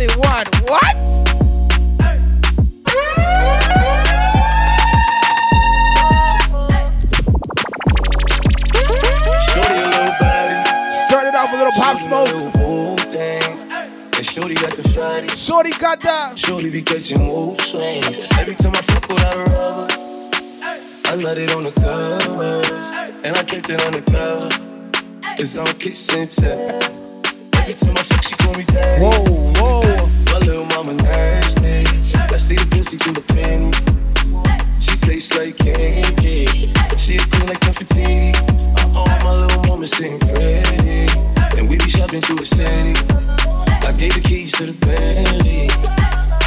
21. 0.00 0.46
What? 0.64 0.96
Started 11.06 11.34
off 11.34 11.52
a 11.52 11.56
little 11.56 11.72
pop 11.72 11.98
smoke. 11.98 12.28
Shorty 14.22 14.54
got 14.54 14.76
the 14.76 14.88
shiny. 14.88 15.28
Shorty 15.28 15.72
got 15.72 16.00
that. 16.00 16.38
Shorty 16.38 16.70
be 16.70 16.80
catching 16.80 17.26
wolf 17.26 17.60
swings. 17.60 18.18
Every 18.38 18.54
time 18.54 18.72
I 18.74 18.80
fuck 18.82 19.08
with 19.08 19.18
her 19.18 19.44
rubber, 19.44 19.88
I 21.04 21.14
let 21.16 21.36
it 21.36 21.50
on 21.50 21.64
the 21.64 21.72
covers, 21.72 23.24
and 23.24 23.36
I 23.36 23.42
kept 23.42 23.68
it 23.68 23.84
on 23.84 23.92
the 23.92 24.02
cover. 24.02 24.48
It's 25.38 25.56
on 25.56 25.66
kitchen 25.78 26.28
tell 26.28 26.99
to 27.76 27.92
my 27.92 28.02
feet, 28.02 28.24
she 28.24 28.34
call 28.36 28.54
me 28.54 28.64
daddy. 28.64 29.02
Whoa, 29.02 29.22
whoa. 29.60 30.06
My 30.32 30.38
little 30.38 30.64
mama 30.66 30.94
nasty. 30.94 31.86
I 32.16 32.36
see 32.36 32.56
the 32.56 32.66
pussy 32.66 32.96
through 32.96 33.14
the 33.14 33.26
pen. 33.32 33.70
She 34.80 34.96
tastes 34.96 35.32
like 35.36 35.56
candy. 35.56 36.72
She 36.96 37.16
a 37.16 37.24
queen 37.30 37.46
like 37.46 37.60
confetti. 37.60 38.32
Oh, 38.96 39.06
my 39.22 39.32
little 39.34 39.62
mama 39.68 39.86
sitting 39.86 40.18
pretty. 40.18 41.06
And 41.58 41.68
we 41.68 41.76
be 41.76 41.88
shopping 41.88 42.20
through 42.20 42.38
the 42.38 42.46
city. 42.46 42.94
I 43.86 43.92
gave 43.92 44.14
the 44.14 44.20
keys 44.20 44.52
to 44.52 44.66
the 44.66 44.74
Bentley. 44.84 45.68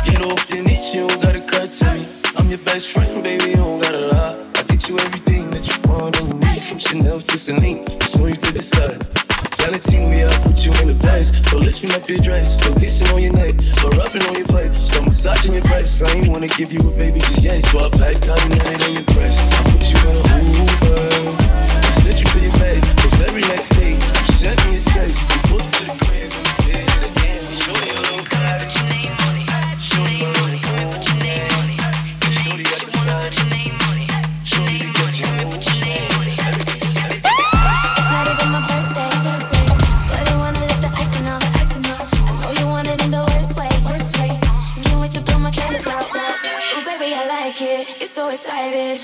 Get 0.03 0.21
off 0.25 0.49
your 0.49 0.63
knees, 0.63 0.93
you 0.93 1.07
don't 1.07 1.21
gotta 1.21 1.41
cut 1.41 1.71
to 1.71 1.93
me. 1.93 2.05
I'm 2.35 2.49
your 2.49 2.59
best 2.59 2.89
friend, 2.89 3.23
baby, 3.23 3.51
you 3.51 3.55
don't 3.55 3.79
gotta 3.79 4.07
lie. 4.07 4.37
I 4.55 4.63
get 4.63 4.89
you 4.89 4.99
everything 4.99 5.51
that 5.51 5.63
you 5.67 5.89
want 5.89 6.19
and 6.19 6.27
you 6.27 6.35
need. 6.35 6.63
From 6.63 6.79
Chanel 6.79 7.21
to 7.21 7.37
Celine, 7.37 7.85
it's 8.01 8.17
on 8.17 8.29
you 8.29 8.35
the 8.35 8.61
sun 8.61 9.32
Gotta 9.63 9.79
team, 9.79 10.11
me 10.11 10.23
up, 10.23 10.41
put 10.41 10.65
you 10.65 10.73
in 10.81 10.87
the 10.89 10.97
place. 10.99 11.31
So 11.47 11.57
lifting 11.57 11.93
up 11.93 12.09
your 12.09 12.19
dress, 12.19 12.61
so 12.61 12.75
kissing 12.75 13.07
on 13.15 13.21
your 13.23 13.31
neck, 13.31 13.55
so 13.79 13.87
rubbing 13.95 14.21
on 14.23 14.35
your 14.35 14.47
face. 14.47 14.91
so 14.91 15.01
massaging 15.01 15.53
your 15.53 15.63
breast. 15.63 16.01
I 16.01 16.11
ain't 16.11 16.27
wanna 16.27 16.49
give 16.49 16.73
you 16.73 16.81
a 16.81 16.91
baby, 16.99 17.21
just 17.21 17.41
yet. 17.41 17.63
So 17.67 17.79
I 17.79 17.89
packed 17.95 18.27
out 18.27 18.43
and 18.43 18.59
it 18.59 18.83
on 18.83 18.91
your 18.91 19.07
breast. 19.15 19.53
I 19.53 19.63
put 19.71 19.87
you 19.87 19.99
in 20.03 20.15
a 20.19 20.23
Uber, 20.59 21.07
I 21.79 21.91
sent 22.03 22.19
you 22.19 22.27
to 22.27 22.39
your 22.41 22.51
bed. 22.59 22.83
The 22.83 23.09
very 23.23 23.41
next 23.55 23.69
day, 23.79 23.95
you 23.95 24.33
sent 24.35 24.59
me 24.67 24.79
a 24.79 24.81
text, 24.91 25.23
you 25.31 25.39
booked 25.47 25.73
to 25.75 25.85
the 25.85 25.95
crib. 25.95 26.12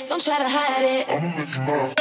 don't 0.10 0.24
try 0.24 0.40
to 0.40 0.50
hide 0.50 0.84
it. 0.84 1.08
I'ma 1.08 1.38
make 1.38 1.56
you 1.56 1.62
mine. 1.62 1.94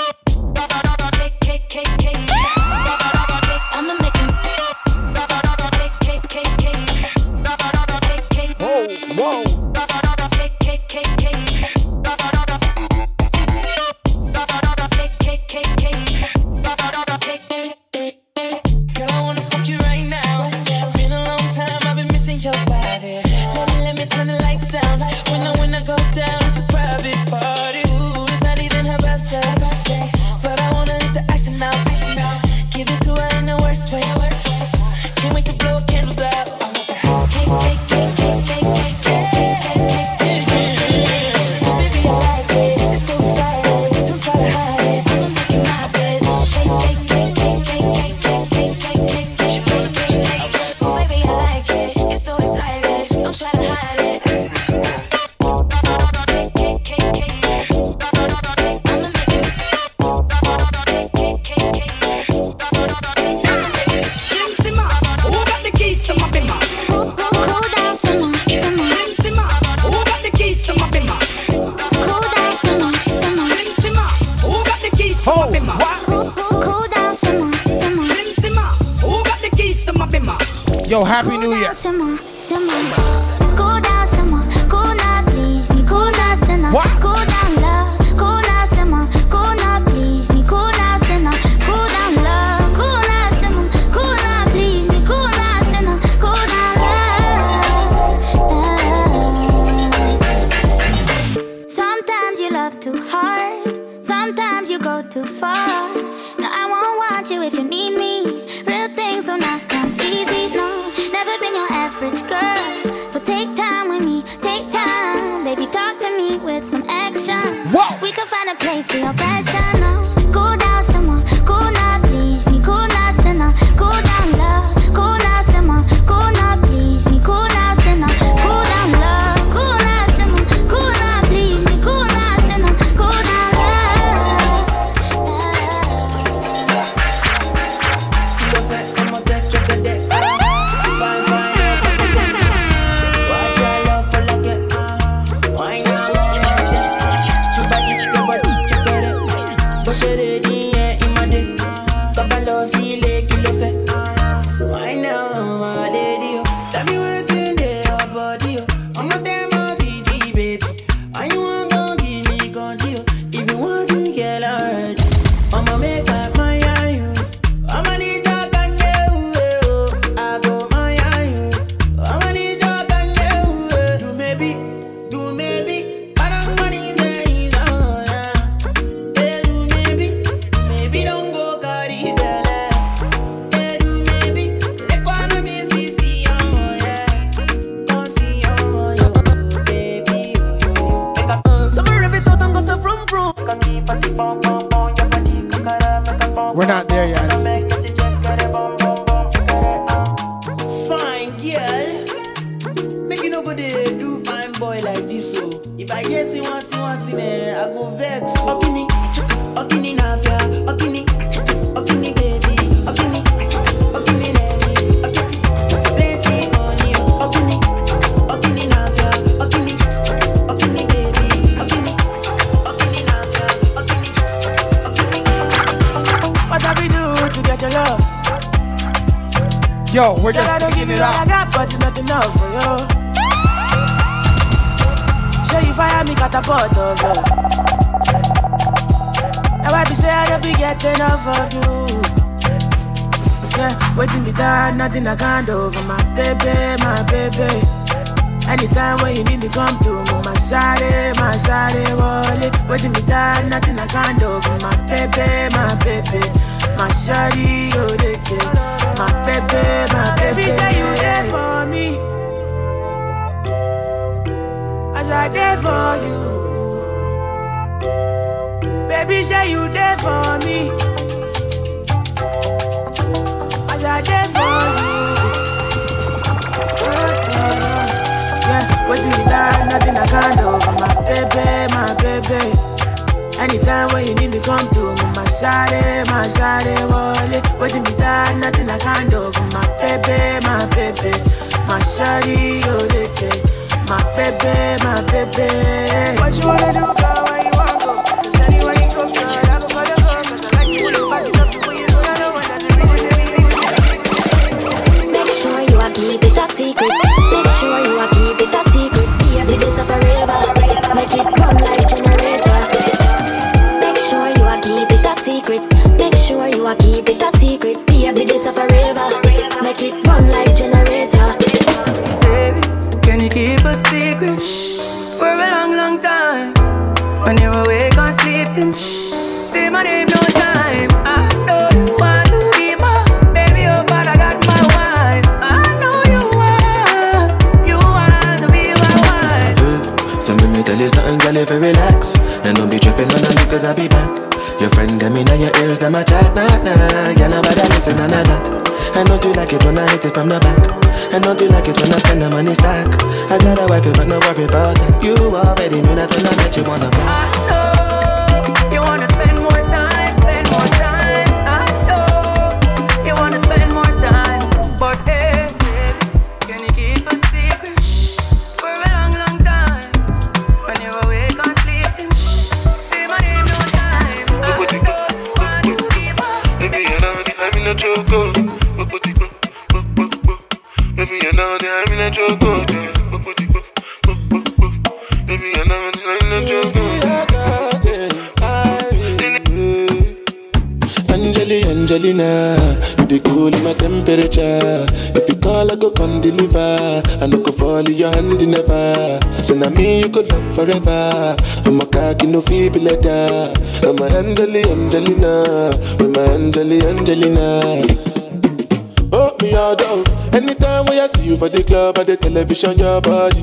television 412.39 412.79
your 412.79 413.01
body. 413.01 413.43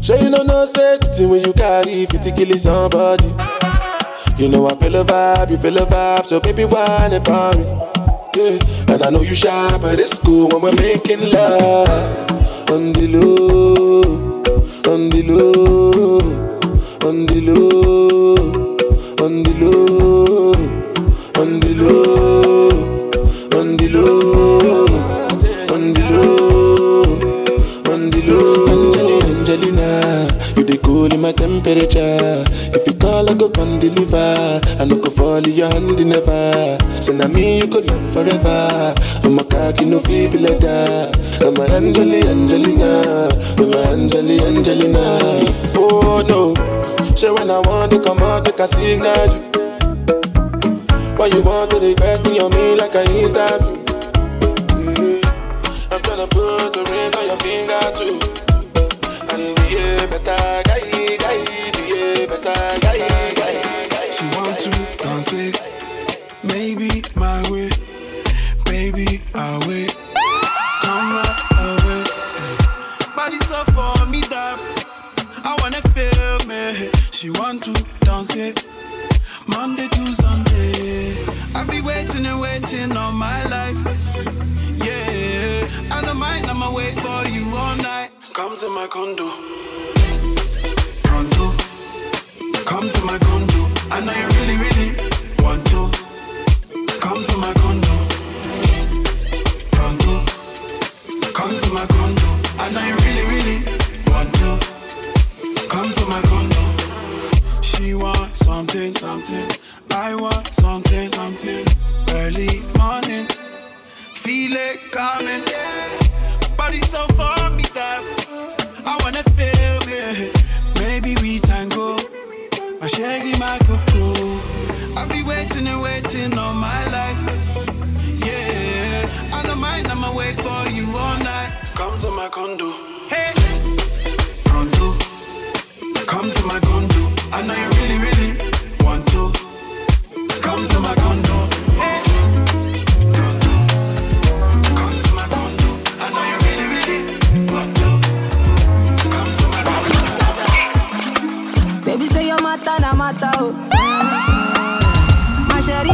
Sure 0.00 0.16
you 0.16 0.30
know 0.30 0.42
no 0.42 0.64
say 0.64 0.96
when 1.26 1.44
you 1.44 1.52
carry 1.52 2.06
fifty 2.06 2.32
kilos 2.32 2.64
kill 2.64 2.88
somebody. 2.88 3.28
You 4.38 4.48
know 4.48 4.66
I 4.66 4.74
feel 4.76 4.96
a 4.96 5.04
vibe, 5.04 5.50
you 5.50 5.58
feel 5.58 5.76
a 5.76 5.84
vibe, 5.84 6.26
so 6.26 6.40
baby 6.40 6.64
whine 6.64 7.12
about 7.12 7.56
me. 7.58 7.64
Yeah. 8.34 8.94
And 8.94 9.02
I 9.02 9.10
know 9.10 9.20
you 9.20 9.34
shy, 9.34 9.78
but 9.78 9.98
it's 9.98 10.18
cool 10.18 10.48
when 10.48 10.62
we're 10.62 10.80
making 10.80 11.20
love 11.32 12.70
on 12.70 12.92
the 12.94 13.08
low, 13.08 14.00
on 14.90 15.10
the 15.10 15.22
low, 15.28 16.20
on 17.06 17.26
the 17.26 17.40
low, 17.48 18.56
on 19.26 19.42
the 19.42 19.52
low, 19.60 20.52
on 21.42 21.60
the 21.60 21.74
low. 21.74 22.11
dey. 31.74 32.44
If 32.74 32.86
you 32.86 32.94
call, 32.94 33.28
I 33.28 33.34
go 33.34 33.48
come 33.50 33.78
deliver. 33.78 34.60
I 34.80 34.84
no 34.84 34.96
go 34.96 35.10
fall 35.10 35.36
in 35.44 35.52
your 35.52 35.68
hand 35.70 35.98
never. 36.04 36.78
Say 37.02 37.14
na 37.16 37.28
me 37.28 37.58
you 37.60 37.66
go 37.66 37.78
love 37.80 38.12
forever. 38.12 38.94
I'm 39.24 39.38
a 39.38 39.44
cocky 39.44 39.84
no 39.86 39.98
fee 40.00 40.28
be. 40.28 40.38
I'm 41.42 41.56
a 41.56 41.64
Angeli 41.74 42.22
Angelina. 42.28 43.28
I'm 43.58 43.72
a 43.72 43.78
Angeli 43.92 44.38
Angelina. 44.44 45.02
Oh 45.74 46.22
no, 46.28 46.54
say 47.14 47.30
when 47.30 47.50
I 47.50 47.58
want 47.60 47.92
to 47.92 48.02
come 48.02 48.18
out, 48.18 48.46
I 48.46 48.52
can 48.52 48.68
signal 48.68 49.26
you. 49.32 49.40
Why 51.16 51.26
you 51.26 51.42
want 51.42 51.70
to 51.72 51.76
invest 51.84 52.26
in 52.26 52.34
your 52.36 52.50
me 52.50 52.76
like 52.76 52.94
I 52.94 53.02
interview? 53.04 53.76
Mm. 54.82 55.22
I'm 55.92 56.00
tryna 56.02 56.28
put 56.30 56.76
a 56.76 56.82
ring 56.90 57.14
on 57.14 57.26
your 57.26 57.38
finger 57.38 57.82
too. 57.96 58.41
my 88.74 88.86
condo. 88.86 89.28
Pronto, 91.02 91.54
come 92.64 92.88
to 92.88 93.04
my 93.04 93.18
condo. 93.18 93.68
I 93.90 94.00
know 94.00 94.12
you 94.12 94.26
really, 94.38 94.56
really 94.56 94.71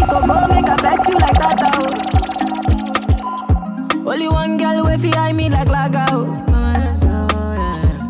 Sherry 0.09 0.21
coco 0.27 0.49
make 0.49 0.65
I 0.67 0.77
bet 0.77 1.09
you 1.09 1.19
like 1.19 1.39
that 1.39 1.61
oh. 4.05 4.11
Only 4.11 4.29
one 4.29 4.57
girl 4.57 4.85
way 4.87 4.97
fi 4.99 5.13
eye 5.17 5.33
me 5.33 5.49
like 5.51 5.69
laga 5.69 6.07
oh. 6.11 6.45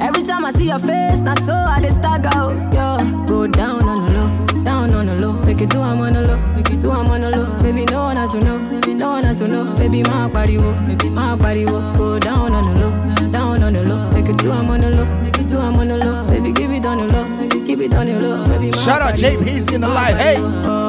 Every 0.01 0.23
time 0.23 0.45
I 0.45 0.53
see 0.53 0.69
your 0.69 0.79
face, 0.79 1.21
na 1.21 1.35
so 1.35 1.53
I 1.55 1.81
dey 1.81 1.91
stagger 1.91 2.31
oh. 2.35 2.53
Yo, 2.73 3.27
go 3.27 3.47
down 3.47 3.83
on 3.89 4.07
the 4.07 4.13
low, 4.13 4.29
down 4.65 4.95
on 4.95 5.07
the 5.07 5.15
low. 5.17 5.33
Make 5.45 5.61
it 5.61 5.71
do 5.71 5.81
I'm 5.81 6.01
on 6.01 6.13
the 6.13 6.23
low, 6.23 6.37
make 6.55 6.71
it 6.71 6.81
do 6.81 6.91
I'm 6.91 7.11
on 7.11 7.21
the 7.21 7.31
low. 7.31 7.47
Baby 7.63 7.85
no 7.87 8.03
one 8.05 8.17
has 8.17 8.33
to 8.33 8.41
know, 8.41 8.59
baby 8.71 8.95
no 8.95 9.11
one 9.11 9.25
has 9.25 9.37
to 9.37 9.49
know. 9.49 9.75
Baby 9.77 10.03
my 10.05 10.29
body 10.29 10.57
wo, 10.59 10.73
baby 10.87 11.11
my 11.11 11.35
body 11.37 11.65
wo. 11.67 11.81
Go 11.97 12.19
down 12.19 12.53
on 12.55 12.63
the 12.63 12.81
low, 12.81 12.93
down 13.33 13.63
on 13.63 13.73
the 13.73 13.83
low. 13.83 14.11
Make 14.13 14.29
it 14.29 14.39
do 14.39 14.53
I'm 14.53 14.71
on 14.71 14.81
the 14.81 14.91
low, 14.91 15.05
make 15.23 15.37
it 15.39 15.49
do 15.49 15.59
I'm 15.59 15.75
on 15.79 15.89
the 15.89 15.97
low. 15.99 16.27
Baby 16.29 16.53
give 16.53 16.71
it 16.71 16.87
on 16.87 16.99
the 16.99 17.07
low, 17.13 17.25
it 17.57 17.67
keep 17.67 17.81
it 17.81 17.95
on 17.95 18.07
the 18.07 18.21
low. 18.21 18.45
Baby 18.47 18.71
my 18.71 18.77
Shout 18.77 19.03
out 19.03 19.19
wo. 19.19 19.75
In 19.75 19.81
the 19.81 19.89
live. 19.89 20.17
Hey. 20.17 20.37
Oh. 20.39 20.88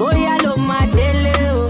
Bóyá 0.00 0.36
ló 0.42 0.56
máa 0.56 0.86
délé 0.96 1.36
o. 1.52 1.68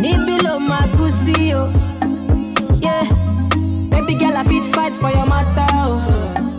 Níbí 0.00 0.38
ló 0.46 0.58
máa 0.62 0.86
kú 0.94 1.10
sí 1.10 1.50
o. 1.54 1.66
Baby 3.90 4.14
girl, 4.14 4.36
I 4.36 4.44
fit 4.44 4.64
fight 4.74 4.92
for 4.94 5.10
your 5.10 5.26
matter 5.26 5.66
o. 5.74 5.98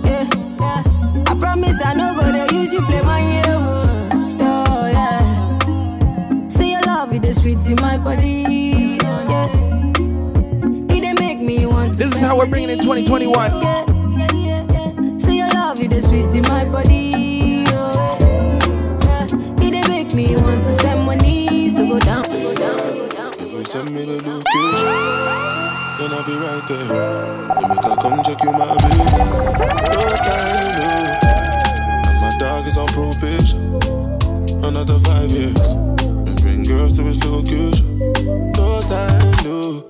Yeah. 0.03 0.27
Yeah. 0.59 0.83
I 1.31 1.33
promise 1.39 1.79
I 1.83 1.93
no 1.93 2.13
go 2.19 2.31
dey 2.31 2.47
use 2.51 2.73
you 2.73 2.81
play 2.81 3.01
my 3.03 3.19
year 3.23 3.45
o. 3.47 3.57
Oh. 4.41 4.65
oh, 4.67 4.87
yeah. 4.91 6.47
Say 6.49 6.71
your 6.71 6.81
love, 6.83 7.13
it 7.13 7.21
dey 7.21 7.31
sweet 7.31 7.63
in 7.65 7.75
my 7.81 7.97
body. 7.97 8.97
Oh, 9.03 9.23
yeah. 9.31 9.47
It 10.91 11.01
dey 11.01 11.13
make 11.13 11.39
me 11.39 11.65
want 11.65 11.93
to 11.93 11.97
This 12.03 12.13
is 12.15 12.21
how 12.21 12.37
we're 12.37 12.45
bringing 12.51 12.69
in 12.71 12.79
2021. 12.79 13.31
yeah, 13.31 13.85
yeah, 14.17 14.27
yeah, 14.35 14.65
yeah. 14.73 15.17
Say 15.17 15.37
your 15.37 15.49
love, 15.55 15.79
it 15.79 15.93
is 15.93 16.03
sweet 16.03 16.27
in 16.35 16.41
my 16.43 16.65
body. 16.65 17.26
Dey 20.27 20.35
make 20.35 20.37
me 20.37 20.43
want 20.43 20.63
to 20.63 20.71
spend 20.71 21.05
money. 21.05 21.69
So 21.69 21.87
go 21.87 21.99
down, 21.99 22.23
to 22.23 22.29
go 22.29 22.53
down, 22.53 22.77
to 22.77 22.91
go 22.93 23.07
down. 23.09 23.33
If 23.33 23.51
you 23.51 23.65
send 23.65 23.91
me 23.93 24.05
the 24.05 24.17
location, 24.21 24.95
then 25.97 26.13
I'll 26.13 26.25
be 26.25 26.33
right 26.35 26.63
there. 26.67 26.87
You 27.61 27.67
make 27.67 27.85
I 27.85 27.95
come 28.01 28.23
check 28.23 28.43
you, 28.43 28.51
my 28.51 28.67
baby. 28.77 28.97
No 29.93 30.03
time, 30.27 30.71
no. 30.77 30.91
And 32.07 32.21
my 32.21 32.37
dog 32.39 32.67
is 32.67 32.77
on 32.77 32.87
probation. 32.87 33.61
Another 34.63 34.97
five 34.99 35.31
years. 35.31 35.69
And 35.71 36.41
bring 36.41 36.63
girls 36.63 36.97
to 36.97 37.03
his 37.03 37.23
location. 37.23 37.99
No 38.53 38.81
time, 38.81 39.43
no. 39.45 39.83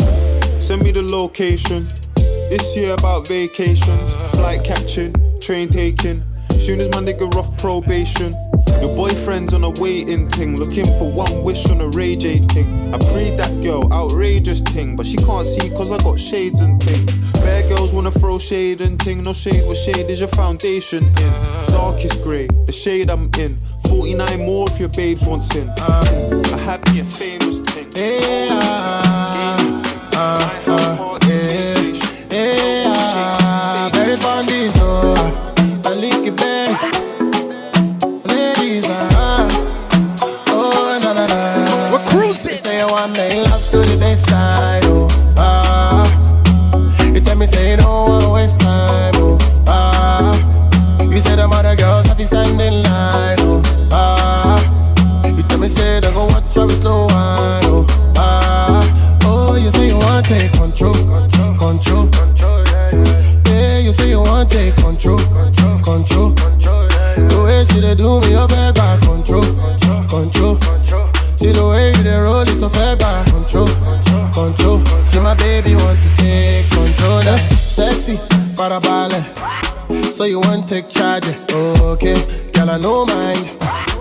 Send 0.60 0.84
me 0.84 0.92
the 0.92 1.02
location. 1.04 1.88
This 2.50 2.76
year 2.78 2.94
about 2.94 3.28
vacations, 3.28 4.32
flight 4.32 4.64
catching, 4.64 5.14
train 5.42 5.68
taking. 5.70 6.24
Soon 6.60 6.80
as 6.82 6.90
my 6.90 7.00
nigga 7.00 7.34
off 7.36 7.56
probation. 7.58 8.34
Your 8.82 8.96
boyfriend's 8.96 9.54
on 9.54 9.64
a 9.64 9.70
waiting 9.70 10.28
thing, 10.30 10.56
looking 10.58 10.86
for 10.98 11.12
one 11.12 11.44
wish 11.44 11.66
on 11.70 11.82
a 11.82 11.88
Ray 11.90 12.16
J 12.16 12.38
thing. 12.38 12.94
I 12.94 12.98
prayed 13.12 13.38
that 13.40 13.62
girl, 13.62 13.92
outrageous 13.92 14.62
thing, 14.62 14.96
but 14.96 15.06
she 15.06 15.18
can't 15.18 15.46
see 15.46 15.70
cause 15.70 15.92
I 15.92 15.98
got 16.00 16.20
shades 16.20 16.62
and 16.62 16.82
thing. 16.82 17.06
Bad 17.42 17.70
girls 17.70 17.94
wanna 17.94 18.12
throw 18.12 18.40
shade 18.40 18.82
and 18.82 19.02
thing, 19.02 19.24
no 19.24 19.34
shade, 19.34 19.66
what 19.66 19.78
shade 19.78 20.10
is 20.10 20.20
your 20.20 20.30
foundation 20.30 21.06
in? 21.06 21.34
Darkest 21.68 22.22
grey, 22.24 22.48
the 22.66 22.72
shade 22.72 23.10
I'm 23.10 23.30
in. 23.38 23.58
49 23.88 24.40
more 24.46 24.68
if 24.70 24.80
your 24.80 24.90
babes 24.90 25.26
want 25.26 25.44
sin. 25.44 25.68
A 25.78 26.58
happy 26.58 27.00
and 27.00 27.12
famous 27.12 27.62
thing. 27.62 27.90
Very 27.92 28.47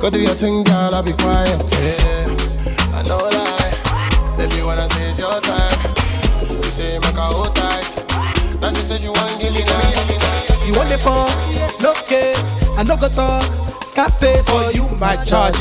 Go 0.07 0.11
do 0.11 0.21
your 0.21 0.35
thing, 0.35 0.63
girl, 0.63 0.95
I'll 0.95 1.03
be 1.03 1.11
quiet. 1.15 1.65
Yeah, 1.83 2.31
I 2.95 3.03
know 3.09 3.19
lie. 3.19 4.37
Baby, 4.39 4.63
when 4.63 4.79
I 4.79 4.87
say 4.87 5.11
it's 5.11 5.19
your 5.19 5.35
time, 5.41 6.47
you 6.47 6.63
say 6.63 6.97
make 7.01 7.19
her 7.19 7.27
hold 7.27 7.51
tight. 7.57 8.61
Now 8.61 8.71
she 8.71 8.87
said 8.87 9.01
you 9.01 9.11
want 9.11 9.33
to 9.33 9.43
give 9.43 9.53
me 9.53 9.65
now. 9.67 10.65
You 10.65 10.75
want 10.75 10.93
it 10.93 11.03
for? 11.03 11.27
No 11.83 11.93
case. 12.07 12.39
I 12.79 12.85
no 12.85 12.97
go 12.97 13.09
talk. 13.09 13.43
Scarface 13.83 14.49
for 14.49 14.71
you, 14.71 14.87
my 14.97 15.17
charge. 15.25 15.59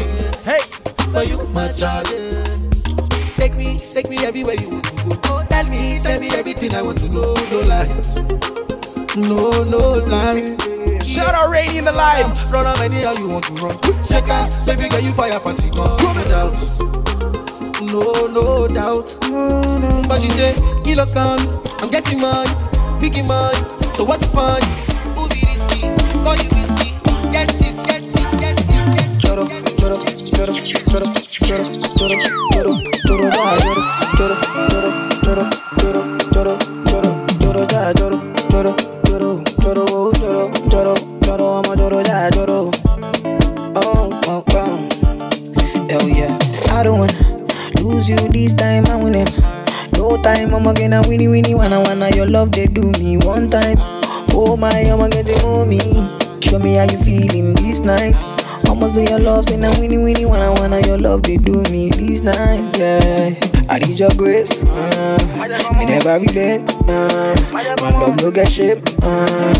Shape, 68.49 68.79
uh, 69.03 69.53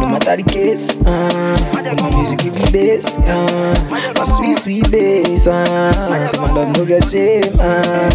no 0.00 0.06
matter 0.06 0.36
the 0.36 0.44
case, 0.48 0.96
uh, 1.06 1.56
my 1.74 2.10
music 2.16 2.38
give 2.40 2.54
me 2.54 2.64
bass, 2.72 3.06
uh, 3.16 3.88
my 3.90 4.24
sweet 4.24 4.56
sweet 4.58 4.90
bass, 4.90 5.46
uh, 5.46 6.26
so 6.28 6.40
my 6.42 6.52
love 6.52 6.76
no 6.76 6.84
get 6.84 7.04
shame, 7.08 7.52
uh, 7.58 8.10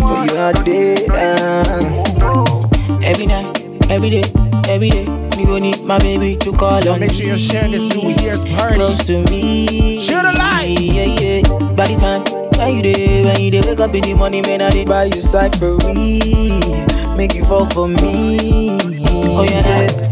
for 0.00 0.24
you 0.26 0.36
all 0.38 0.52
day, 0.64 1.06
uh, 1.10 3.02
every 3.02 3.26
night, 3.26 3.46
every 3.90 4.10
day, 4.10 4.24
every 4.68 4.90
day. 4.90 5.04
Me 5.36 5.44
gon' 5.44 5.60
need 5.60 5.82
my 5.84 5.98
baby 5.98 6.34
to 6.38 6.50
call 6.52 6.88
on 6.88 6.98
Make 7.00 7.10
sure 7.12 7.26
you're 7.26 7.36
sharing 7.36 7.70
this 7.70 7.84
New 7.94 8.08
Year's 8.24 8.42
party. 8.56 8.76
Close 8.76 9.04
to 9.04 9.22
me. 9.24 10.00
Shoot 10.00 10.24
a 10.24 10.32
light. 10.32 10.78
Yeah, 10.80 11.04
yeah. 11.04 11.42
By 11.76 11.84
the 11.88 11.96
time 12.00 12.22
when 12.58 12.74
you 12.76 12.82
dey, 12.82 13.22
when 13.22 13.38
you 13.42 13.50
dey 13.50 13.60
wake 13.60 13.80
up 13.80 13.94
in 13.94 14.00
the 14.00 14.14
morning, 14.14 14.40
man, 14.44 14.62
I 14.62 14.70
dey 14.70 14.86
buy 14.86 15.04
you 15.04 15.20
cyphery. 15.20 16.62
Make 17.18 17.34
you 17.34 17.44
fall 17.44 17.66
for 17.66 17.86
me. 17.86 18.78
Oye, 19.16 19.62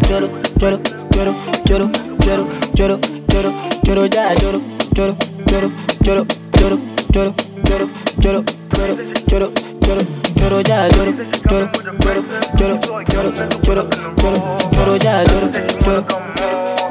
lloro, 0.09 0.31
lloro, 0.59 0.81
lloro, 1.11 1.35
lloro, 1.65 1.91
lloro, 2.25 2.49
lloro, 2.75 2.99
lloro, 3.29 3.53
lloro, 3.83 4.07
ya, 4.07 4.33
lloro, 4.35 4.61
lloro, 4.95 5.17
lloro, 5.47 5.71
lloro, 6.01 6.27
lloro, 6.57 6.79
lloro, 7.13 7.35
lloro, 7.69 7.87
lloro, 8.19 8.45
lloro, 8.73 8.95
lloro, 9.29 9.53
lloro, 9.83 10.01
lloro, 10.37 10.61
ya, 10.63 10.89
lloro, 10.89 11.13
lloro, 11.51 11.71
lloro, 12.01 12.23
lloro, 12.57 12.79
lloro, 13.07 13.33
lloro, 13.63 13.89
lloro, 14.17 14.59
lloro, 14.73 14.97
ya, 14.97 15.23
lloro, 15.25 15.51
lloro, 15.85 16.07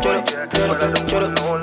lloro, 0.03 0.23
lloro, 0.53 0.73
lloro, 1.07 1.27
lloro. 1.27 1.62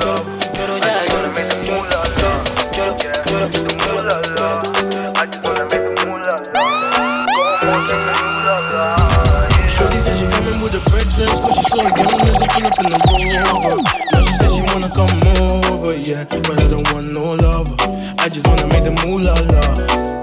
Yeah, 16.10 16.24
but 16.24 16.60
I 16.60 16.66
don't 16.66 16.92
want 16.92 17.12
no 17.12 17.34
lover. 17.34 17.76
I 18.18 18.28
just 18.28 18.46
wanna 18.48 18.66
make 18.68 18.82
the 18.82 18.90
moolah 18.90 19.38
la, 19.54 19.62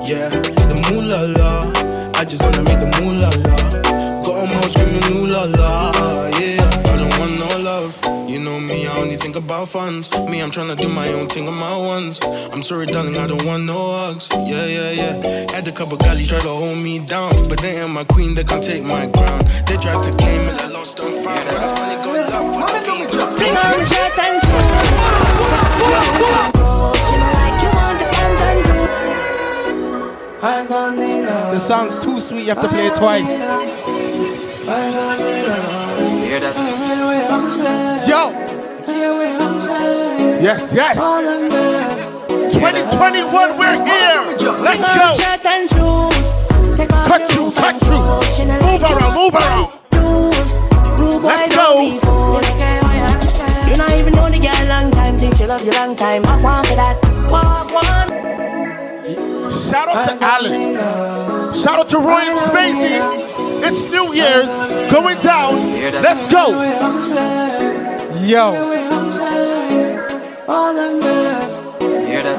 yeah, 0.04 0.28
the 0.72 0.76
moolah 0.92 1.24
la. 1.38 2.20
I 2.20 2.26
just 2.26 2.44
wanna 2.44 2.62
make 2.64 2.80
the 2.84 2.92
moolah 3.00 3.32
la. 3.46 3.56
Got 4.20 4.36
'em 4.44 4.58
all 4.58 4.68
screaming 4.68 5.08
ooh 5.16 5.28
la 5.28 5.44
la, 5.44 6.28
yeah. 6.40 6.92
I 6.92 6.98
don't 7.00 7.14
want 7.20 7.40
no 7.40 7.50
love. 7.70 7.92
You 8.28 8.40
know 8.40 8.60
me, 8.60 8.86
I 8.86 8.98
only 8.98 9.16
think 9.16 9.38
about 9.38 9.70
funds. 9.70 10.12
Me, 10.30 10.42
I'm 10.42 10.52
tryna 10.52 10.76
do 10.76 10.90
my 10.90 11.08
own 11.14 11.30
thing 11.30 11.48
on 11.48 11.56
my 11.56 11.78
ones. 11.78 12.20
I'm 12.52 12.62
sorry, 12.62 12.88
darling, 12.88 13.16
I 13.18 13.26
don't 13.28 13.46
want 13.46 13.64
no 13.64 13.80
hugs. 13.98 14.28
Yeah, 14.32 14.66
yeah, 14.66 14.92
yeah. 14.92 15.52
Had 15.54 15.66
a 15.70 15.72
couple 15.72 15.98
galley 15.98 16.26
try 16.26 16.40
to 16.40 16.50
hold 16.62 16.80
me 16.80 17.00
down, 17.00 17.32
but 17.50 17.60
they 17.62 17.80
ain't 17.82 17.92
my 17.92 18.04
queen, 18.04 18.34
they 18.34 18.44
can't 18.44 18.62
take 18.62 18.84
my 18.84 19.08
crown. 19.08 19.40
They 19.68 19.78
tried 19.78 20.04
to 20.04 20.12
claim 20.20 20.42
it, 20.42 20.58
I 20.62 20.68
lost 20.68 21.00
and 21.00 21.16
found. 21.24 21.48
But 21.48 21.64
I 21.64 21.70
only 21.80 21.98
got 22.04 22.30
love 22.34 22.48
for 22.56 22.68
the 22.76 22.82
bees. 22.92 23.10
Bring 23.40 23.56
on 23.56 23.86
shirt 23.86 24.20
and 24.20 24.67
the 31.58 31.60
song's 31.60 31.98
too 31.98 32.22
sweet, 32.22 32.42
you 32.42 32.50
have 32.54 32.62
to 32.62 32.68
play 32.70 32.86
it 32.86 32.96
twice. 32.96 33.40
Yo! 38.08 38.32
Yes, 40.40 40.72
yes! 40.74 40.96
2021, 42.54 43.58
we're 43.58 43.86
here! 43.86 44.22
Let's 44.62 44.82
go! 44.84 45.18
Cut 47.08 47.34
you, 47.34 47.52
cut 47.52 47.82
you! 47.88 47.98
Move 48.62 48.84
around, 48.84 49.14
move 49.16 49.34
around! 49.34 49.68
Let's 51.24 51.56
go! 51.56 52.87
Love 55.48 55.66
you 55.66 55.72
long 55.72 55.96
time. 55.96 56.26
I 56.26 56.42
want 56.42 56.68
for 56.68 56.76
that. 56.76 56.98
Walk 57.32 57.72
one. 57.72 58.10
Shout 59.72 59.88
out 59.88 60.10
to 60.10 60.26
Alan. 60.26 61.54
Shout 61.56 61.80
out 61.80 61.90
to 61.90 61.98
Roy 62.00 62.24
and 62.32 62.40
Spacey. 62.40 63.00
It's 63.64 63.86
New 63.90 64.14
Year's 64.14 64.52
going 64.92 65.18
down. 65.20 65.56
Let's 66.04 66.28
go. 66.28 66.50
Yo. 68.26 68.46
Hear 72.08 72.24
that? 72.24 72.38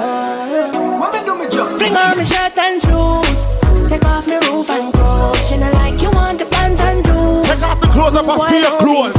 Bring 1.79 1.97
on 1.97 2.17
my 2.19 2.25
shirt 2.25 2.59
and 2.59 2.83
shoes. 2.83 3.47
Take 3.89 4.05
off 4.05 4.27
my 4.27 4.39
roof 4.49 4.69
and 4.71 4.93
clothes. 4.93 5.51
You 5.51 5.59
know, 5.59 5.71
like 5.73 6.03
you 6.03 6.11
want 6.11 6.39
the 6.39 6.45
pants 6.45 6.81
and 6.83 7.07
shoes. 7.07 7.18
Take 7.49 7.63
off 7.63 7.81
the 7.81 7.87
clothes 7.89 8.15
up 8.15 8.29
and 8.29 8.43
feel 8.51 8.61
your 8.61 8.79
clothes. 8.79 9.17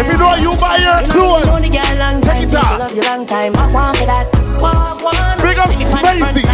If 0.00 0.06
you 0.06 0.18
know 0.18 0.34
you 0.36 0.54
buy 0.56 0.76
your 0.78 1.02
clothes, 1.10 1.44
take 2.22 2.44
it 2.44 2.54
off. 2.54 2.92
Big 5.42 5.58
up 5.58 5.70
Spacey. 5.70 6.44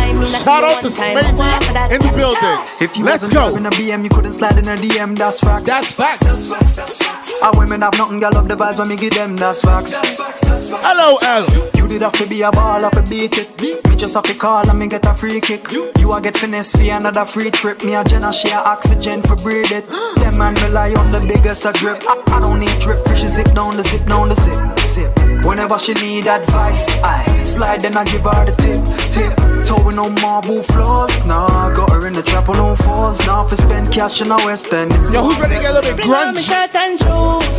Shout 0.44 0.64
out 0.64 0.81
to 0.81 0.88
Spacey 0.88 1.92
in 1.92 2.01
the 2.01 2.12
building. 2.16 2.59
If 2.81 2.96
you 2.96 3.05
Let's 3.05 3.29
go. 3.29 3.55
in 3.57 3.66
a 3.66 3.70
BM, 3.70 4.05
you 4.05 4.11
couldn't 4.11 4.33
slide 4.33 4.59
in 4.59 4.66
a 4.68 4.77
DM. 4.77 5.16
That's 5.16 5.40
facts. 5.40 5.64
That's 5.66 5.92
facts. 5.92 6.20
That's 6.20 6.48
facts. 6.48 6.77
That's 6.77 6.98
facts. 6.98 7.12
Our 7.40 7.57
women 7.59 7.83
have 7.83 7.97
nothing, 7.97 8.21
girl 8.21 8.33
love 8.33 8.49
the 8.49 8.57
vibes 8.57 8.79
when 8.79 8.88
me 8.88 8.97
give 8.97 9.14
them, 9.14 9.37
that's 9.37 9.62
facts. 9.62 9.92
Hello, 9.95 11.18
L. 11.23 11.47
You 11.77 11.88
did 11.88 12.03
have 12.03 12.12
to 12.14 12.27
be 12.29 12.42
a 12.42 12.51
ball, 12.51 12.81
have 12.81 12.92
to 12.92 13.09
beat 13.09 13.38
it. 13.38 13.61
Me 13.61 13.97
just 13.97 14.14
have 14.14 14.25
to 14.25 14.35
call 14.35 14.68
and 14.68 14.79
me 14.79 14.88
get 14.88 15.07
a 15.07 15.14
free 15.14 15.40
kick. 15.40 15.71
You 15.73 16.12
a 16.12 16.21
get 16.21 16.37
finesse 16.37 16.73
for 16.73 16.83
another 16.83 17.25
free 17.25 17.51
trip. 17.51 17.85
Me 17.85 17.95
a 17.95 18.05
Jenna 18.05 18.33
share 18.33 18.59
oxygen 18.59 19.23
for 19.23 19.37
breathe 19.37 19.73
it. 19.73 19.88
Them 20.16 20.38
man 20.38 20.55
rely 20.57 20.92
on 20.95 21.12
the 21.12 21.21
biggest 21.21 21.64
a 21.64 21.73
drip. 21.73 22.03
I, 22.03 22.23
I 22.27 22.40
don't 22.40 22.61
need 22.61 22.79
drip, 22.81 23.05
fish 23.07 23.21
zip 23.21 23.55
down 23.55 23.77
the 23.77 23.85
zip 23.85 24.05
down 24.07 24.29
the 24.29 24.35
zip. 24.35 24.82
Zip. 24.93 25.11
Whenever 25.45 25.79
she 25.79 25.95
need 25.95 26.27
advice, 26.27 26.87
I 27.03 27.25
slide 27.45 27.81
then 27.81 27.97
I 27.97 28.05
give 28.05 28.23
her 28.23 28.45
the 28.45 28.53
tip, 28.53 28.81
tip. 29.11 29.33
Towing 29.67 29.99
on 29.99 30.15
marble 30.21 30.63
floors, 30.63 31.25
nah. 31.25 31.73
Got 31.75 31.91
her 31.91 32.07
in 32.07 32.13
the 32.13 32.23
trap 32.23 32.49
on 32.51 32.59
all 32.59 32.77
fours, 32.77 33.19
now 33.27 33.47
for 33.47 33.57
spend 33.57 33.91
cash 33.91 34.21
in 34.21 34.31
a 34.31 34.37
West 34.45 34.73
End. 34.73 34.93
Yo, 35.13 35.23
who's 35.25 35.39
ready 35.41 35.55
to 35.57 35.61
get 35.63 35.71
a 35.71 35.75
little 35.75 35.97
bit 35.97 35.97
Bring 35.97 36.13
on 36.13 36.35
my 36.35 36.41
shirt 36.41 36.75
and 36.77 36.99
shoes. 37.01 37.57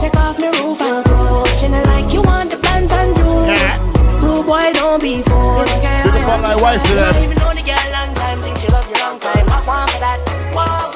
Take 0.00 0.16
off 0.16 0.38
my 0.38 0.46
roof 0.62 0.80
and 0.80 1.04
clothes. 1.04 1.62
You 1.62 1.68
know, 1.70 1.82
like 1.90 2.12
you 2.14 2.22
want 2.22 2.50
the 2.50 2.58
pants 2.58 2.92
and 2.92 3.16
shoes. 3.18 4.22
Rude 4.22 4.46
boy, 4.46 4.70
don't 4.74 5.02
be 5.02 5.22
fooled. 5.22 5.66
Big 5.66 6.22
up 6.22 6.38
on 6.38 6.42
my 6.42 6.56
wife 6.62 6.82
You 6.86 6.94
today. 6.94 7.12
don't 7.12 7.22
even 7.24 7.38
know 7.42 7.52
the 7.52 7.64
girl 7.66 7.86
long 7.92 8.14
time. 8.14 8.38
Think 8.42 8.58
she 8.58 8.68
love 8.68 8.86
you 8.88 8.96
long 9.02 9.18
time. 9.18 9.44
I 9.50 9.58
want 9.66 9.90
for 9.90 10.00
that. 10.06 10.18
Walk 10.54 10.86
one. 10.86 10.95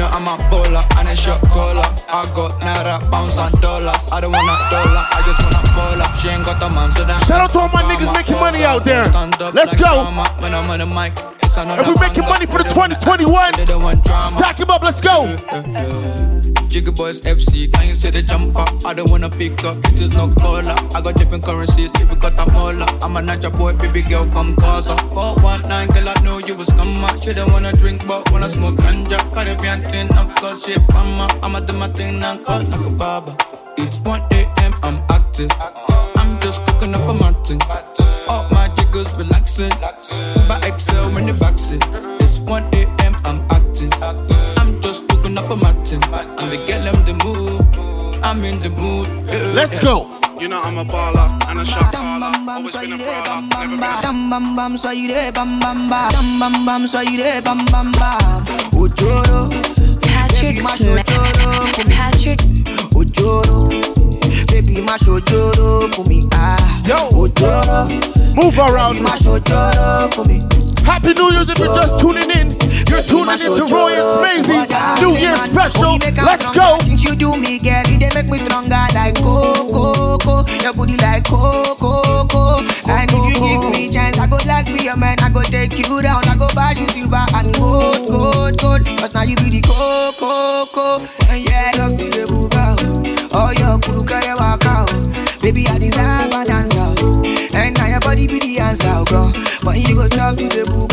know 0.00 0.08
I'm 0.08 0.24
a 0.24 0.36
bowler 0.48 0.80
and 0.96 1.08
a 1.08 1.14
shot 1.14 1.40
caller. 1.52 1.84
I 2.08 2.24
got 2.34 2.56
naira, 2.64 2.96
pounds 3.10 3.36
and 3.36 3.52
dollars. 3.60 4.08
I 4.10 4.20
don't 4.20 4.32
want 4.32 4.48
a 4.48 4.56
dollar, 4.72 5.04
I 5.12 5.20
just 5.28 5.40
want 5.44 5.54
a 5.54 5.62
baller. 5.76 6.08
She 6.16 6.28
ain't 6.28 6.44
got 6.44 6.58
the 6.58 6.68
man, 6.74 6.90
so 6.90 7.04
that. 7.04 7.22
Shout 7.28 7.40
out 7.40 7.52
to 7.52 7.60
all 7.60 7.68
my 7.68 7.82
niggas 7.84 8.12
making 8.14 8.40
money 8.40 8.64
out 8.64 8.84
there. 8.84 9.04
Let's 9.52 9.76
go. 9.76 10.08
When 10.40 10.54
I'm 10.54 10.70
on 10.70 10.78
the 10.80 10.86
mic, 10.86 11.12
If 11.44 11.86
we're 11.86 12.00
making 12.00 12.24
money 12.24 12.46
for 12.46 12.58
the 12.58 12.70
2021, 12.72 14.00
stack 14.32 14.58
him 14.58 14.70
up. 14.70 14.82
Let's 14.82 15.02
go. 15.02 16.39
Jiggy 16.70 16.92
Boys 16.92 17.20
FC, 17.22 17.66
can 17.72 17.88
you 17.88 17.96
see 17.96 18.10
the 18.10 18.22
jumper? 18.22 18.64
I 18.86 18.94
don't 18.94 19.10
wanna 19.10 19.28
pick 19.28 19.58
up, 19.64 19.76
it 19.90 19.98
is 19.98 20.10
no 20.10 20.30
caller. 20.38 20.78
I 20.94 21.02
got 21.02 21.16
different 21.16 21.42
currencies, 21.42 21.90
if 21.98 22.08
we 22.08 22.14
got 22.14 22.38
a 22.38 22.46
molar. 22.52 22.86
I'm 23.02 23.16
a 23.16 23.20
Naija 23.20 23.50
boy, 23.58 23.74
baby 23.74 24.02
girl 24.02 24.24
from 24.30 24.54
Gaza. 24.54 24.94
419, 25.10 25.90
girl, 25.90 26.08
I 26.08 26.14
know 26.22 26.38
you 26.38 26.54
was 26.56 26.70
up. 26.70 26.86
She 27.24 27.34
don't 27.34 27.50
wanna 27.50 27.72
drink, 27.72 28.06
but 28.06 28.30
wanna 28.30 28.48
smoke 28.48 28.78
ganja. 28.78 29.18
Caribbean 29.34 29.80
thing, 29.82 30.06
of 30.16 30.32
course, 30.36 30.64
she 30.64 30.74
up. 30.78 31.34
I'ma 31.42 31.58
do 31.58 31.74
my 31.74 31.88
thing 31.88 32.20
now, 32.20 32.38
cut 32.38 32.68
like 32.70 32.86
a 32.86 32.90
barber. 32.90 33.34
It's 33.76 33.98
1 34.06 34.22
a.m., 34.30 34.72
I'm 34.84 34.94
active. 35.10 35.50
I'm 36.14 36.38
just 36.40 36.64
cooking 36.68 36.94
up 36.94 37.02
a 37.10 37.14
mountain. 37.14 37.58
All 38.30 38.46
my 38.54 38.70
jiggers 38.78 39.10
relaxing. 39.18 39.74
Uber 39.74 40.62
XL 40.78 41.18
in 41.18 41.24
the 41.26 41.34
backseat. 41.34 41.82
It's 42.22 42.38
1 42.46 42.62
a.m., 42.74 43.16
I'm 43.24 43.42
active. 43.50 43.59
I'm 45.92 45.98
just 46.00 46.02
cooking 46.02 46.14
up 46.14 46.38
a. 46.38 46.42
And 46.42 46.50
we 46.50 46.56
get 46.66 46.84
them 46.84 47.04
the 47.04 47.14
mood. 47.24 48.24
I'm 48.24 48.44
in 48.44 48.60
the 48.60 48.70
mood. 48.70 49.08
Let's 49.54 49.80
go. 49.80 50.06
You 50.38 50.48
know 50.48 50.60
I'm 50.62 50.78
a 50.78 50.84
baller 50.84 51.28
and 51.50 51.60
a 51.60 51.64
shot 51.64 51.92
caller. 51.92 52.32
Always 52.48 52.76
been 52.76 52.92
a 52.92 52.96
brawler, 52.96 53.40
never 53.50 53.66
been 53.68 53.82
a 53.82 54.00
Bam 54.02 54.30
bam 54.30 54.56
bam, 54.56 54.78
soyez 54.78 55.08
des 55.08 55.32
bam 55.32 55.58
bam 55.60 55.88
bam. 55.90 56.12
Bam 56.12 56.38
bam 56.40 56.64
bam, 56.66 56.86
soyez 56.86 57.16
des 57.18 57.40
bam 57.42 57.64
bam 57.66 57.92
bam. 57.92 58.46
Ojoro, 58.72 59.50
Patrick 60.00 60.62
Smith. 60.62 61.04
ojoro 61.06 61.66
for 61.74 61.84
me. 61.88 61.94
Patrick. 61.94 62.40
Ojoro, 62.94 63.68
baby 64.48 64.80
mash 64.80 65.02
ojoro 65.08 65.92
for 65.94 66.04
me. 66.08 66.22
Ah, 66.32 66.56
Yo. 66.86 66.96
ojoro, 67.12 67.88
Move 68.34 68.58
around. 68.58 68.94
baby 68.94 69.02
mash 69.04 69.26
ojoro 69.26 70.14
for 70.14 70.24
me. 70.24 70.40
Happy 70.86 71.12
New 71.12 71.30
Year's 71.32 71.48
if 71.50 71.58
you're 71.58 71.74
just 71.74 71.98
tuning 72.00 72.30
in. 72.30 72.48
You're 72.90 73.02
tuning 73.06 73.38
into 73.38 73.64
Roy 73.72 73.94
and 73.94 74.08
Smazy's 74.18 75.00
New 75.00 75.14
Year 75.16 75.36
special. 75.36 75.94
Let's 76.26 76.50
go. 76.50 76.76
Things 76.82 77.04
you 77.04 77.14
do 77.14 77.36
me, 77.38 77.58
girl, 77.62 77.86
it 77.86 78.00
dey 78.02 78.10
make 78.14 78.28
me 78.28 78.38
stronger 78.44 78.82
like 78.94 79.14
coco, 79.22 80.18
coco. 80.18 80.44
Your 80.62 80.72
booty 80.74 80.96
like 80.98 81.22
coco, 81.24 81.74
coco. 81.78 82.58
And 82.90 83.06
if 83.10 83.22
you 83.30 83.38
give 83.38 83.70
me 83.70 83.88
chance, 83.88 84.18
I 84.18 84.26
go 84.26 84.38
like 84.46 84.66
be 84.66 84.84
your 84.84 84.96
man. 84.96 85.16
I 85.22 85.30
go 85.30 85.42
take 85.42 85.78
you 85.78 86.02
down. 86.02 86.26
I 86.26 86.34
go 86.36 86.48
buy 86.54 86.72
you 86.72 86.86
silver 86.88 87.22
and 87.34 87.54
gold, 87.54 88.06
gold, 88.08 88.58
gold. 88.58 88.82
Cause 88.98 89.14
now 89.14 89.22
you 89.22 89.36
be 89.36 89.50
the 89.50 89.60
coco, 89.62 90.66
coco. 90.66 91.06
And 91.30 91.48
yeah, 91.48 91.70
love 91.78 91.96
to 91.96 92.04
the 92.10 92.26
buga. 92.26 93.30
Oh, 93.32 93.52
your 93.54 93.78
kuru 93.78 94.02
kare 94.04 94.34
waka. 94.34 94.84
oh. 94.90 95.38
Baby, 95.40 95.66
I 95.68 95.78
deserve 95.78 96.34
a 96.34 96.44
dance 96.44 96.76
out. 96.76 96.98
And 97.54 97.76
now 97.78 97.86
your 97.86 98.00
body 98.00 98.26
be 98.26 98.38
the 98.40 98.58
answer, 98.58 99.04
girl. 99.06 99.30
But 99.62 99.78
you 99.78 99.94
go 99.94 100.08
talk 100.08 100.36
to 100.38 100.48
the 100.50 100.64
buga. 100.66 100.89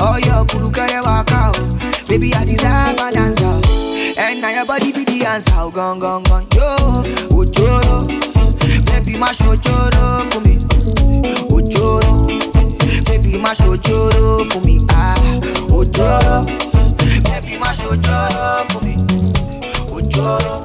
Oh, 0.00 0.16
your 0.24 0.44
kuru 0.46 0.70
kare 0.70 1.00
waka. 1.02 1.52
oh. 1.54 2.04
Baby, 2.08 2.32
I 2.34 2.44
deserve 2.44 2.98
a 3.00 3.10
dance 3.10 3.42
out. 3.42 3.66
And 4.18 4.40
now 4.40 4.50
your 4.50 4.64
body 4.66 4.92
be 4.92 5.04
the 5.04 5.24
answer, 5.26 5.50
gone, 5.70 5.98
gone, 5.98 6.22
gone. 6.24 6.46
Yo, 6.54 6.76
ojoro. 7.34 8.06
Baby, 8.86 9.18
mash 9.18 9.38
ojoro 9.38 10.30
for 10.32 10.40
me. 10.40 10.56
Ojoro. 11.50 12.28
Baby, 13.06 13.38
mash 13.38 13.58
ojoro 13.60 14.50
for 14.52 14.60
me. 14.66 14.78
Ah, 14.90 15.14
ojoro. 15.70 16.46
Baby, 17.24 17.58
mash 17.58 17.80
ojoro 17.82 18.70
for 18.70 18.80
me. 18.84 18.96
Ojoro. 19.92 20.64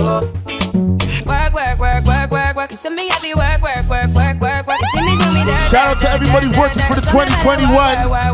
Work, 0.00 0.24
work, 2.60 2.70
work, 2.70 2.70
work. 2.70 2.70
You 2.72 2.76
see 2.76 2.90
me 2.90 3.08
happy 3.08 3.34
work, 3.34 3.62
work, 3.62 3.88
work, 3.88 4.06
work, 4.14 4.40
work, 4.40 4.66
work. 4.66 4.80
You 4.80 4.86
see 4.92 5.04
me 5.04 5.12
do 5.16 5.32
me 5.32 5.44
that. 5.48 5.68
Shout 5.70 5.96
out 5.96 6.00
to 6.02 6.10
everybody 6.10 6.46
working 6.58 6.82
for 6.84 6.94
the 6.94 7.06
2021. 7.08 7.72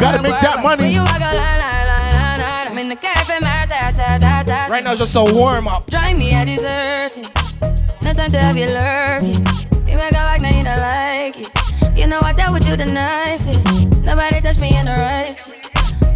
Gotta 0.01 0.23
make 0.23 0.41
that 0.41 0.63
money. 0.63 0.99
Right 4.69 4.83
now, 4.85 4.95
just 4.95 5.15
a 5.15 5.23
warm 5.23 5.69
up. 5.69 5.89
Drive 5.91 6.19
me 6.19 6.35
a 6.35 6.45
dessert. 6.45 7.17
No 8.03 8.13
time 8.13 8.31
to 8.31 8.39
have 8.39 8.57
you 8.57 8.67
lurking. 8.67 9.47
You 9.87 9.97
make 9.97 10.13
a 10.13 10.23
like, 10.27 10.43
now 10.43 10.51
you 10.51 10.65
don't 10.65 10.81
like 10.81 11.39
it. 11.39 11.99
You 11.99 12.07
know 12.07 12.21
I 12.23 12.33
dealt 12.33 12.53
with 12.53 12.67
you 12.67 12.77
the 12.77 12.87
nicest. 12.87 13.65
Nobody 14.05 14.41
touched 14.41 14.61
me 14.61 14.77
in 14.77 14.87
the 14.87 14.97
righteous. 14.99 15.46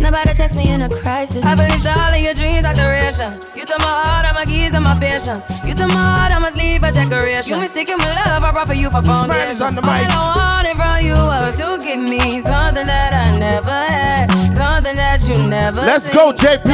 Nobody 0.01 0.33
text 0.33 0.57
me 0.57 0.71
in 0.73 0.81
a 0.83 0.89
crisis. 0.89 1.45
I 1.45 1.55
believed 1.55 1.87
all 1.87 2.13
of 2.13 2.21
your 2.21 2.33
dreams 2.33 2.65
are 2.65 2.75
duration. 2.75 3.35
You 3.55 3.67
took 3.67 3.79
my 3.81 3.93
heart, 4.01 4.25
all 4.25 4.33
my 4.33 4.45
keys, 4.47 4.75
and 4.75 4.83
my 4.83 4.99
patience. 4.99 5.45
You 5.65 5.75
took 5.75 5.89
my 5.93 6.01
heart, 6.01 6.33
I 6.33 6.39
must 6.39 6.57
leave 6.57 6.83
a 6.83 6.91
decoration. 6.91 7.53
You 7.53 7.61
mistaken 7.61 7.99
my 7.99 8.09
love, 8.25 8.43
I 8.43 8.51
brought 8.51 8.69
for 8.69 8.75
you 8.75 8.89
for 8.89 9.03
foundation. 9.03 9.61
on 9.61 9.75
the 9.75 9.83
All. 9.85 10.41
I 10.41 10.65
it 10.65 10.77
from 10.77 11.05
you 11.05 11.13
was 11.13 11.59
to 11.59 11.77
give 11.85 12.01
me 12.01 12.41
something 12.41 12.87
that 12.87 13.13
I 13.13 13.39
never 13.39 13.71
had, 13.71 14.33
something 14.57 14.97
that 14.97 15.21
you 15.29 15.37
never. 15.49 15.83
Let's 15.83 16.07
seen, 16.07 16.17
go, 16.17 16.33
JP. 16.33 16.69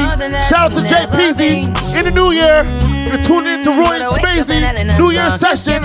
Shout 0.49 0.71
out 0.71 0.79
to 0.79 0.87
JPZ 0.87 1.37
seen. 1.37 1.97
in 1.97 2.05
the 2.05 2.12
new 2.15 2.31
year. 2.31 2.62
You're 3.07 3.23
tuning 3.23 3.62
into 3.62 3.71
mm-hmm. 3.71 3.87
Roy 3.87 4.03
and 4.03 4.11
Spacey 4.19 4.99
New 4.99 5.11
Year 5.11 5.31
session. 5.31 5.83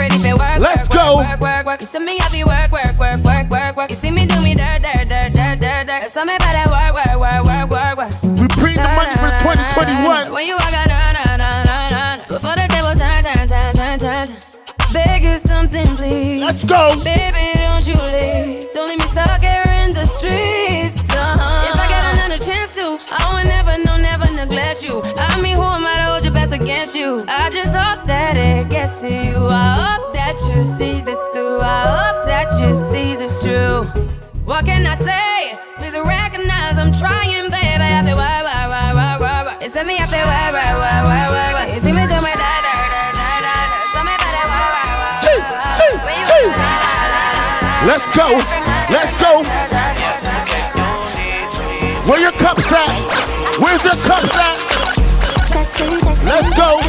Let's 0.59 0.87
go. 0.87 1.17
Work, 1.17 1.39
work, 1.39 1.65
work. 1.65 1.81
You 1.81 1.87
see 1.87 1.99
me 1.99 2.17
happy 2.17 2.43
work, 2.43 2.71
work, 2.71 2.97
work, 2.99 3.23
work, 3.23 3.49
work, 3.49 3.77
work. 3.77 3.89
You 3.91 3.95
see 3.95 4.11
me 4.11 4.25
do 4.25 4.41
me 4.41 4.55
dirt, 4.55 4.81
dirt, 4.81 5.07
dirt, 5.07 5.33
dirt, 5.33 5.59
dirt, 5.61 5.87
dirt. 5.87 6.03
So 6.03 6.25
me 6.25 6.37
better 6.37 6.40
work, 7.21 7.45
work, 7.45 7.69
work, 7.69 7.97
work. 7.97 8.13
We 8.41 8.47
pre 8.57 8.73
the 8.73 8.89
money 8.97 9.13
for 9.21 9.29
2021. 9.45 10.33
When 10.33 10.47
you 10.47 10.55
walk 10.57 10.73
out, 10.73 10.87
na 10.89 11.13
na 11.13 11.23
na 11.37 11.49
na 11.69 11.77
na. 11.93 12.03
Before 12.27 12.55
the 12.57 12.65
table 12.73 12.97
turn, 12.97 13.21
turn, 13.21 13.45
turn, 13.47 13.71
turn, 13.77 13.99
turn. 13.99 14.27
Beg 14.91 15.21
you 15.23 15.37
something, 15.37 15.95
please. 15.95 16.41
Let's 16.41 16.65
go. 16.65 16.97
Baby, 17.03 17.53
don't 17.61 17.85
you 17.85 17.93
leave. 17.95 18.65
Don't 18.73 18.89
leave 18.89 18.99
me 18.99 19.05
stuck 19.05 19.41
here 19.41 19.63
in 19.69 19.91
the 19.91 20.05
streets. 20.07 21.07
Uh-huh. 21.13 21.69
If 21.69 21.79
I 21.79 21.87
get 21.93 22.03
another 22.15 22.39
chance 22.43 22.73
to, 22.81 22.97
I 23.13 23.21
will 23.31 23.45
never, 23.45 23.77
no, 23.85 23.97
never 23.97 24.27
neglect 24.33 24.83
you. 24.83 25.01
I 25.03 25.41
mean, 25.41 25.55
who 25.55 25.63
am 25.63 25.85
I 25.85 25.97
to 25.97 26.05
hold 26.11 26.23
your 26.25 26.33
best 26.33 26.53
against 26.53 26.95
you? 26.95 27.23
I 27.27 27.49
just 27.51 27.75
hope 27.75 28.07
that 28.07 28.35
it 28.35 28.69
gets 28.69 28.99
to 29.01 29.09
you. 29.09 29.47
I 29.47 29.69
hope 29.85 30.13
that 30.13 30.35
you 30.49 30.65
see 30.77 31.01
this 31.01 31.21
through. 31.31 31.59
I 31.61 31.81
hope 31.95 32.25
that 32.25 32.49
you 32.59 32.73
see 32.91 33.15
this 33.15 33.33
true. 33.43 33.83
What 34.43 34.65
can 34.65 34.85
I 34.87 34.97
say? 34.97 35.30
Let's 47.91 48.13
go. 48.15 48.23
Let's 48.87 49.19
go. 49.19 49.43
Where 52.09 52.21
your 52.21 52.31
cups 52.31 52.71
at? 52.71 52.95
Where's 53.59 53.83
your 53.83 53.99
cups 53.99 54.31
at? 54.31 54.55
Let's 56.23 56.55
go. 56.55 56.79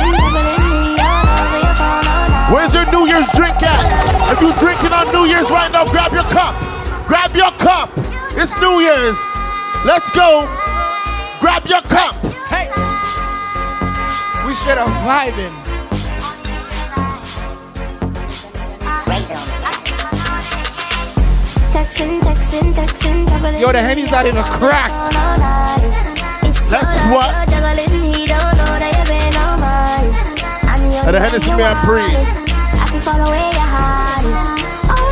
Where's 2.55 2.73
your 2.73 2.87
New 2.93 3.09
Year's 3.09 3.27
drink 3.35 3.61
at? 3.65 4.31
If 4.31 4.41
you're 4.41 4.55
drinking 4.55 4.93
on 4.93 5.11
New 5.11 5.27
Year's 5.29 5.51
right 5.51 5.73
now, 5.73 5.87
grab 5.87 6.13
your 6.13 6.23
cup. 6.31 6.55
Grab 7.09 7.35
your 7.35 7.51
cup. 7.59 7.91
It's 8.39 8.57
New 8.61 8.79
Year's. 8.79 9.19
Let's 9.85 10.09
go. 10.13 10.47
Grab 11.41 11.67
your 11.67 11.83
cup. 11.83 12.15
Hey, 12.47 12.71
we 14.47 14.55
should 14.55 14.79
up 14.79 14.87
vibing. 15.03 15.62
Yo, 21.93 23.71
the 23.71 23.83
Henny's 23.83 24.11
not 24.11 24.27
even 24.27 24.43
cracked. 24.45 25.13
That's 26.71 26.97
what? 27.13 27.29
And 31.05 31.15
the 31.15 31.21
Hennessy 31.21 31.51
man 31.51 31.77
pre. 31.85 32.01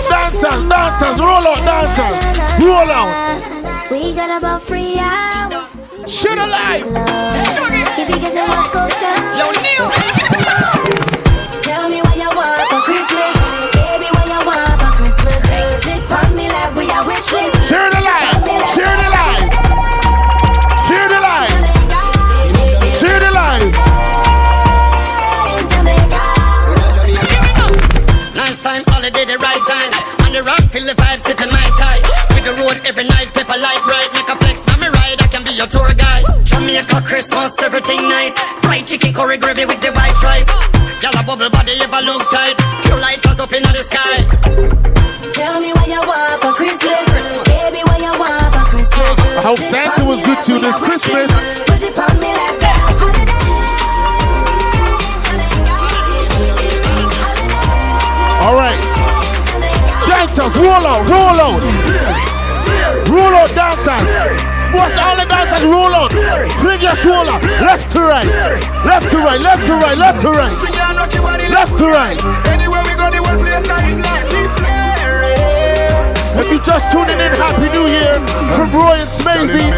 Dancers, 0.09 0.64
dancers, 0.64 1.21
roll 1.21 1.47
out, 1.47 1.59
dancers. 1.66 2.64
Roll 2.64 2.90
out. 2.90 3.90
We 3.90 4.14
got 4.14 4.38
about 4.38 4.62
three 4.62 4.99
hours. 4.99 5.77
Shit 6.07 6.38
alive. 6.38 6.87
If 7.99 8.09
you 8.09 8.21
get 8.21 8.33
some 8.33 8.49
what 8.49 8.73
goes 8.73 8.95
down. 8.95 9.38
Yo, 9.38 9.51
Neil. 9.61 10.19
Share 17.20 17.90
the 17.92 18.00
light. 18.00 18.33
Share 18.72 18.96
the 18.96 19.09
light. 19.12 19.52
Share 20.88 21.09
the 21.12 21.20
light. 21.20 21.52
Share 22.96 23.20
the 23.20 23.30
light. 23.30 23.72
Nice 28.35 28.62
time, 28.62 28.85
holiday, 28.88 29.26
the 29.26 29.37
right 29.37 29.61
time. 29.68 29.92
On 30.24 30.33
the 30.33 30.42
rock, 30.42 30.64
feel 30.72 30.87
the 30.87 30.94
vibe, 30.94 31.20
sipping 31.20 31.52
my 31.52 31.68
tie. 31.76 32.00
With 32.33 32.44
the 32.44 32.56
road 32.56 32.80
every 32.87 33.04
night, 33.04 33.35
pepper 33.35 33.61
light 33.61 33.83
bright. 33.85 34.09
Make 34.14 34.28
a 34.30 34.37
flex, 34.37 34.64
now 34.66 34.78
me 34.78 34.88
ride, 34.88 35.20
I 35.20 35.26
can 35.28 35.44
be 35.44 35.50
your 35.50 35.66
tour 35.66 35.92
guide. 35.92 36.24
Jamaica, 36.46 37.02
Christmas, 37.04 37.52
everything 37.61 38.00
nice. 38.09 38.33
Fried 38.64 38.87
chicken, 38.87 39.12
curry 39.12 39.37
gravy 39.37 39.66
with 39.66 39.83
the 39.83 39.92
white 39.92 40.16
rice. 40.22 40.48
Y'all 41.02 41.12
bubble 41.26 41.50
body, 41.50 41.72
ever 41.83 42.00
look 42.00 42.24
tight. 42.30 42.56
Pure 42.85 42.98
light 42.98 43.20
up 43.40 43.52
in 43.52 43.62
the 43.62 43.83
sky. 43.83 44.39
Santa 49.70 50.04
was 50.04 50.20
good 50.26 50.42
to 50.46 50.59
this 50.59 50.76
Christmas. 50.80 51.30
All 58.42 58.56
right. 58.59 58.74
Dancers, 60.11 60.56
roll 60.59 60.83
out, 60.83 61.06
roll 61.06 61.38
out. 61.38 61.62
Roll 63.14 63.30
out, 63.30 63.54
dancers. 63.54 64.11
What's 64.74 64.98
all 64.98 65.14
the 65.14 65.26
dancers 65.30 65.62
roll 65.62 65.94
out? 65.94 66.11
Bring 66.62 66.83
your 66.83 66.96
shoulder. 66.96 67.38
Left 67.62 67.94
to 67.94 68.02
right. 68.02 68.26
Left 68.85 69.09
to 69.12 69.18
right, 69.18 69.40
left 69.40 69.66
to 69.68 69.74
right, 69.74 69.96
left 69.96 70.20
to 70.22 70.30
right. 70.30 70.52
Left 71.48 71.78
to 71.78 71.87
right. 71.87 72.18
Anywhere 72.50 72.83
we 72.83 72.94
go, 72.98 73.09
the 73.09 73.22
whole 73.22 73.38
place 73.38 73.70
I 73.70 73.90
ignite. 73.92 74.30
Keep 76.50 76.60
flaring. 76.62 76.66
If 76.66 76.66
you 76.66 76.66
just 76.66 76.90
tuning 76.90 77.20
in, 77.20 77.32
Happy 77.38 77.68
New 77.70 77.86
Year 77.86 78.14
from 78.58 78.70
Roy 78.74 78.98
and 78.98 79.10
Smazy. 79.10 79.70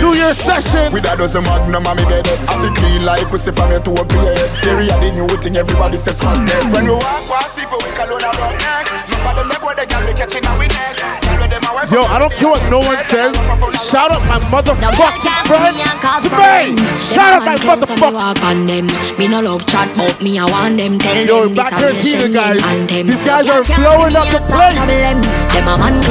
New 0.00 0.14
Year 0.14 0.34
session. 0.34 0.92
With 0.92 1.04
a 1.04 1.16
dozen 1.16 1.44
magnum, 1.44 1.86
I'm 1.86 1.96
dead. 2.08 2.26
I 2.48 2.56
feel 2.60 2.72
clean 2.74 3.04
like 3.04 3.30
we 3.30 3.38
say 3.38 3.52
from 3.52 3.70
here 3.70 3.80
to 3.80 3.90
a 3.92 4.04
play. 4.04 4.36
Theory 4.64 4.88
of 4.90 5.00
the 5.00 5.12
new 5.12 5.28
thing, 5.40 5.56
everybody 5.56 5.96
says 5.96 6.22
one 6.24 6.44
day. 6.46 6.60
When 6.72 6.84
we 6.84 6.92
walk 6.92 7.28
past 7.28 7.56
people, 7.56 7.78
we 7.84 7.90
call 7.92 8.08
on 8.08 8.24
our 8.24 8.52
neck. 8.56 8.88
No 9.08 9.16
for 9.20 9.34
them, 9.36 9.48
they 9.48 9.58
go, 9.60 9.68
they 9.76 9.86
can 9.86 10.00
be 10.00 10.40
our 10.48 10.56
neck. 10.64 10.96
Tell 11.20 11.36
me 11.36 11.46
them, 11.48 11.60
my 11.62 11.72
wife. 11.74 11.92
Yo, 11.92 12.00
I 12.02 12.18
don't 12.18 12.32
care 12.32 12.48
what 12.48 12.62
no 12.70 12.80
one 12.80 13.02
says. 13.04 13.36
Shout 13.76 14.12
out 14.12 14.24
my 14.24 14.40
motherfucking 14.48 14.96
friend, 15.44 15.76
Spade. 16.24 16.80
Shout 17.04 17.36
out 17.36 17.44
my 17.44 17.56
motherfucking. 17.60 19.18
Me 19.18 19.28
no 19.28 19.40
love 19.40 19.66
chat, 19.66 19.92
but 19.94 20.20
me 20.22 20.38
I 20.38 20.44
want 20.48 20.78
them. 20.78 20.98
Tell 20.98 21.26
Yo, 21.26 21.48
back 21.54 21.76
here, 22.00 22.28
guys. 22.28 22.60
These 22.88 23.22
guys 23.22 23.48
are 23.48 23.62
blowing 23.76 24.16
up 24.16 24.28
the 24.32 24.40
place. 24.48 24.78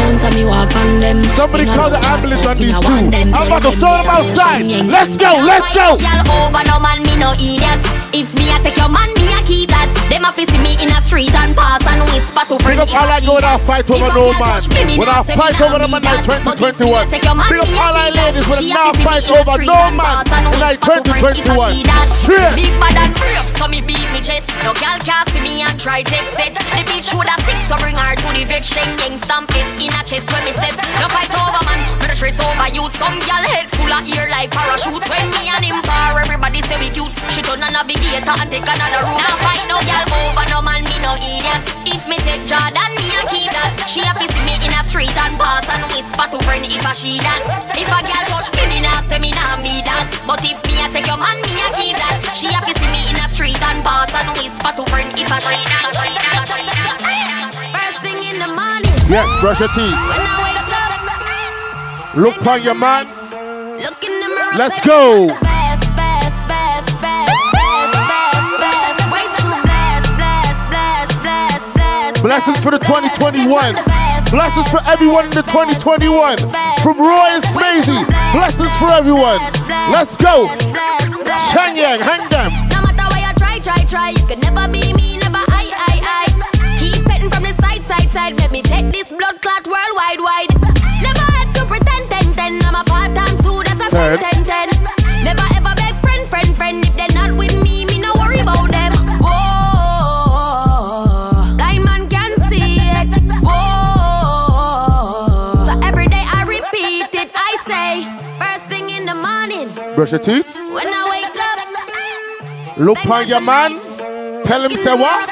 Problem. 0.04 0.12
Them 0.12 0.12
a 0.12 0.12
man 0.12 0.12
alone, 0.12 0.18
so 0.18 0.30
me 0.38 0.46
walk 0.46 0.76
on 0.76 1.00
them. 1.00 1.24
Somebody 1.36 1.66
call 1.66 1.90
the 1.90 2.00
ambulance 2.06 2.46
on 2.46 2.58
these 2.58 2.78
two. 2.78 2.88
I'm 2.88 3.48
about 3.48 3.62
to 3.64 3.72
throw 3.72 3.96
them 3.98 4.08
outside. 4.08 4.66
Let's 4.88 5.18
go, 5.18 5.40
let's 5.44 5.74
go. 5.74 5.98
Girl 5.98 6.22
over 6.44 6.64
no 6.68 6.80
man, 6.80 7.04
me 7.04 7.16
no 7.18 7.32
idiot. 7.34 7.80
If 8.14 8.34
me 8.38 8.52
a 8.54 8.62
take 8.62 8.78
your 8.78 8.90
man, 8.90 9.10
me 9.16 9.26
a 9.34 9.42
keep 9.42 9.70
that. 9.70 9.90
Them 10.10 10.26
a 10.26 10.30
see 10.36 10.46
me 10.62 10.78
in 10.78 10.92
a 10.94 11.02
street 11.02 11.34
and 11.34 11.56
pass 11.56 11.82
and 11.88 12.04
whisper 12.12 12.46
to 12.46 12.56
Big 12.62 12.78
up 12.78 12.92
all 12.94 13.10
I 13.10 13.20
go 13.24 13.36
without 13.36 13.62
fight 13.66 13.90
over 13.90 14.12
no 14.14 14.30
man. 14.38 14.62
Without 15.00 15.26
fight 15.26 15.58
over 15.62 15.80
the 15.80 15.90
man 15.90 16.04
like 16.04 16.22
2021. 16.22 17.10
Big 17.10 17.26
up 17.26 17.74
all 17.74 17.96
I 17.96 18.14
ladies 18.14 18.46
a 18.46 18.62
now 18.70 18.94
fight 19.02 19.26
over 19.34 19.58
no 19.64 19.80
man 19.98 20.22
in 20.54 20.60
like 20.60 20.78
2021. 20.84 21.82
Straight. 22.06 22.54
Big 22.54 22.74
bad 22.78 22.98
and 23.02 23.14
brave, 23.18 23.48
so 23.58 23.68
me 23.68 23.82
beat 23.82 24.06
me 24.14 24.22
chest. 24.22 24.54
No 24.62 24.76
girl 24.78 25.00
can't 25.02 25.26
see 25.34 25.42
me 25.42 25.66
and 25.66 25.76
try 25.80 26.04
take 26.04 26.28
set. 26.38 26.54
The 26.54 26.84
bitch 26.86 27.10
would 27.16 27.28
have 27.28 27.42
stick, 27.42 27.60
so 27.66 27.76
bring 27.82 27.98
her 27.98 28.14
to 28.14 28.30
the 28.36 28.46
vex. 28.46 28.70
Sheng 28.70 28.94
gang 28.98 29.18
stamp 29.26 29.50
it 29.58 29.66
in 29.82 29.93
a 29.94 30.02
chest 30.04 30.28
when 30.34 30.44
me 30.46 30.52
step. 30.54 30.76
No 31.00 31.08
fight 31.10 31.32
over 31.34 31.62
man, 31.70 31.82
the 32.02 32.16
stress 32.16 32.38
over 32.42 32.70
youth. 32.74 32.94
Some 32.98 33.18
girl 33.22 33.44
head 33.54 33.70
full 33.74 33.92
of 33.92 34.04
ear 34.10 34.28
like 34.30 34.52
parachute. 34.52 35.04
When 35.10 35.28
me 35.38 35.50
and 35.50 35.64
him 35.64 35.80
par, 35.86 36.18
everybody 36.20 36.62
say 36.66 36.78
we 36.82 36.90
cute. 36.90 37.14
She 37.30 37.42
turn 37.42 37.62
a 37.62 37.70
navigator 37.70 38.34
and 38.38 38.50
take 38.50 38.66
another 38.66 39.02
route. 39.06 39.22
Now 39.22 39.34
fight 39.42 39.66
no 39.70 39.78
girl 39.86 40.06
over 40.26 40.46
no 40.50 40.60
man, 40.66 40.82
me 40.84 40.96
no 41.02 41.14
idiot. 41.22 41.62
If 41.86 42.08
me 42.10 42.18
take 42.26 42.44
Jordan, 42.46 42.92
me 42.98 43.06
a 43.14 43.22
keep 43.30 43.52
that. 43.54 43.72
She 43.86 44.02
a 44.02 44.12
fi 44.18 44.26
see 44.30 44.44
me 44.44 44.56
in 44.58 44.74
a 44.74 44.82
street 44.88 45.14
and 45.14 45.36
pass 45.38 45.68
and 45.70 45.86
whisper 45.94 46.28
to 46.34 46.40
friend 46.46 46.66
if 46.66 46.86
a 46.86 46.94
she 46.94 47.22
that. 47.22 47.42
If 47.78 47.90
a 47.90 48.00
girl 48.02 48.24
touch 48.34 48.50
me, 48.58 48.64
me 48.70 48.80
nah 48.82 49.02
say 49.06 49.20
me 49.22 49.30
nah 49.32 49.58
be 49.62 49.84
that. 49.86 50.10
But 50.26 50.42
if 50.42 50.60
me 50.66 50.82
a 50.82 50.90
take 50.90 51.06
your 51.06 51.20
man, 51.20 51.38
me 51.46 51.54
a 51.62 51.68
keep 51.78 51.96
that. 52.02 52.34
She 52.34 52.50
a 52.50 52.60
fi 52.64 52.74
see 52.74 52.90
me 52.90 53.02
in 53.10 53.18
a 53.22 53.26
street 53.30 53.62
and 53.62 53.84
pass 53.84 54.10
and 54.14 54.30
whisper 54.38 54.72
to 54.74 54.84
friend 54.90 55.12
if 55.14 55.30
a 55.30 55.38
she 55.42 55.60
that. 55.62 57.43
Yes, 59.10 59.28
brush 59.42 59.60
your 59.60 59.70
teeth. 59.70 59.78
When 59.78 60.22
I 60.26 60.38
wake 60.44 60.74
up, 60.74 62.16
Look 62.16 62.48
on 62.48 62.64
your 62.64 62.76
man. 62.76 63.06
look 63.82 64.04
in 64.04 64.20
the 64.22 64.30
mirror. 64.30 64.56
Let's 64.56 64.80
go. 64.82 65.28
Best, 65.42 65.96
best, 65.96 66.48
best. 66.48 67.34
Blessings 72.22 72.58
for 72.64 72.72
the 72.72 72.80
2021. 72.80 73.52
Blessings 74.32 74.68
for 74.72 74.80
everyone 74.88 75.26
in 75.26 75.32
the 75.32 75.44
2021. 75.44 76.38
From 76.80 76.98
Roy 76.98 77.28
and 77.36 77.44
Smazy. 77.44 78.00
Blessings 78.34 78.72
for 78.78 78.90
everyone. 78.92 79.40
Let's 79.92 80.16
go. 80.16 80.48
Shang 81.52 81.76
Yang, 81.76 82.00
hang 82.00 82.30
them. 82.30 82.52
No 82.72 82.82
matter 82.88 83.20
you 83.20 83.34
try, 83.38 83.60
try, 83.60 83.84
try, 83.86 84.10
you 84.12 84.26
could 84.26 84.40
never 84.40 84.72
be 84.72 84.94
me, 84.94 85.20
side, 87.64 87.84
side, 87.84 88.10
side. 88.12 88.40
Let 88.40 88.52
me 88.52 88.62
take 88.62 88.92
this 88.92 89.10
blood 89.12 89.42
clot 89.42 89.66
worldwide, 89.66 90.20
wide. 90.20 90.52
Never 91.02 91.26
had 91.36 91.54
to 91.56 91.64
pretend, 91.72 92.08
ten, 92.10 92.34
ten. 92.34 92.60
I'm 92.68 92.76
a 92.76 92.84
five 92.86 93.14
times 93.14 93.42
two, 93.44 93.64
that's 93.64 93.80
a 93.88 93.90
ten, 93.90 94.18
Ten. 94.20 94.44
ten, 94.44 94.46
ten. 94.70 94.70
Never 95.24 95.46
ever 95.58 95.74
beg 95.76 95.94
friend, 96.04 96.28
friend, 96.30 96.56
friend. 96.58 96.84
If 96.86 96.96
they're 96.96 97.16
not 97.16 97.32
with 97.38 97.56
me, 97.64 97.86
me 97.86 98.00
no 98.02 98.14
worry 98.20 98.40
about 98.40 98.70
them. 98.70 98.92
Whoa, 99.24 100.56
blind 101.58 101.84
man 101.86 102.10
can 102.10 102.32
see 102.50 102.78
it. 102.80 103.08
Whoa, 104.34 105.66
so 105.68 105.74
every 105.88 106.08
day 106.08 106.24
I 106.26 106.44
repeat 106.48 107.14
it. 107.24 107.32
I 107.36 107.52
say, 107.70 107.90
first 108.42 108.66
thing 108.70 108.90
in 108.90 109.06
the 109.06 109.16
morning 109.16 109.68
Brush 109.96 110.12
your 110.12 110.20
teeth. 110.20 110.56
when 110.76 110.88
I 110.88 111.02
wake 111.14 111.40
up. 111.50 112.78
Look 112.78 113.06
on 113.10 113.28
your 113.28 113.42
man. 113.42 113.72
Tell 114.46 114.62
him 114.64 114.76
say 114.78 114.94
what? 114.94 115.30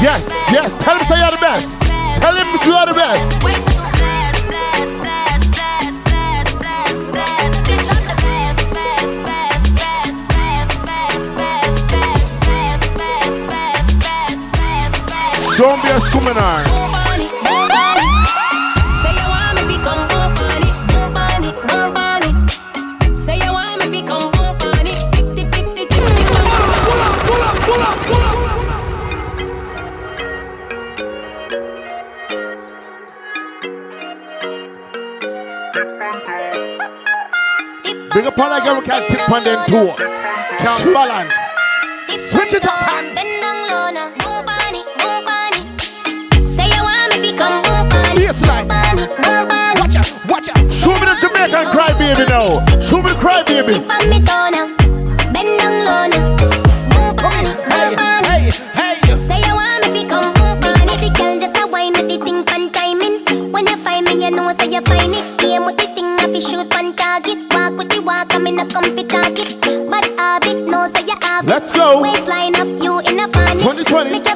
Yes, 0.00 0.28
yes. 0.50 0.74
Tell 0.82 0.96
him 0.98 1.06
say 1.06 1.18
you're 1.20 1.30
the 1.30 1.36
best. 1.40 1.82
Tell 2.20 2.34
him 2.34 2.46
you 2.64 2.72
are 2.72 2.86
the 2.86 2.94
best. 2.94 3.44
Wait 3.44 3.56
till 3.56 3.82
the 3.82 3.92
blast, 3.98 4.48
upon 38.38 38.52
a 38.54 38.64
girl 38.64 38.80
can 38.80 39.02
tip 39.10 39.30
on 39.30 39.42
them 39.42 39.66
two. 39.66 39.90
Can't 40.62 40.84
balance. 40.94 41.32
Switch 42.30 42.54
it 42.54 42.64
up, 42.64 42.78
hand. 42.86 43.18
Watch 49.78 49.96
out, 49.96 50.26
watch 50.28 50.48
out. 50.50 50.72
Show 50.72 50.94
me 50.94 51.06
the 51.06 51.16
Jamaican 51.20 51.66
cry 51.72 51.92
baby 51.98 52.24
now. 52.30 52.64
Show 52.80 53.02
me 53.02 53.10
the 53.10 53.18
cry 53.18 53.42
baby. 53.42 53.82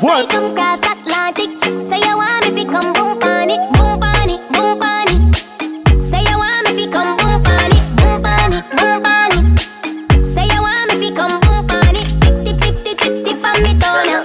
What? 0.03 0.27
fly 0.27 0.27
come 0.27 0.55
cross 0.55 0.81
Atlantic. 0.83 1.51
Say 1.89 2.01
you 2.03 2.17
want 2.17 2.43
me 2.45 2.51
fi 2.57 2.65
come 2.65 2.93
boom 2.93 3.23
on 3.23 3.51
it, 3.51 3.63
boom 3.73 4.03
on 4.03 4.31
it, 4.35 4.43
boom 4.53 4.83
on 4.83 5.09
it. 5.15 6.03
Say 6.11 6.21
you 6.27 6.37
want 6.43 6.67
me 6.67 6.71
fi 6.77 6.91
come 6.91 7.17
boom 7.19 7.47
on 7.47 7.71
it, 7.71 7.85
boom 7.99 8.27
on 8.27 8.53
it, 8.53 8.65
boom 8.77 9.07
on 9.07 9.31
it. 9.39 10.27
Say 10.35 10.45
you 10.51 10.61
want 10.67 10.91
me 10.91 10.95
fi 11.03 11.09
come 11.15 11.39
boom 11.45 11.71
on 11.71 11.95
it, 11.95 12.09
tip 12.23 12.37
tip 12.45 12.59
tip 12.63 12.77
tip 12.85 12.99
tip 12.99 13.15
tip 13.25 13.45
on 13.47 13.57
me 13.63 13.73
toe 13.79 14.03
now. 14.11 14.23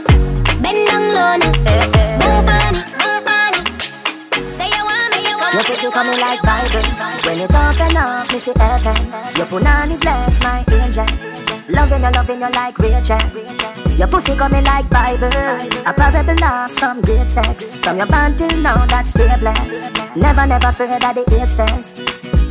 Bend 0.63 0.81
down 0.89 1.03
low 1.15 1.33
now, 1.41 1.53
boom 2.19 2.49
on 2.57 2.75
it, 2.81 2.87
boom 2.97 3.29
on 3.37 3.53
it. 3.53 3.65
Say 4.57 4.67
you 4.73 4.83
want 4.89 5.07
me, 5.13 5.19
you 5.29 5.35
want 5.37 5.53
Your 5.53 5.63
pussy 5.69 5.89
coming 5.93 6.19
like 6.25 6.41
Bible. 6.41 6.85
When 7.25 7.37
you 7.37 7.45
open 7.45 7.97
up, 7.97 8.31
me 8.33 8.39
see 8.39 8.53
heaven. 8.57 8.97
Your 9.37 9.45
punani 9.45 9.99
bless 10.01 10.41
my 10.41 10.65
angel. 10.73 11.05
Loving 11.69 12.03
you, 12.03 12.11
loving 12.11 12.41
you 12.41 12.49
like 12.49 12.79
Rachel. 12.79 13.66
Your 13.97 14.07
pussy 14.07 14.35
coming 14.35 14.63
like 14.63 14.87
Bible. 14.91 15.25
A 15.87 15.91
parable 15.91 16.43
of 16.43 16.71
some 16.71 17.01
great 17.01 17.31
sex. 17.31 17.73
From 17.75 17.97
your 17.97 18.05
band 18.05 18.37
till 18.37 18.55
now, 18.61 18.85
that 18.85 19.07
stay 19.07 19.25
blessed. 19.39 19.89
Never, 20.15 20.45
never 20.45 20.67
afraid 20.67 21.03
of 21.03 21.15
the 21.15 21.25
eight 21.33 21.49
stairs. 21.49 21.97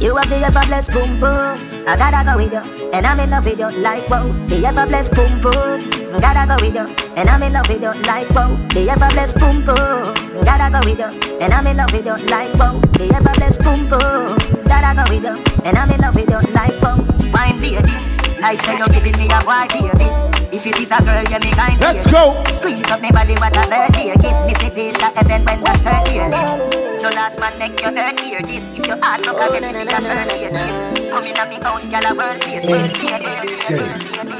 You 0.02 0.16
have 0.16 0.28
the 0.28 0.42
ever 0.42 0.66
blessed 0.66 0.90
boom 0.90 1.18
boom. 1.20 1.54
I 1.86 1.94
gotta 1.96 2.26
go 2.26 2.36
with 2.36 2.52
you, 2.52 2.90
and 2.90 3.06
I'm 3.06 3.20
in 3.20 3.30
love 3.30 3.44
with 3.44 3.60
you 3.60 3.70
like 3.80 4.10
wow. 4.10 4.26
The 4.48 4.66
ever 4.66 4.86
blessed 4.86 5.14
boom 5.14 5.40
boom. 5.40 6.20
Gotta 6.20 6.50
go 6.50 6.56
with 6.58 6.74
you, 6.74 6.86
and 7.14 7.30
I'm 7.30 7.42
in 7.44 7.52
love 7.52 7.68
with 7.68 7.80
you 7.80 7.94
like 8.02 8.28
wow. 8.30 8.58
The 8.74 8.90
ever 8.90 9.08
blessed 9.14 9.38
boom 9.38 9.62
boom. 9.62 10.44
Gotta 10.44 10.66
go 10.74 10.82
with 10.82 10.98
you, 10.98 11.38
and 11.38 11.54
I'm 11.54 11.66
in 11.68 11.76
love 11.76 11.92
with 11.92 12.06
you 12.06 12.16
like 12.26 12.52
wow. 12.58 12.74
The 12.98 13.14
ever 13.14 13.34
blessed 13.38 13.62
boom 13.62 13.86
boom. 13.86 14.34
Gotta 14.66 14.98
go 14.98 15.06
with 15.14 15.22
you, 15.22 15.38
and 15.62 15.78
I'm 15.78 15.90
in 15.94 16.00
love 16.00 16.16
with 16.16 16.28
you 16.28 16.42
like 16.52 16.74
wow. 16.82 16.98
Wine 17.30 17.54
baby, 17.62 17.94
like 18.42 18.60
say 18.62 18.76
you're 18.76 18.90
giving 18.90 19.16
me 19.16 19.30
a 19.30 19.38
white 19.46 19.70
baby. 19.70 20.35
If 20.56 20.66
it 20.66 20.80
is 20.80 20.90
a 20.90 21.04
girl, 21.04 21.22
you 21.22 21.38
me 21.40 21.52
kind 21.52 21.78
Let's 21.82 22.06
go. 22.06 22.42
Squeeze 22.54 22.88
up 22.88 23.02
my 23.02 23.10
body, 23.10 23.34
what 23.34 23.52
a 23.52 23.68
birthday. 23.68 24.16
Give 24.16 24.40
me 24.46 24.54
see 24.54 24.70
piece 24.70 24.96
of 25.04 25.12
heaven 25.12 25.44
when 25.44 25.60
that's 25.60 25.82
her 25.82 26.00
ear 26.08 26.30
lift. 26.32 27.02
Your 27.02 27.12
last 27.12 27.38
man 27.38 27.52
make 27.58 27.78
your 27.78 27.92
earn 27.92 28.16
hear 28.16 28.40
this. 28.40 28.66
If 28.72 28.86
your 28.86 28.96
heart 29.04 29.20
look 29.26 29.36
at 29.36 29.52
me, 29.52 29.60
me 29.60 29.92
a 29.92 30.00
first 30.00 30.32
aid 30.32 30.56
kit. 30.56 31.12
Come 31.12 31.24
in 31.24 31.36
at 31.36 31.50
me 31.50 31.56
house, 31.56 31.86
gyal 31.88 32.08
a 32.08 32.14
world 32.16 32.40
place. 32.40 32.64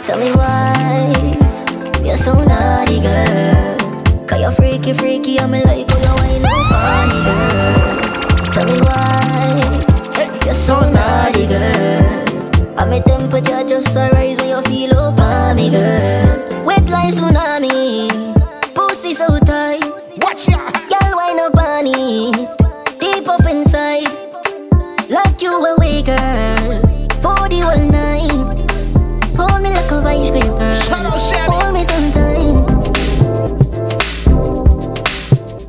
Tell 0.06 0.18
me 0.18 0.32
why 0.32 1.36
you're 2.02 2.16
so 2.16 2.32
naughty, 2.32 3.00
girl. 3.02 3.76
Cause 4.26 4.40
you're 4.40 4.52
freaky, 4.52 4.94
freaky, 4.94 5.38
I'm 5.38 5.50
like 5.50 5.90
how 5.90 6.00
you 6.00 6.14
wind 6.16 6.46
up 6.46 6.72
on 6.72 7.12
girl. 7.28 8.52
Tell 8.56 8.64
me 8.64 8.80
why 8.80 9.52
you're 10.46 10.54
so 10.54 10.80
naughty, 10.80 11.46
girl. 11.46 12.05
And 12.78 12.90
my 12.90 13.00
temperature 13.00 13.64
just 13.66 13.96
a 13.96 14.10
rise 14.12 14.36
when 14.38 14.48
you 14.48 14.62
feel 14.62 14.98
up 14.98 15.18
on 15.18 15.56
me, 15.56 15.70
girl. 15.70 16.64
Wet 16.64 16.88
like 16.90 17.14
tsunami, 17.14 18.08
pussy 18.74 19.14
so 19.14 19.38
tight. 19.40 19.82
Watch 20.18 20.48
ya. 20.48 20.58
Girl, 20.90 21.16
wind 21.16 21.40
up 21.40 21.56
on 21.56 21.86
it, 21.86 22.36
deep 23.00 23.28
up 23.28 23.46
inside. 23.46 24.08
Like 25.08 25.40
you 25.40 25.52
away, 25.52 26.02
girl, 26.02 26.80
for 27.22 27.48
the 27.48 27.60
whole 27.64 27.86
night. 27.90 28.30
Hold 29.38 29.62
me 29.62 29.70
like 29.70 29.90
a 29.90 30.00
vice 30.02 30.30
grip, 30.30 30.44
girl. 30.44 30.76
Hold 31.48 31.72
me 31.74 31.82
sometimes. 31.84 32.56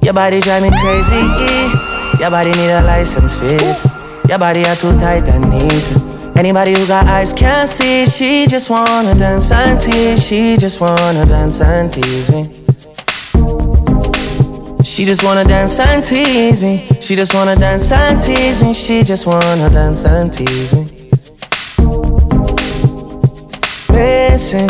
Your 0.03 0.13
body 0.13 0.39
drive 0.41 0.63
me 0.63 0.71
crazy. 0.81 1.23
Your 2.19 2.31
body 2.31 2.51
need 2.51 2.71
a 2.71 2.81
license 2.83 3.35
fit. 3.35 3.77
Your 4.27 4.39
body 4.39 4.65
are 4.65 4.75
too 4.75 4.97
tight 4.97 5.27
and 5.27 5.49
neat. 5.49 6.06
Anybody 6.37 6.73
who 6.73 6.85
got 6.85 7.07
eyes 7.07 7.33
can't 7.33 7.67
see. 7.67 8.05
She 8.05 8.45
just 8.45 8.69
wanna 8.69 9.15
dance 9.15 9.51
and 9.51 9.81
tease. 9.81 10.23
She 10.23 10.55
just 10.55 10.79
wanna 10.79 11.25
dance 11.25 11.59
and 11.59 11.91
tease 11.91 12.29
me. 12.31 12.43
She 14.83 15.03
just 15.03 15.23
wanna 15.23 15.43
dance 15.43 15.79
and 15.79 16.03
tease 16.03 16.61
me. 16.61 16.87
She 17.01 17.15
just 17.15 17.33
wanna 17.33 17.55
dance 17.55 17.91
and 17.91 18.21
tease 18.21 18.61
me. 18.61 18.73
She 18.73 19.03
just 19.03 19.25
wanna 19.25 19.69
dance 19.71 20.05
and 20.05 20.31
tease 20.31 20.73
me. 20.73 20.85
Missing, 23.89 24.69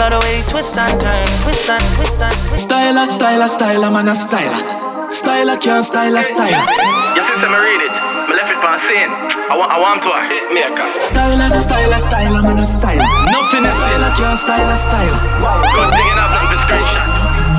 Love 0.00 0.16
the 0.16 0.20
way 0.24 0.40
you 0.40 0.44
twist 0.48 0.78
and 0.80 0.96
turn, 0.96 1.28
twist 1.44 1.68
and 1.68 1.84
twist 1.92 2.24
and 2.24 2.32
twist. 2.32 2.64
Styler, 2.64 3.04
styler, 3.12 3.52
styler, 3.52 3.92
man 3.92 4.08
a 4.08 4.16
styler. 4.16 4.56
Styler 5.12 5.60
can't 5.60 5.84
styler, 5.84 6.24
styler. 6.24 6.56
You 7.12 7.20
see, 7.20 7.36
me 7.36 7.58
read 7.60 7.84
it. 7.84 7.92
Me 8.24 8.32
left 8.32 8.48
it 8.48 8.64
on 8.64 8.80
scene. 8.80 9.12
I 9.52 9.60
want, 9.60 9.68
I 9.68 9.76
want 9.76 10.00
to 10.00 10.10
hit 10.32 10.56
maker. 10.56 10.88
Styler, 11.04 11.52
styler, 11.60 12.00
styler, 12.00 12.40
man 12.40 12.56
a 12.56 12.64
styler. 12.64 13.04
Nothing 13.28 13.68
is 13.68 13.76
styler 13.76 14.12
can't 14.16 14.40
styler, 14.40 14.78
styler. 14.80 15.20
Good 15.68 15.92
thing 15.92 16.08
enough, 16.16 16.32
nothing 16.32 16.48
to 16.48 16.58
screenshot. 16.64 17.08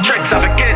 Tricks 0.02 0.34
of 0.34 0.42
the 0.42 0.50
kids, 0.58 0.58
yeah. 0.58 0.71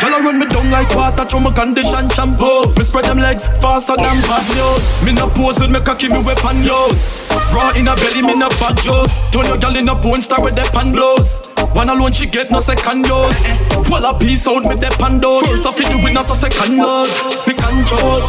Girl, 0.00 0.12
I 0.12 0.20
run 0.20 0.38
me 0.38 0.46
down 0.46 0.70
like 0.70 0.92
water 0.94 1.24
through 1.24 1.40
my 1.40 1.52
condition 1.52 2.04
shampoo. 2.12 2.68
Me 2.76 2.84
spread 2.84 3.06
them 3.06 3.18
legs 3.18 3.48
faster 3.64 3.96
than 3.96 4.20
bad 4.28 4.44
news. 4.52 4.84
Me 5.00 5.12
no 5.12 5.28
pose 5.28 5.58
with 5.58 5.70
me 5.70 5.80
cocky, 5.80 6.08
me 6.08 6.20
weapon 6.20 6.60
use. 6.60 7.24
Raw 7.54 7.72
in 7.72 7.88
a 7.88 7.96
belly, 7.96 8.20
me 8.20 8.34
no 8.36 8.48
bad 8.60 8.76
juice. 8.76 9.16
Turn 9.32 9.46
your 9.48 9.56
girl 9.56 9.76
in 9.76 9.88
a 9.88 9.96
porn 9.96 10.20
star 10.20 10.42
with 10.44 10.54
the 10.54 10.68
pan 10.72 10.92
blows. 10.92 11.48
One 11.72 11.88
alone 11.88 12.12
she 12.12 12.26
get 12.26 12.50
no 12.50 12.60
second 12.60 13.06
use. 13.06 13.40
Well 13.88 14.04
a 14.04 14.12
piece 14.18 14.46
out 14.46 14.68
with 14.68 14.80
the 14.80 14.92
pan 15.00 15.18
dose. 15.18 15.48
First 15.48 15.66
off 15.66 15.80
it 15.80 15.88
do 15.88 15.96
with 16.04 16.12
no 16.12 16.22
second 16.22 16.76
dose. 16.76 17.44
Pick 17.44 17.62
and 17.64 17.80
choose. 17.88 18.28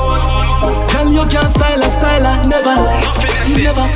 Girl 0.94 1.12
you 1.12 1.26
can't 1.28 1.52
style 1.52 1.84
a 1.84 1.90
styler, 1.92 2.48
never, 2.48 2.76
never. 3.60 3.88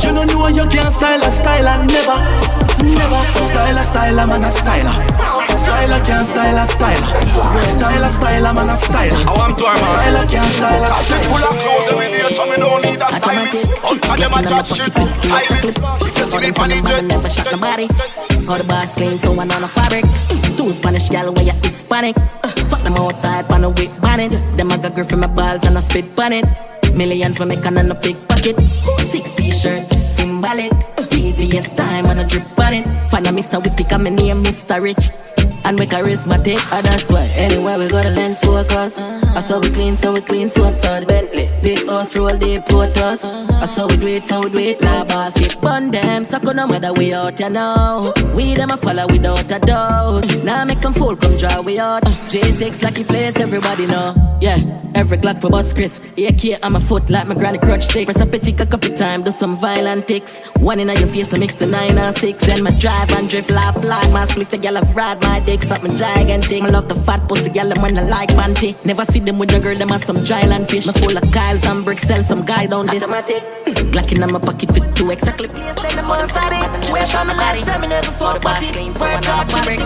You 0.00 0.16
don't 0.16 0.28
know 0.32 0.48
you 0.48 0.64
can't 0.68 0.92
style 0.92 1.20
a 1.20 1.28
styler, 1.28 1.76
never, 1.84 2.16
never. 2.88 3.20
Styler, 3.44 3.84
styler, 3.84 4.26
man 4.26 4.44
a 4.44 4.48
styler. 4.48 5.49
Styler 5.70 6.02
can't 6.04 6.26
style 6.26 6.58
a 6.58 6.66
styler. 6.66 7.10
Styler, 7.62 8.10
styler, 8.10 8.52
man 8.54 8.68
a 8.68 8.74
styler. 8.74 9.22
I 9.22 9.32
want 9.38 9.54
to 9.56 9.64
man. 9.70 9.78
Styler 9.78 10.26
can't 10.26 10.50
style 10.50 10.82
a 10.82 10.88
I 10.90 11.02
fit 11.06 11.24
full 11.30 11.44
of 11.46 11.54
clothes 11.62 11.86
every 11.94 12.08
day, 12.10 12.26
so 12.26 12.42
me 12.50 12.56
don't 12.58 12.82
need 12.82 12.98
a 12.98 13.06
stylist. 13.06 13.70
Until 13.86 14.16
them 14.18 14.34
a 14.34 14.40
chat 14.42 14.66
shit, 14.66 14.90
hide 15.30 15.46
it. 15.62 15.78
If 16.02 16.18
you 16.18 16.24
see 16.26 16.38
me 16.42 16.50
on 16.50 16.68
the 16.74 16.78
jet, 16.82 17.04
never 17.06 17.30
shot 17.30 17.54
nobody. 17.54 17.86
How 18.50 18.58
the 18.58 18.66
boss 18.66 18.98
clean, 18.98 19.16
so 19.22 19.30
one 19.32 19.50
on 19.52 19.62
a 19.62 19.68
fabric. 19.70 20.10
Two 20.58 20.72
Spanish 20.72 21.08
gal 21.08 21.32
where 21.32 21.46
you 21.46 21.54
Hispanic. 21.62 22.16
Uh, 22.18 22.50
fuck 22.66 22.82
them 22.82 22.98
outside, 22.98 23.48
pan 23.48 23.62
a 23.62 23.70
wick 23.70 23.94
bonnet. 24.02 24.34
Them 24.58 24.74
a 24.74 24.76
got 24.76 24.94
girl 24.96 25.04
from 25.04 25.20
my 25.20 25.28
balls 25.28 25.64
and 25.64 25.78
I 25.78 25.80
spit 25.86 26.16
bonnet. 26.16 26.69
Millions 26.96 27.38
for 27.38 27.46
make 27.46 27.64
on 27.64 27.78
a 27.78 27.94
big 27.94 28.16
pocket. 28.28 28.58
Six 29.00 29.34
t-shirt, 29.34 29.86
symbolic. 30.08 30.72
VVS 31.20 31.76
time 31.76 32.06
on 32.06 32.18
a 32.18 32.26
drip 32.26 32.42
on 32.58 32.74
it. 32.74 32.86
Find 33.10 33.26
a 33.26 33.30
Mr. 33.30 33.60
Whippy, 33.60 33.88
come 33.88 34.04
my 34.04 34.10
name 34.10 34.42
Mr. 34.42 34.80
Rich. 34.80 35.10
And 35.64 35.78
we 35.78 35.86
charismatic, 35.86 36.56
and 36.72 36.86
oh, 36.86 36.90
that's 36.90 37.12
why 37.12 37.26
anywhere 37.36 37.78
we 37.78 37.88
go 37.88 38.02
the 38.02 38.10
lens 38.10 38.40
focus. 38.40 39.02
I 39.36 39.40
saw 39.40 39.60
we 39.60 39.70
clean, 39.70 39.94
so 39.94 40.12
we 40.14 40.20
clean, 40.22 40.48
so 40.48 40.64
upside 40.64 41.06
Bentley. 41.06 41.48
Big 41.62 41.86
house, 41.86 42.16
roll 42.16 42.36
deep, 42.38 42.62
us. 42.72 43.24
I 43.24 43.66
saw 43.66 43.86
we 43.86 43.96
do 43.96 44.20
so 44.20 44.40
we 44.40 44.50
do 44.50 44.58
it, 44.58 44.80
la 44.80 45.04
boss. 45.04 45.34
Them, 45.60 46.24
on 46.24 46.56
no 46.56 46.66
matter 46.66 46.92
we 46.94 47.12
out, 47.12 47.38
you 47.38 47.50
know. 47.50 48.12
We 48.34 48.54
them 48.54 48.70
a 48.70 48.76
follow 48.76 49.06
without 49.08 49.50
a 49.50 49.58
doubt. 49.58 50.44
Now 50.44 50.64
make 50.64 50.78
some 50.78 50.94
fool 50.94 51.14
come 51.14 51.36
draw 51.36 51.60
we 51.60 51.78
out. 51.78 52.02
J6 52.32 52.82
lucky 52.82 53.04
place, 53.04 53.38
everybody 53.38 53.86
know. 53.86 54.14
Yeah, 54.40 54.56
every 54.94 55.18
Glock 55.18 55.40
for 55.40 55.50
boss 55.50 55.74
Chris. 55.74 56.00
AK 56.16 56.64
on 56.64 56.72
my 56.80 56.86
foot 56.86 57.10
like 57.10 57.26
my 57.26 57.34
granny 57.34 57.58
crutch 57.58 57.84
stick. 57.84 58.06
Press 58.06 58.20
up 58.20 58.32
a 58.32 58.38
tick 58.38 58.60
a 58.60 58.66
couple 58.66 58.94
time, 58.94 59.22
do 59.22 59.30
some 59.30 59.56
violent 59.56 60.06
ticks. 60.08 60.40
One 60.56 60.80
in 60.80 60.88
your 60.88 61.06
face 61.08 61.28
to 61.30 61.38
mix 61.38 61.54
the 61.54 61.66
nine 61.66 61.96
and 61.98 62.16
six. 62.16 62.38
Then 62.46 62.62
my 62.62 62.70
drive 62.72 63.10
and 63.12 63.28
drift, 63.28 63.50
laugh, 63.50 63.80
fly. 63.80 64.08
My 64.10 64.24
split 64.26 64.48
the 64.48 64.58
gal 64.58 64.76
of 64.76 64.96
ride 64.96 65.20
my 65.22 65.40
dick, 65.40 65.62
something 65.62 65.94
gigantic. 65.96 66.62
I 66.62 66.68
love 66.68 66.88
the 66.88 66.94
fat 66.94 67.26
pussy 67.28 67.50
gal, 67.50 67.70
when 67.82 67.98
I 67.98 68.02
like 68.02 68.30
panty. 68.30 68.74
Never 68.84 69.04
see 69.04 69.20
them 69.20 69.38
with 69.38 69.50
your 69.52 69.60
girl, 69.60 69.76
them 69.76 69.90
on 69.90 70.00
some 70.00 70.16
dry 70.24 70.42
land 70.46 70.68
fish. 70.68 70.86
Me 70.86 70.92
full 70.94 71.16
of 71.16 71.24
Kyles 71.32 71.64
and 71.66 71.84
bricks, 71.84 72.04
sell 72.04 72.22
some 72.22 72.40
guy 72.42 72.66
down 72.66 72.86
this. 72.86 73.04
Glock 73.06 74.12
in 74.12 74.20
my 74.20 74.38
pocket 74.38 74.70
with 74.72 74.94
two 74.94 75.10
extra 75.10 75.32
clip. 75.32 75.50
Then 75.50 75.96
the 75.96 76.02
more 76.02 76.26
side 76.28 76.52
it, 76.52 76.70
swear 76.86 77.04
on 77.20 77.26
my 77.26 77.34
last 77.34 77.64
time, 77.64 77.82
never 77.82 78.12
fall 78.12 78.34
the 78.34 78.40
body. 78.40 78.66
Clean, 78.72 78.94
so 78.94 79.04
one 79.06 79.26
on 79.26 79.46
the 79.46 79.60
brick. 79.64 79.80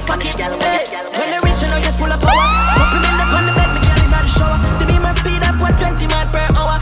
Spanish 0.00 0.34
gal, 0.34 0.52
When 0.52 1.28
they 1.30 1.40
reach, 1.42 1.60
you 1.60 1.68
know 1.68 1.80
you're 1.82 1.92
full 1.92 2.12
of 2.12 2.20
power. 2.20 2.46
Compliment 2.76 3.20
up 3.20 3.34
on 3.34 3.44
the 3.46 3.52
bed, 3.56 3.70
me 3.74 3.80
girl 3.84 4.00
in 4.04 4.10
the 4.10 4.20
shower. 4.28 4.58
The 4.78 4.84
beam 4.86 5.04
and 5.04 5.16
speed 5.18 5.42
of 5.42 5.60
120 5.60 6.06
mile 6.06 6.08
per 6.08 6.14
hour. 6.14 6.19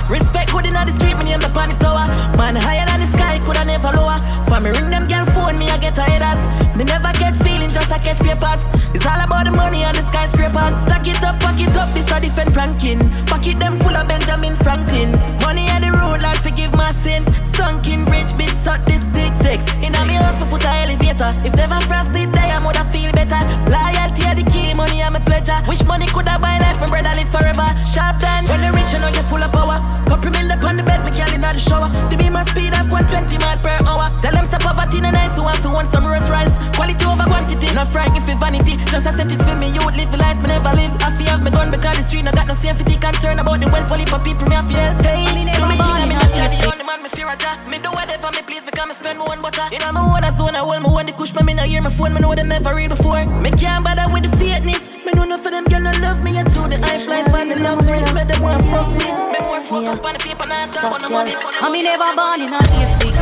Respect 0.09 0.53
good 0.53 0.64
in 0.64 0.73
the 0.73 0.90
street, 0.92 1.18
me 1.18 1.25
name 1.25 1.40
the 1.40 1.53
on 1.53 1.68
the 1.68 1.75
tower. 1.77 2.09
Man 2.38 2.57
higher 2.57 2.87
than 2.87 3.01
the 3.01 3.07
sky, 3.12 3.38
coulda 3.44 3.64
never 3.64 3.92
lower. 3.92 4.18
For 4.49 4.59
me 4.61 4.71
ring 4.71 4.88
them 4.88 5.07
girl 5.07 5.28
phone, 5.49 5.59
me 5.59 5.69
I 5.69 5.79
get 5.79 5.97
headers. 5.97 6.41
Me 6.77 6.85
never 6.85 7.13
get 7.19 7.37
feeling, 7.37 7.71
just 7.73 7.91
I 7.91 7.99
catch 7.99 8.19
papers. 8.21 8.63
It's 8.95 9.07
all 9.07 9.21
about 9.21 9.45
the 9.45 9.53
money 9.53 9.83
and 9.85 9.97
the 9.97 10.03
skyscrapers. 10.03 10.75
Stack 10.85 11.07
it 11.07 11.23
up, 11.23 11.41
pack 11.41 11.61
it 11.61 11.75
up, 11.77 11.93
this 11.95 12.11
a 12.11 12.21
different 12.21 12.57
ranking. 12.57 13.01
Pocket 13.27 13.59
them 13.59 13.79
full 13.81 13.97
of 13.97 14.07
Benjamin 14.09 14.57
Franklin. 14.57 15.13
Money 15.41 15.69
on 15.71 15.83
the 15.83 15.93
road, 15.93 16.23
Lord 16.23 16.39
forgive 16.39 16.73
my 16.75 16.93
sins. 16.93 17.29
Stunking 17.53 18.05
rich 18.11 18.33
bitch, 18.39 18.55
suck 18.63 18.85
this 18.85 19.05
dick 19.15 19.33
six. 19.43 19.65
In 19.85 19.95
a 19.95 20.05
me 20.05 20.15
house, 20.15 20.39
me 20.41 20.47
put 20.51 20.65
a 20.65 20.73
elevator. 20.85 21.31
If 21.45 21.55
never 21.57 21.81
frost 21.87 22.13
did 22.13 22.33
die, 22.33 22.53
I 22.57 22.59
woulda 22.65 22.85
feel 22.93 23.11
better. 23.13 23.41
Loyalty 23.71 24.23
are 24.29 24.37
the 24.37 24.47
key, 24.53 24.75
money 24.75 25.03
I'm 25.03 25.17
a 25.17 25.21
pleasure. 25.21 25.59
Wish 25.69 25.85
money 25.85 26.07
coulda 26.07 26.39
buy 26.39 26.59
life, 26.59 26.81
my 26.81 26.87
brother 26.87 27.15
live 27.17 27.31
forever. 27.31 27.69
Sharp 27.85 28.21
done, 28.21 28.45
when 28.49 28.61
they 28.61 28.71
rich, 28.71 28.93
you 28.93 29.01
know 29.01 29.09
you're 29.09 29.29
full 29.31 29.43
of 29.43 29.53
power. 29.53 29.79
Couple 30.09 30.31
mil 30.31 30.51
up 30.51 30.63
on 30.65 30.77
the 30.77 30.83
bed, 30.83 31.05
me 31.05 31.11
girl 31.11 31.33
in 31.33 31.41
the 31.41 31.59
shower. 31.59 31.89
The 32.11 32.17
beam 32.17 32.33
my 32.33 32.45
speed 32.45 32.75
of 32.75 32.91
120 32.91 33.39
mile 33.39 33.59
per 33.59 33.79
hour. 33.87 34.11
Tell 34.21 34.33
them 34.33 34.47
stop 34.47 34.63
poverty, 34.63 35.01
no 35.01 35.11
nice, 35.11 35.38
who 35.38 35.44
want 35.44 35.62
to 35.62 35.70
want 35.70 35.88
some 35.88 36.05
Rolls 36.05 36.29
Royce. 36.29 36.51
Quality 36.74 37.05
over 37.07 37.22
quantity, 37.22 37.70
not 37.72 37.88
frightened 37.88 38.24
for 38.27 38.35
vanity. 38.35 38.74
Just 38.90 39.07
accept 39.07 39.31
it 39.31 39.40
for 39.46 39.55
me, 39.55 39.70
you 39.70 39.81
would 39.87 39.94
live 39.94 40.11
the 40.11 40.18
life 40.18 40.37
me 40.42 40.48
never 40.51 40.74
live. 40.74 40.90
I 40.98 41.14
fear 41.14 41.31
have 41.31 41.42
me 41.42 41.51
gun 41.51 41.70
because 41.70 41.96
the 41.96 42.03
street 42.03 42.24
no 42.27 42.33
got 42.33 42.48
no 42.48 42.55
safety 42.55 42.98
concern 42.98 43.38
about 43.38 43.61
the 43.61 43.70
wealth, 43.70 43.88
poly 43.88 44.05
for 44.07 44.18
people 44.18 44.48
me 44.51 44.57
I 44.57 44.62
feel. 44.66 44.90
Hey, 45.07 45.24
do 45.55 45.62
me 45.70 45.79
thing, 45.79 46.09
me 46.11 46.14
not 46.18 46.27
the 46.35 46.66
only 46.66 46.85
man 46.85 47.03
me 47.03 47.09
fear 47.09 47.31
a 47.31 47.37
job. 47.37 47.57
Me 47.70 47.79
do 47.79 47.90
whatever 47.94 48.31
me 48.35 48.42
please 48.42 48.64
because 48.64 48.87
me 48.88 48.94
spend 48.94 49.18
my 49.18 49.31
own 49.31 49.40
butter. 49.40 49.66
In 49.70 49.81
my 49.94 50.03
own 50.03 50.27
zone, 50.35 50.57
I 50.57 50.66
hold 50.66 50.83
my 50.83 50.90
own 50.90 51.07
the 51.07 51.12
kush, 51.12 51.33
me 51.35 51.55
no 51.55 51.62
hear 51.62 51.83
my 51.83 51.90
phone, 51.90 52.14
me 52.14 52.20
know 52.20 52.35
them 52.35 52.48
never 52.48 52.74
read 52.74 52.90
before. 52.90 53.24
Me 53.42 53.51
can't 53.53 53.85
bother 53.85 54.11
with 54.12 54.24
the 54.27 54.33
fakeness. 54.37 54.98
Me 55.09 55.14
know 55.14 55.23
enough 55.23 55.47
of 55.47 55.53
them 55.53 55.64
girl 55.64 55.81
no 55.81 55.90
love 56.05 56.23
me 56.23 56.37
and 56.37 56.53
so 56.53 56.68
the 56.68 56.77
I 56.85 57.01
fly 57.01 57.25
find 57.33 57.51
the 57.51 57.57
luxury. 57.57 58.05
Me 58.12 58.28
them 58.28 58.43
want 58.45 58.61
fuck 58.68 58.93
me. 58.93 59.09
Me 59.09 59.41
more 59.41 59.64
focus 59.64 60.05
on 60.05 60.12
the 60.12 60.20
paper, 60.20 60.45
not 60.45 60.68
talk 60.68 60.93
on 60.93 61.01
the 61.01 61.09
money. 61.09 61.33
I 61.33 61.72
me 61.72 61.80
never 61.80 62.12
born 62.12 62.45
in 62.45 62.53
a 62.53 62.61
tasty. 62.68 63.16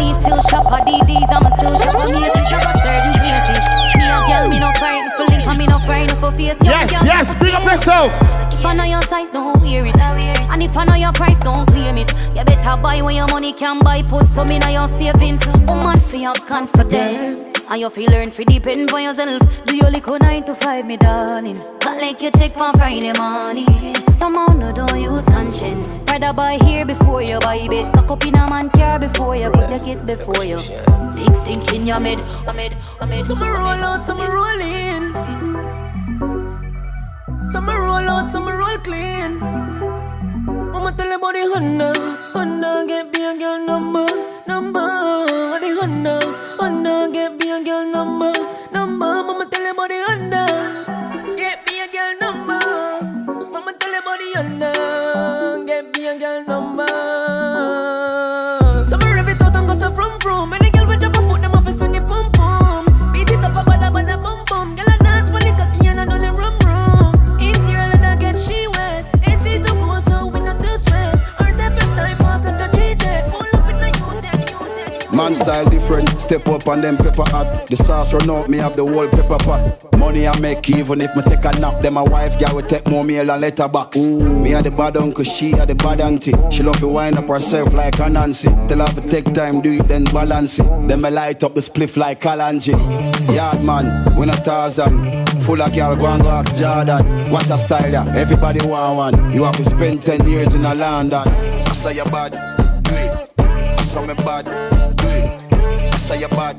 Me 0.00 0.16
still 0.16 0.40
shop 0.48 0.64
a 0.72 0.80
DDs, 0.80 1.28
I'm 1.28 1.44
a 1.44 1.52
still 1.52 1.76
shop 1.76 1.92
a 1.92 2.08
me 2.08 2.24
shop 2.24 2.64
a 2.64 2.72
certain 2.80 3.12
places. 3.20 3.60
Me 4.00 4.08
a 4.08 4.16
girl, 4.24 4.48
me 4.48 4.56
no 4.64 4.72
frightened 4.80 5.12
for 5.12 5.28
link, 5.28 5.44
and 5.44 5.58
me 5.60 5.66
no 5.68 5.76
frightened 5.84 6.16
for 6.16 6.32
face. 6.32 6.56
Yes, 6.64 6.88
yes, 7.04 7.34
bring 7.36 7.52
up 7.52 7.68
yourself. 7.68 8.16
If 8.56 8.64
I 8.64 8.72
know 8.72 8.84
your 8.88 9.02
size, 9.02 9.28
don't 9.28 9.60
wear 9.60 9.84
it. 9.84 10.45
And 10.56 10.62
if 10.62 10.74
I 10.74 10.86
know 10.86 10.94
your 10.94 11.12
price, 11.12 11.38
don't 11.40 11.66
claim 11.66 11.98
it. 11.98 12.10
You 12.34 12.42
better 12.42 12.80
buy 12.80 13.02
when 13.02 13.14
your 13.14 13.28
money 13.28 13.52
can 13.52 13.78
buy. 13.78 14.00
Put 14.00 14.26
some 14.28 14.50
in 14.50 14.62
your 14.72 14.88
savings. 14.88 15.46
Woman, 15.68 15.98
fi 15.98 16.22
have 16.22 16.46
confidence. 16.46 17.70
And 17.70 17.78
you 17.78 17.90
feel 17.90 18.10
learn 18.10 18.30
fi 18.30 18.44
depend 18.44 18.90
on 18.90 19.02
yourself. 19.02 19.42
Do 19.66 19.76
your 19.76 19.90
liquor 19.90 20.18
nine 20.18 20.44
to 20.44 20.54
five, 20.54 20.86
me 20.86 20.96
darling. 20.96 21.58
But 21.80 22.00
like 22.00 22.22
you 22.22 22.30
check 22.30 22.52
for 22.52 22.72
Friday 22.72 23.12
morning. 23.18 23.94
Somehow 24.16 24.54
no 24.54 24.72
don't 24.72 24.98
use 24.98 25.26
conscience. 25.26 26.00
Rather 26.06 26.32
buy 26.32 26.56
here 26.64 26.86
before 26.86 27.20
you 27.20 27.38
buy 27.40 27.68
bed. 27.68 27.92
Cock 27.92 28.12
up 28.12 28.24
in 28.24 28.34
a 28.34 28.48
man 28.48 28.70
car 28.70 28.98
before 28.98 29.36
you 29.36 29.50
put 29.50 29.68
your 29.68 29.80
kids 29.80 30.04
before 30.04 30.42
you. 30.42 30.56
Big 31.16 31.34
stink 31.34 31.70
in 31.74 31.86
your 31.86 32.00
mid. 32.00 32.18
Some 33.26 33.42
roll 33.42 33.84
out, 33.84 34.06
some 34.06 34.20
roll 34.20 34.60
in. 34.62 35.12
Some 37.52 37.68
roll 37.68 38.08
out, 38.08 38.26
some 38.28 38.48
roll 38.48 38.78
clean. 38.78 39.95
I'ma 40.86 40.94
tell 40.94 41.08
them 41.08 41.18
about 41.18 41.34
the 41.34 41.42
Honda. 41.52 41.88
Honda 42.32 42.84
get 42.86 43.12
be 43.12 43.18
a 43.18 43.34
girl 43.36 43.58
number, 43.66 44.06
number. 44.46 44.86
The 45.58 45.74
Honda, 45.80 46.14
Honda 46.60 47.10
get 47.12 47.34
me 47.34 47.50
a 47.50 47.58
girl 47.64 47.90
number, 47.90 48.32
number. 48.72 49.06
I'ma 49.06 49.44
tell 49.50 49.64
them 49.66 49.74
about 49.74 49.88
the 49.90 49.98
Honda. 50.06 50.46
Get 51.34 51.66
be 51.66 51.80
a 51.82 51.88
girl 51.90 52.14
number. 52.22 52.62
I'ma 53.50 53.72
tell 53.80 53.90
them 53.90 54.02
about 54.06 54.18
the 54.22 54.30
Honda. 54.36 55.66
Get 55.66 55.92
be 55.92 56.06
a 56.06 56.16
girl 56.20 56.44
number. 56.46 56.86
So 58.86 58.96
me 58.96 59.12
rev 59.12 59.28
it 59.28 59.42
out 59.42 59.56
and 59.56 59.66
go 59.66 59.74
so 59.74 59.90
vroom 59.90 60.20
vroom. 60.20 60.52
Any 60.52 60.70
girl 60.70 60.86
with 60.86 61.00
jump 61.00 61.16
a 61.16 61.20
foot, 61.26 61.42
them 61.42 61.50
Man 75.16 75.32
style 75.32 75.64
different, 75.70 76.10
step 76.20 76.46
up 76.46 76.66
and 76.66 76.84
them 76.84 76.98
pepper 76.98 77.24
hot. 77.30 77.66
The 77.70 77.76
sauce 77.76 78.12
run 78.12 78.28
out, 78.28 78.50
me 78.50 78.58
have 78.58 78.76
the 78.76 78.84
whole 78.84 79.08
pepper 79.08 79.38
pot. 79.42 79.96
Money 79.96 80.28
I 80.28 80.38
make 80.40 80.68
even 80.68 81.00
if 81.00 81.16
me 81.16 81.22
take 81.22 81.42
a 81.42 81.58
nap. 81.58 81.80
Then 81.80 81.94
my 81.94 82.02
wife 82.02 82.38
girl 82.38 82.56
will 82.56 82.62
take 82.62 82.86
more 82.86 83.02
meal 83.02 83.30
and 83.30 83.40
letterbox. 83.40 83.96
Ooh. 83.96 84.20
Me 84.40 84.52
a 84.52 84.60
the 84.62 84.70
bad 84.70 84.98
uncle, 84.98 85.24
she 85.24 85.52
a 85.52 85.64
the 85.64 85.74
bad 85.74 86.02
auntie. 86.02 86.34
She 86.50 86.62
love 86.62 86.78
to 86.80 86.88
wind 86.88 87.16
up 87.16 87.28
herself 87.28 87.72
like 87.72 87.98
a 87.98 88.10
Nancy. 88.10 88.48
Tell 88.68 88.80
her 88.80 88.88
to 88.88 89.08
take 89.08 89.32
time, 89.32 89.62
do 89.62 89.72
it 89.72 89.88
then 89.88 90.04
balance 90.04 90.58
it. 90.58 90.66
Then 90.86 91.00
me 91.00 91.10
light 91.10 91.42
up 91.42 91.54
the 91.54 91.62
spliff 91.62 91.96
like 91.96 92.20
Kalanji. 92.20 92.76
Yard 93.34 93.64
man, 93.64 94.14
we 94.18 94.26
not 94.26 94.44
Tarzan. 94.44 95.24
Full 95.40 95.62
of 95.62 95.74
girl, 95.74 95.96
go 95.96 96.06
and 96.06 96.22
go 96.22 96.28
ask 96.28 96.54
Jordan. 96.56 97.32
Watch 97.32 97.48
a 97.48 97.56
style 97.56 97.90
ya, 97.90 98.04
everybody 98.14 98.60
want 98.66 99.16
one. 99.16 99.32
You 99.32 99.44
have 99.44 99.56
to 99.56 99.64
spend 99.64 100.02
10 100.02 100.28
years 100.28 100.52
in 100.52 100.62
a 100.66 100.74
London. 100.74 101.26
I 101.26 101.72
say 101.72 101.94
you 101.94 102.04
bad. 102.04 102.65
Saw 103.96 104.04
me 104.04 104.12
bad, 104.12 104.44
do 104.44 105.08
it. 105.08 105.54
I 105.54 105.96
say 105.96 106.20
you 106.20 106.28
bad, 106.28 106.58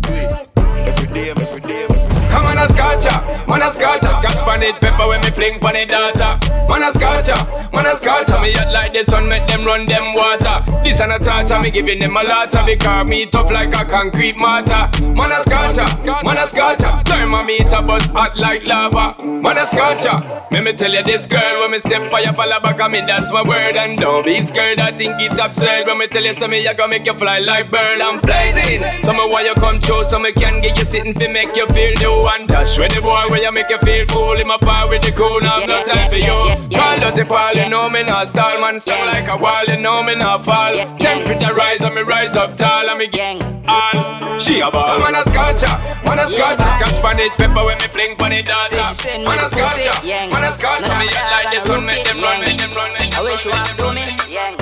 do 0.00 0.08
it. 0.08 0.48
Every 0.88 1.06
day, 1.12 1.28
every 1.28 1.60
day, 1.60 1.84
every 1.84 2.00
day. 2.00 2.08
Come 2.30 2.46
on 2.46 2.56
a 2.56 2.66
scotcha, 2.72 3.12
man 3.46 3.60
a 3.60 3.70
scotcha 3.70 4.08
Got 4.24 4.32
pan 4.48 4.62
it 4.62 4.80
pepper 4.80 5.06
when 5.06 5.20
me 5.20 5.30
fling 5.30 5.60
pan 5.60 5.76
it 5.76 5.88
data 5.90 6.40
Man 6.66 6.82
a 6.82 6.92
scotcha, 6.94 7.67
man 7.72 7.86
a 7.86 7.96
scotcha 7.96 8.40
Me 8.40 8.52
hot 8.52 8.72
like 8.72 8.92
this 8.92 9.08
one 9.08 9.28
make 9.28 9.46
them 9.46 9.64
run 9.64 9.86
them 9.86 10.14
water. 10.14 10.64
This 10.84 11.00
an 11.00 11.10
a 11.10 11.18
torture, 11.18 11.60
me 11.60 11.70
giving 11.70 11.98
them 11.98 12.16
a 12.16 12.22
lotta 12.22 12.64
Because 12.64 13.08
me 13.08 13.26
tough 13.26 13.50
like 13.52 13.74
a 13.74 13.84
concrete 13.84 14.36
mortar. 14.36 14.90
Man 15.00 15.32
a 15.32 15.42
scotcha, 15.42 15.86
man 16.24 16.38
a 16.38 16.48
scotcha 16.48 17.02
Thermometer 17.04 17.82
but 17.82 18.02
hot 18.06 18.36
like 18.36 18.64
lava. 18.64 19.14
Man 19.24 19.58
a 19.58 19.66
scotcha 19.66 20.46
Let 20.50 20.64
me 20.64 20.72
tell 20.72 20.92
you 20.92 21.02
this 21.02 21.26
girl 21.26 21.60
When 21.60 21.72
me 21.72 21.80
step 21.80 22.10
fire 22.10 22.32
la 22.36 22.60
back 22.60 22.80
of 22.80 22.90
me 22.90 23.00
that's 23.06 23.30
my 23.32 23.42
word. 23.42 23.76
And 23.76 23.98
don't 23.98 24.24
be 24.24 24.46
scared, 24.46 24.80
I 24.80 24.92
think 24.96 25.20
it 25.20 25.38
absurd. 25.38 25.86
When 25.86 25.98
me 25.98 26.06
tell 26.06 26.24
you 26.24 26.38
something 26.38 26.66
I 26.66 26.72
gonna 26.72 26.90
make 26.90 27.06
you 27.06 27.14
fly 27.14 27.38
like 27.38 27.70
bird. 27.70 28.00
I'm 28.00 28.20
blazing. 28.20 28.82
So 29.02 29.12
me 29.12 29.30
why 29.30 29.42
you 29.42 29.54
come 29.54 29.80
true 29.80 30.08
So 30.08 30.18
me 30.18 30.32
can 30.32 30.60
get 30.60 30.78
you 30.78 30.86
sitting 30.86 31.14
fi 31.14 31.26
make 31.28 31.56
you 31.56 31.66
feel 31.68 31.92
new 32.00 32.22
and 32.38 32.48
dash 32.48 32.78
When 32.78 32.90
the 32.90 33.00
boy 33.00 33.24
where 33.28 33.42
you 33.42 33.52
make 33.52 33.68
you 33.68 33.78
feel 33.78 34.06
full 34.06 34.38
In 34.38 34.46
my 34.46 34.56
power 34.58 34.88
with 34.88 35.02
the 35.02 35.12
cool, 35.12 35.40
now 35.40 35.58
no 35.60 35.82
time 35.82 36.08
for 36.10 36.16
you. 36.16 36.38
Call 36.70 37.04
out 37.04 37.14
the 37.14 37.24
ball, 37.24 37.57
you 37.58 37.68
know 37.68 37.90
me 37.90 38.02
not 38.02 38.28
stall 38.28 38.60
Man. 38.60 38.80
Strong 38.80 39.06
like 39.06 39.28
a 39.28 39.36
wall, 39.36 39.64
you 39.64 39.76
know 39.76 40.02
me 40.02 40.14
not 40.14 40.44
fall. 40.44 40.74
Temperature 40.98 41.54
rise 41.54 41.80
and 41.80 41.94
me 41.94 42.02
rise 42.02 42.36
up 42.36 42.56
tall 42.56 42.88
And 42.88 42.98
me 42.98 43.08
gang 43.08 43.42
all. 43.66 44.38
She 44.38 44.60
a 44.60 44.70
ball. 44.70 44.98
Man 44.98 45.14
a 45.14 45.22
scotcha, 45.26 45.66
man 46.04 46.18
a 46.18 46.28
scotcha 46.28 46.68
Got 46.78 47.02
pan 47.02 47.18
it 47.18 47.32
pepper 47.32 47.64
when 47.64 47.78
me 47.78 47.88
fling 47.88 48.16
pan 48.16 48.32
it 48.32 48.46
dance 48.46 48.72
Man 48.72 49.38
a 49.42 49.50
scotcha, 49.50 50.06
man 50.06 50.44
a 50.44 50.54
scotcha 50.54 50.98
Me 50.98 51.06
hot 51.10 51.44
like 51.44 51.50
this 51.50 51.68
one, 51.68 51.84
make 51.84 52.04
them 52.06 52.20
run, 52.22 52.40
make 52.40 52.58
them 52.58 52.72
run 52.74 52.94
I 52.94 53.22
wish 53.22 53.44
you 53.44 53.50
want 53.50 53.68
to 53.68 53.76
do 53.76 53.92
me, 53.92 54.06
yeah 54.30 54.54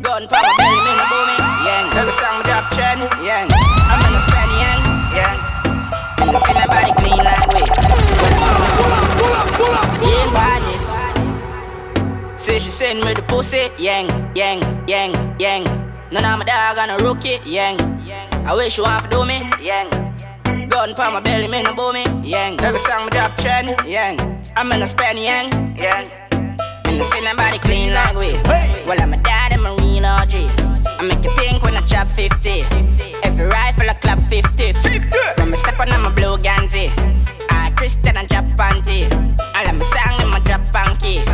Gun 0.00 0.28
power, 0.28 0.52
belly, 0.56 0.80
me 0.84 0.92
no 0.96 1.04
booming, 1.12 1.42
yeah 1.68 2.00
Every 2.00 2.12
song 2.12 2.42
drop 2.44 2.70
trend, 2.72 3.00
yeah 3.20 3.44
I'm 3.44 4.00
in 4.08 4.16
a 4.16 4.20
span, 4.24 4.48
yeah, 4.56 5.14
yeah 5.14 5.64
and 6.24 6.38
see 6.40 6.54
my 6.54 6.66
body 6.66 6.92
Say 12.44 12.58
she 12.58 12.68
send 12.68 13.02
me 13.02 13.14
the 13.14 13.22
pussy, 13.22 13.72
yang, 13.78 14.04
yang, 14.36 14.60
yang, 14.86 15.16
yang. 15.40 15.64
None 16.12 16.26
of 16.26 16.38
my 16.38 16.44
dog 16.44 16.76
on 16.76 16.90
a 16.90 16.98
rookie, 17.02 17.40
yang. 17.46 17.80
I 18.44 18.54
wish 18.54 18.76
you 18.76 18.84
to 18.84 19.08
do 19.08 19.24
me, 19.24 19.40
yang. 19.64 19.88
Gun 20.68 20.94
pa 20.94 21.08
my 21.08 21.20
belly, 21.20 21.48
me 21.48 21.62
no 21.62 21.72
me, 21.90 22.04
yang. 22.20 22.60
Every 22.60 22.78
song 22.80 23.06
me 23.06 23.10
drop 23.12 23.34
trend, 23.38 23.72
yang. 23.88 24.20
I'm 24.56 24.70
in 24.72 24.82
a 24.82 24.86
span, 24.86 25.16
yang, 25.16 25.48
yang. 25.80 26.04
And 26.84 27.00
I 27.00 27.04
see 27.04 27.22
my 27.22 27.32
body 27.32 27.56
clean 27.60 27.94
like 27.94 28.14
way. 28.14 28.36
Well, 28.84 29.00
I'm 29.00 29.14
a 29.14 29.16
daddy, 29.16 29.56
Marine 29.56 30.04
OG. 30.04 30.34
I 30.84 31.00
make 31.00 31.24
you 31.24 31.34
think 31.36 31.62
when 31.62 31.74
I 31.74 31.80
chop 31.86 32.08
50. 32.08 32.60
Every 33.24 33.46
rifle 33.46 33.88
I 33.88 33.94
clap 33.94 34.20
50. 34.20 34.74
50. 34.84 35.18
When 35.38 35.50
me 35.50 35.56
step 35.56 35.80
on 35.80 35.88
I'm 35.88 36.04
a 36.04 36.10
blue 36.10 36.36
Ganzi. 36.36 36.92
I 37.48 37.70
Christian 37.70 38.18
and 38.18 38.28
drop 38.28 38.44
panty. 38.60 39.08
I 39.40 39.64
let 39.64 39.74
me 39.74 39.84
sing 39.84 40.20
in 40.20 40.28
my 40.28 40.40
drop 40.40 40.60
panky. 40.74 41.24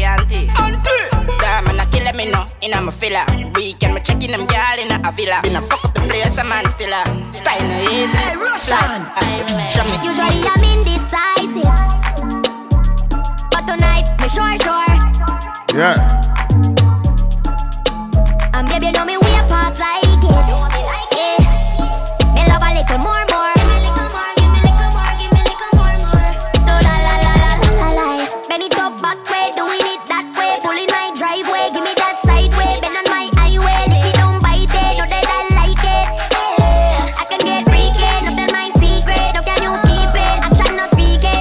For 0.00 0.06
the 0.06 0.16
mother 0.16 0.16
and 0.16 0.30
the 0.30 0.40
auntie. 0.40 0.48
Auntie. 0.56 1.36
Damn, 1.38 1.64
man, 1.64 1.80
I 1.80 1.86
kill 1.90 2.12
me 2.14 2.30
no. 2.30 2.46
In 2.62 2.72
a 2.72 2.80
my 2.80 2.90
filler. 2.90 3.24
Weekend, 3.54 3.94
me 3.94 4.00
checking 4.00 4.30
them 4.30 4.46
girl 4.46 4.78
in 4.78 4.90
a 4.92 5.12
villa. 5.12 5.40
Been 5.42 5.56
a 5.56 5.62
fuck 5.62 5.84
up 5.84 5.94
the 5.94 6.00
place, 6.00 6.38
a 6.38 6.44
man 6.44 6.68
still 6.68 6.92
a 6.92 7.04
style 7.32 7.60
no 7.60 7.90
easy. 7.90 8.16
Hey, 8.16 8.36
Russian. 8.36 9.04
Show 9.68 9.84
me. 9.84 9.96
Usually 10.02 10.48
I'm 10.48 10.64
indecisive. 10.64 11.68
But 13.50 13.66
tonight, 13.66 14.08
me 14.20 14.28
sure, 14.28 14.58
sure. 14.58 14.96
Yeah. 15.76 15.96
And 18.52 18.68
baby, 18.68 18.86
you 18.86 18.92
know 18.92 19.04
me 19.04 19.16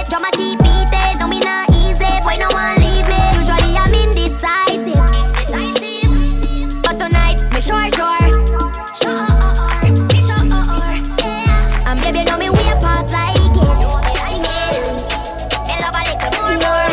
drama 0.09 0.31
keep 0.31 0.59
me 1.27 1.39
not 1.39 1.69
easy, 1.69 2.09
boy 2.25 2.35
no 2.41 2.49
one 2.49 2.75
leave 2.81 3.07
me. 3.07 3.21
Usually 3.37 3.77
I'm 3.77 3.93
indecisive. 3.93 4.97
But 6.81 6.97
tonight, 6.97 7.37
me 7.53 7.61
sure, 7.61 7.91
sure. 7.93 8.29
Sure, 8.97 9.27
me 10.09 10.19
sure, 10.25 10.45
And 11.85 12.01
baby, 12.01 12.23
know 12.23 12.37
me 12.37 12.49
past 12.81 13.13
like 13.13 13.37
it. 13.37 13.77
Me 15.67 15.73
love 15.77 15.93
a 15.93 16.01
little 16.09 16.31
more, 16.37 16.57
more. 16.57 16.89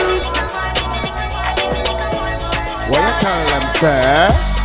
What 2.90 3.22
you 3.22 3.38
them, 3.48 3.64
sir? 3.80 4.55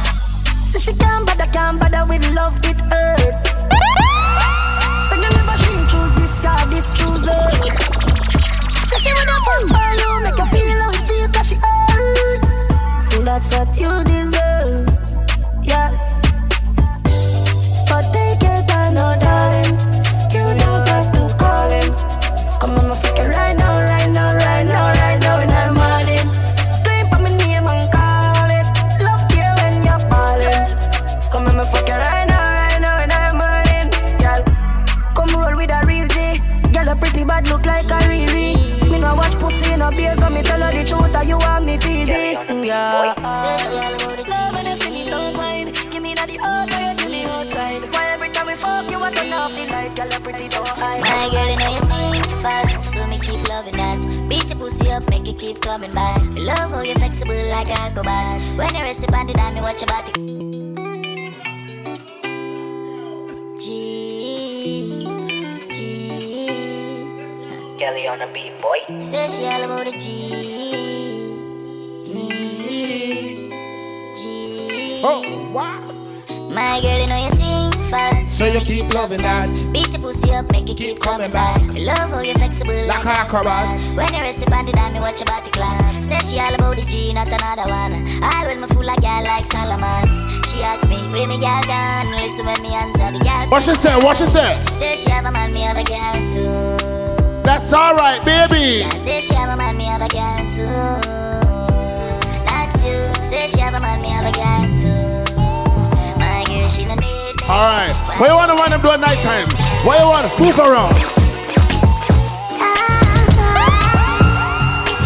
What 13.52 13.78
you 13.78 14.11
coming. 55.72 55.94
Me 56.34 56.42
love 56.42 56.72
how 56.72 56.82
you 56.82 56.96
flexible 56.96 57.46
like 57.50 57.70
acrobat. 57.80 58.42
When 58.58 58.76
you 58.76 58.84
rest 58.84 59.04
upon 59.06 59.28
the 59.28 59.34
dime, 59.34 59.54
me 59.54 59.62
watch 59.62 59.82
your 59.82 59.88
body. 59.88 60.12
G, 63.58 63.70
G. 65.72 65.80
Kelly 67.78 68.06
on 68.08 68.20
the 68.20 68.28
beat, 68.34 68.52
boy. 68.62 69.02
Say 69.02 69.28
she 69.30 69.46
all 69.46 69.64
about 69.64 69.86
the 69.86 69.94
G. 69.98 70.08
Me, 72.14 72.28
G. 74.18 75.02
Oh, 75.06 75.24
wow. 75.54 75.80
My 76.50 76.82
girl, 76.82 77.00
you 77.00 77.08
know 77.08 77.24
you 77.24 77.32
think 77.32 77.51
fat. 77.92 78.30
So 78.30 78.46
you 78.48 78.62
keep 78.62 78.94
loving 78.94 79.22
that. 79.22 79.52
Beat 79.74 79.92
your 79.92 80.02
pussy 80.02 80.32
up, 80.32 80.50
make 80.52 80.70
it 80.70 80.78
keep, 80.78 81.00
coming 81.00 81.30
back. 81.30 81.62
Me 81.74 81.86
Love 81.86 82.10
how 82.10 82.22
you're 82.22 82.36
flexible 82.36 82.88
Like 82.88 83.04
a 83.06 83.28
acrobat. 83.28 83.78
When 83.96 84.08
you 84.14 84.22
rest 84.22 84.42
upon 84.42 84.66
the 84.66 84.72
dime, 84.72 84.94
me 84.94 85.00
watch 85.00 85.20
your 85.20 85.28
body 85.28 85.52
clap. 85.52 86.04
Say 86.04 86.18
she 86.24 86.40
all 86.40 86.56
about 86.56 86.78
the 86.78 86.84
G, 86.88 87.14
not 87.14 87.28
another 87.28 87.68
one. 87.70 88.08
All 88.24 88.46
when 88.48 88.62
me 88.62 88.68
fool 88.68 88.86
like 88.86 89.02
girl 89.02 89.24
like 89.24 89.46
Solomon. 89.46 90.08
She 90.48 90.64
asks 90.64 90.88
me, 90.88 90.98
where 91.12 91.28
me 91.28 91.38
girl 91.38 91.62
gone? 91.68 92.10
Listen 92.16 92.46
when 92.48 92.62
me 92.64 92.74
answer 92.74 93.12
the 93.12 93.20
girl. 93.20 93.46
What 93.52 93.64
she 93.64 93.76
say? 93.76 93.96
What 94.00 94.18
she 94.18 94.26
say? 94.26 94.58
She 94.64 94.74
say 94.80 94.96
she 94.96 95.10
have 95.12 95.26
a 95.26 95.32
man, 95.32 95.54
me 95.54 95.62
have 95.62 95.78
a 95.78 95.84
girl 95.84 96.18
too. 96.32 97.44
That's 97.44 97.74
alright, 97.74 98.24
baby. 98.24 98.88
Yeah, 98.88 98.90
say 99.04 99.20
she 99.20 99.36
have 99.36 99.54
a 99.54 99.58
man, 99.58 99.76
me 99.76 99.86
have 99.86 100.02
a 100.02 100.08
girl 100.08 100.40
too. 100.48 100.66
That's 102.48 102.84
you. 102.86 103.00
Say 103.24 103.48
she 103.48 103.60
have 103.60 103.74
a 103.74 103.82
man, 103.82 104.02
me 104.02 104.10
have 104.10 104.26
a 104.26 104.32
girl 104.32 104.66
too. 104.82 105.01
My 107.48 107.58
girl, 107.58 107.96
she 107.96 107.96
Alright. 107.96 108.20
What 108.20 108.30
you 108.30 108.36
wanna 108.36 108.56
want 108.56 108.72
them 108.72 108.82
do 108.82 108.90
at 108.92 109.00
night 109.00 109.20
time? 109.24 109.48
What 109.86 110.00
you 110.00 110.08
wanna 110.08 110.30
move 110.40 110.58
around? 110.60 110.96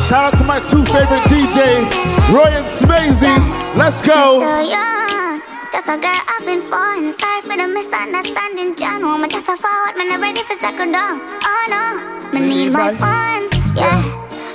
Shout 0.05 0.33
out 0.33 0.38
to 0.38 0.43
my 0.45 0.59
two 0.69 0.86
favorite 0.86 1.25
DJ, 1.25 1.81
Roy 2.29 2.53
and 2.53 2.67
Smazy. 2.67 3.33
Let's 3.75 4.01
go. 4.01 4.39
So 4.39 4.61
young, 4.69 5.41
just 5.71 5.89
a 5.89 5.97
girl 5.97 6.21
having 6.29 6.61
fun. 6.61 7.09
Sorry 7.17 7.41
for 7.41 7.57
the 7.57 7.67
misunderstanding, 7.67 8.75
John. 8.75 9.01
Woman, 9.01 9.29
just 9.29 9.49
a 9.49 9.57
forward, 9.57 9.97
man, 9.97 10.11
I'm 10.11 10.21
ready 10.21 10.43
for 10.43 10.53
second 10.55 10.91
down. 10.91 11.21
Oh 11.23 11.65
no, 11.69 12.39
me 12.39 12.45
need 12.45 12.69
my 12.71 12.93
funds, 12.93 13.49
yeah. 13.75 14.05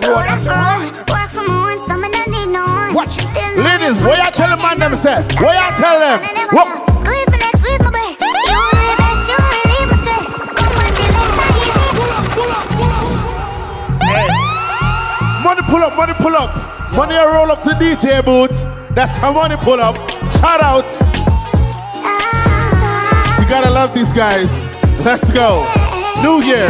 Road 0.07 0.23
off 0.23 0.47
run, 0.47 0.87
work 1.11 1.31
for 1.31 1.43
my 1.43 1.75
own, 1.75 1.89
so 1.89 1.97
me 1.99 2.11
don't 2.11 2.31
need 2.31 2.53
no 2.53 2.63
one. 2.63 2.95
Watch 2.95 3.19
it. 3.19 3.27
Still 3.27 3.65
Ladies, 3.65 3.99
what 4.07 4.19
y'all 4.19 4.31
tell 4.31 4.57
them 4.57 4.63
man 4.63 4.79
them 4.79 4.95
say? 4.95 5.21
What 5.43 5.59
y'all 5.59 5.75
tell 5.77 5.99
them? 5.99 6.49
What? 6.55 6.91
Pull 15.71 15.83
up, 15.83 15.97
money 15.97 16.13
pull 16.15 16.35
up. 16.35 16.51
Money 16.93 17.15
I 17.15 17.25
roll 17.25 17.51
up 17.53 17.63
to 17.63 17.71
DJ 17.71 18.25
booth. 18.25 18.59
That's 18.95 19.17
how 19.19 19.33
money 19.33 19.57
pull 19.57 19.81
up. 19.81 19.95
Shout 20.43 20.61
out. 20.61 20.91
You 23.39 23.49
gotta 23.49 23.71
love 23.71 23.95
these 23.95 24.13
guys. 24.13 24.51
Let's 25.01 25.31
go. 25.31 25.65
New 26.23 26.43
Year. 26.43 26.69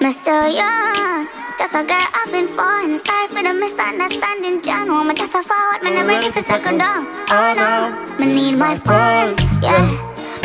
Me 0.00 0.12
still 0.12 0.48
young, 0.50 1.26
just 1.58 1.74
a 1.74 1.82
girl 1.82 2.06
having 2.18 2.46
fun. 2.48 2.98
Sorry 3.00 3.26
for 3.28 3.42
the 3.42 3.54
misunderstanding, 3.54 4.60
John. 4.62 4.88
Woman, 4.88 5.16
just 5.16 5.34
a 5.34 5.42
forward, 5.42 5.82
man, 5.82 5.96
I'm 5.96 6.06
ready 6.06 6.30
for 6.30 6.42
second 6.42 6.78
down. 6.78 7.06
Oh 7.30 7.54
no, 7.56 8.18
me 8.18 8.26
need 8.34 8.56
my 8.58 8.76
funds, 8.76 9.40
yeah. 9.62 9.88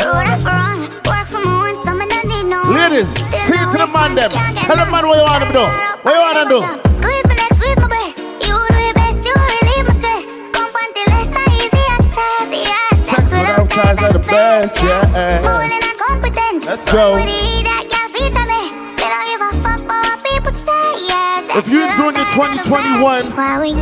Road 0.00 0.26
off 0.26 0.44
run, 0.44 0.80
work 1.06 1.26
for 1.28 1.44
my 1.44 1.70
own, 1.70 1.84
so 1.84 1.94
me 1.94 2.06
don't 2.08 2.26
need 2.26 2.46
no 2.48 2.62
one. 2.62 2.74
Ladies, 2.74 3.08
sing 3.46 3.60
it 3.60 3.70
to 3.70 3.78
the 3.78 3.90
man 3.92 4.14
them. 4.14 4.30
Tell 4.30 4.76
the 4.76 4.90
man 4.90 5.06
what 5.06 5.18
you 5.18 5.24
want 5.24 5.44
to 5.44 5.52
do. 5.52 5.91
What 6.02 6.14
you 6.14 6.18
want 6.18 6.34
to 6.34 6.46
do? 6.50 6.58
Squeeze 6.98 7.26
my 7.30 7.38
leg, 7.38 7.54
squeeze 7.54 7.78
my 7.78 7.86
breast. 7.86 8.18
You 8.18 8.58
do 8.58 8.74
your 8.74 8.94
best, 8.98 9.22
you 9.22 9.34
relieve 9.38 9.86
my 9.86 9.94
stress. 10.02 10.26
Come 10.50 10.74
on, 10.74 10.88
the 10.98 11.04
less 11.14 11.30
easy 11.54 11.84
access, 11.94 12.50
yeah. 12.50 13.06
Sex 13.06 13.22
without 13.30 13.70
Guys 13.70 14.02
are 14.02 14.12
the 14.12 14.24
best, 14.26 14.82
yeah. 14.82 15.46
Moving 15.46 15.70
and 15.70 15.98
competent. 16.02 16.66
Let's 16.66 16.90
go. 16.90 17.14
When 17.14 17.30
you 17.30 17.62
that 17.70 17.86
girl 17.86 18.08
feature 18.18 18.46
me, 18.50 18.74
they 18.98 19.06
don't 19.14 19.26
give 19.30 19.46
a 19.46 19.50
fuck 19.62 19.78
about 19.78 20.02
what 20.02 20.18
people 20.26 20.50
say, 20.50 21.06
yeah. 21.06 21.54
If 21.54 21.70
you're 21.70 21.86
enjoying 21.86 22.18
your 22.18 22.26
2021, 22.34 23.30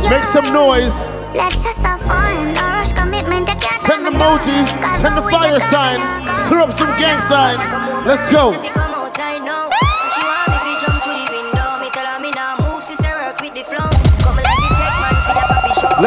make 0.05 0.25
some 0.29 0.53
noise. 0.53 1.09
Let's 1.33 1.65
just 1.65 1.81
have 1.81 2.05
fun, 2.05 2.53
no 2.53 2.61
rush 2.61 2.93
commitment. 2.93 3.49
Send 3.81 4.05
the 4.05 4.13
emoji, 4.13 4.61
send 4.93 5.17
the 5.17 5.25
fire 5.25 5.57
sign, 5.73 5.97
throw 6.45 6.69
up 6.69 6.73
some 6.77 6.93
gang 7.01 7.17
signs. 7.25 7.65
Let's 8.05 8.29
go. 8.29 8.53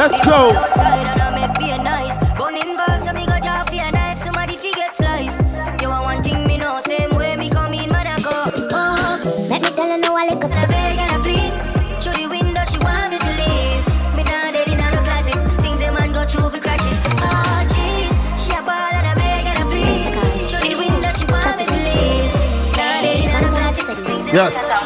Let's 0.06 0.20
go. 0.20 0.48
Let 9.48 9.62
me 9.62 9.68
tell 9.70 9.88
you 9.88 9.98
now 9.98 10.16
a 10.16 10.24
little 10.28 10.48
Yes. 24.34 24.83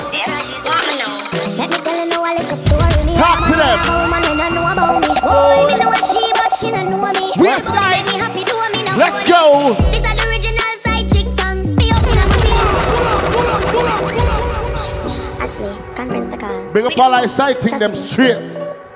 Go. 9.29 9.77
This 9.93 10.01
is 10.01 10.15
the 10.17 10.25
original 10.25 10.73
side 10.85 11.07
chick 11.13 11.29
song. 11.39 11.57
Be 11.77 11.93
up 11.93 12.01
in. 12.09 12.17
Ashley, 15.43 15.75
conference 15.95 16.27
the 16.29 16.39
call. 16.39 16.73
Bring 16.73 16.87
up 16.87 16.99
all 16.99 17.13
I 17.13 17.27
sighting 17.27 17.79
them 17.79 17.95
straight. 17.95 18.49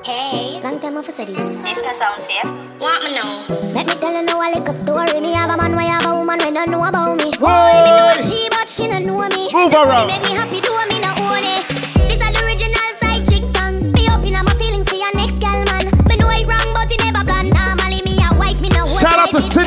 Hey, 0.03 0.61
long 0.65 0.81
time 0.81 0.97
off 0.97 1.07
for 1.07 1.25
this. 1.25 1.37
This 1.37 1.81
can 1.81 1.95
sound 1.95 2.23
safe. 2.23 2.45
Want 2.81 3.05
me 3.05 3.15
know? 3.15 3.45
Let 3.73 3.87
me 3.87 3.95
tell 4.01 4.13
you 4.13 4.25
now 4.27 4.41
a 4.43 4.49
little 4.59 4.75
story. 4.83 5.21
Me 5.21 5.33
have 5.33 5.51
a 5.51 5.57
man, 5.57 5.77
we 5.77 5.87
have 5.87 6.05
a 6.07 6.15
woman, 6.17 6.41
we 6.43 6.51
don't 6.53 6.71
know 6.71 6.83
about 6.83 7.17
me. 7.23 7.31
Boy, 7.39 7.47
me 7.47 7.91
know 7.95 8.11
a 8.11 8.19
she, 8.19 8.49
but 8.51 8.69
she 8.69 8.89
don't 8.89 9.07
know 9.07 9.23
me. 9.29 9.47
Move 9.53 9.71
Say, 9.71 9.79
around. 9.79 10.09
Make 10.09 10.23
me 10.27 10.35
happy, 10.35 10.52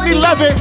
Be 0.06 0.14
up 0.22 0.38
in 0.38 0.54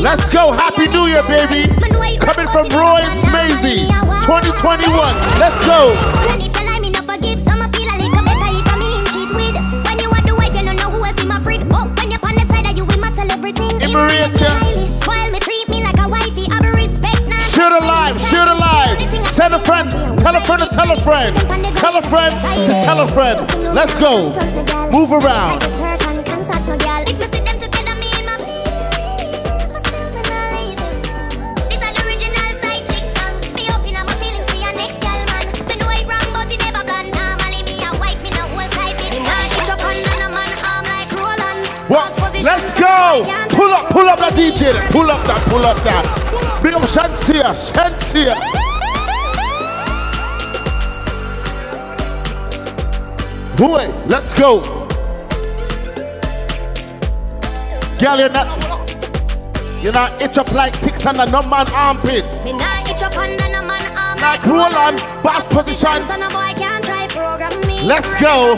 Let's 0.00 0.30
go. 0.30 0.52
Happy 0.52 0.88
New 0.88 1.04
Year, 1.12 1.22
baby. 1.28 1.68
it 1.68 2.20
Coming 2.24 2.48
from 2.48 2.66
it 2.66 2.72
Roy. 2.72 3.04
Smazy. 3.20 3.84
Normally 3.84 3.84
me 3.84 3.92
a 3.92 4.00
wife. 4.08 4.24
2021. 4.24 4.96
Let's 5.36 5.60
go. 5.68 5.92
And 6.32 6.40
if 6.40 6.56
you 6.56 6.64
like 6.64 6.80
me, 6.80 6.88
no 6.96 7.02
forgive. 7.04 7.44
Some 7.44 7.60
a 7.60 7.68
feel 7.68 7.84
a 7.84 8.00
little 8.00 8.24
better 8.24 8.48
if 8.48 8.64
I'm 8.72 8.80
in 8.80 9.04
cheat 9.12 9.28
with. 9.36 9.52
When 9.84 10.00
you 10.00 10.08
are 10.08 10.24
the 10.24 10.32
wife, 10.40 10.56
you 10.56 10.64
don't 10.64 10.80
know 10.80 10.88
who 10.88 11.04
else 11.04 11.20
in 11.20 11.28
my 11.28 11.36
freak. 11.40 11.60
Oh, 11.68 11.84
when 12.00 12.08
you're 12.08 12.24
on 12.24 12.32
the 12.32 12.48
side, 12.48 12.72
you 12.76 12.86
will 12.88 12.96
tell 13.12 13.28
everything. 13.30 13.76
It 13.76 13.92
Him 13.92 14.00
rate 14.00 14.32
treat 14.32 14.32
me 14.32 14.40
ya. 14.40 14.56
highly. 14.56 14.88
Spoil 14.96 15.28
me, 15.36 15.38
treat 15.44 15.68
me 15.68 15.84
like 15.84 16.00
a 16.00 16.08
wifey. 16.08 16.48
I 16.48 16.64
be 16.64 16.70
respect 16.80 17.28
now. 17.28 17.44
Share 17.44 17.76
the 17.76 17.84
live. 17.84 18.16
Share 18.24 18.48
the 18.48 18.56
live. 18.56 18.96
Send 19.28 19.52
a 19.52 19.60
friend. 19.60 19.92
Tell 20.24 20.32
a 20.36 20.40
friend 20.40 20.64
to 20.64 20.68
tell 20.72 20.88
a 20.88 20.96
friend. 21.04 21.36
Tell 21.76 21.92
a 21.96 22.02
friend 22.08 22.32
to 22.64 22.72
tell 22.88 23.00
a 23.04 23.08
friend. 23.12 23.36
Let's 23.76 23.98
go. 24.00 24.32
Move 24.88 25.12
around. 25.12 25.60
Go. 42.78 43.24
Pull 43.50 43.72
up, 43.72 43.88
pull 43.90 44.08
up 44.08 44.18
that 44.18 44.32
DJ. 44.34 44.72
Pull 44.90 45.10
up 45.10 45.24
that, 45.26 45.42
pull 45.48 45.64
up 45.64 45.76
that. 45.84 46.04
Bring 46.60 46.74
up 46.74 46.82
Shantia, 46.82 47.54
Shantia. 47.54 48.34
Boy, 53.56 53.88
let's 54.06 54.34
go. 54.34 54.60
Girl, 57.98 58.18
you're 58.18 58.28
not, 58.28 58.46
you're 59.82 59.92
not 59.92 60.20
itch 60.20 60.36
up 60.36 60.52
like 60.52 60.78
ticks 60.80 61.06
under 61.06 61.24
no 61.30 61.42
man 61.42 61.66
armpits. 61.72 62.44
Me 62.44 62.52
nah 62.52 62.82
itch 62.82 63.02
up 63.02 63.16
under 63.16 63.48
no 63.48 63.62
man 63.62 63.96
arm 63.96 64.18
Like 64.20 64.44
Roland, 64.44 64.98
boss 65.22 65.44
position. 65.44 66.06
So 66.06 66.16
no 66.16 66.28
boy 66.28 66.52
can't 66.56 66.84
try 66.84 67.06
program 67.08 67.58
me. 67.66 67.82
Let's 67.82 68.14
go. 68.20 68.56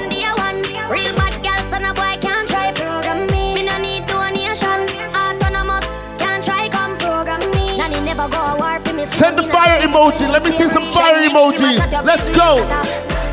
Send 9.08 9.38
the 9.38 9.42
fire 9.42 9.80
emoji. 9.80 10.30
Let 10.30 10.44
me 10.44 10.50
see 10.52 10.68
some 10.68 10.84
fire 10.92 11.26
emojis. 11.28 11.78
Let's 12.04 12.28
go. 12.28 12.60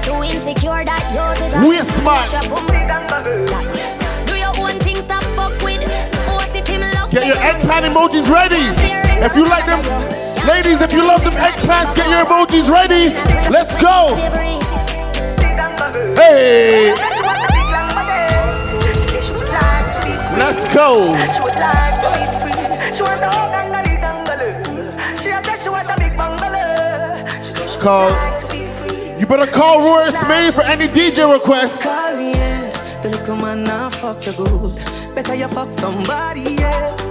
Too 0.02 0.24
insecure 0.24 0.84
that 0.86 1.04
yours 1.14 1.38
is 1.44 1.54
a 1.54 1.68
Waste 1.68 2.02
man. 2.02 2.30
Do 4.26 4.34
your 4.36 4.56
own 4.58 4.80
thing, 4.80 4.98
stop 5.04 5.24
fuck 5.36 5.52
with. 5.62 5.84
What 6.32 6.56
if 6.56 6.66
him 6.68 6.82
love 6.82 7.12
Get 7.12 7.28
your 7.28 7.38
eggplant 7.38 7.86
emojis 7.86 8.30
ready. 8.32 8.64
If 9.22 9.36
you 9.36 9.48
like 9.48 9.66
them, 9.66 9.84
ladies, 10.48 10.82
if 10.82 10.94
you 10.94 11.06
love 11.06 11.24
them 11.24 11.34
eggplants, 11.34 11.94
get 11.94 12.10
your 12.10 12.26
emojis 12.26 12.70
ready. 12.70 13.14
Let's 13.52 13.76
go. 13.80 14.16
Hey. 16.16 16.96
Let's 20.38 20.74
go. 20.74 21.16
call. 27.86 28.10
You 29.20 29.28
better 29.28 29.46
call 29.46 29.78
Royce 29.86 30.18
Smith 30.18 30.56
for 30.56 30.64
any 30.64 30.88
DJ 30.88 31.32
requests. 31.32 31.84
Call 31.84 32.16
me, 32.18 32.32
yeah. 32.32 33.02
The 33.04 33.10
little 33.10 33.36
man 33.36 33.64
now 33.64 33.92
fuck 33.92 34.26
your. 34.26 34.34
Better 35.14 35.36
you 35.36 35.48
fuck 35.48 35.72
somebody 35.72 36.64
else. 36.64 37.02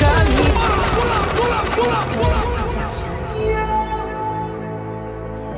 Call 0.00 0.22
me. 0.36 0.46
Pull 0.94 1.10
up, 1.18 1.26
pull 1.34 1.50
up, 1.58 1.66
pull 1.74 1.92
up, 1.98 2.06
pull 2.14 2.30
up. 2.30 2.94
Yeah. 3.42 3.82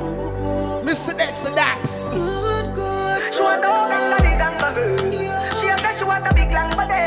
Oh, 0.01 0.81
oh. 0.81 0.83
Mr. 0.83 1.13
Daps. 1.59 1.93
Good, 2.09 2.73
good. 2.73 3.21
She 3.31 3.41
want 3.43 3.61
bubble. 3.61 4.97
She 5.59 5.67
she 5.97 6.03
want 6.03 6.25
a 6.25 6.33
big 6.33 6.51
long 6.51 6.71
body. 6.71 7.05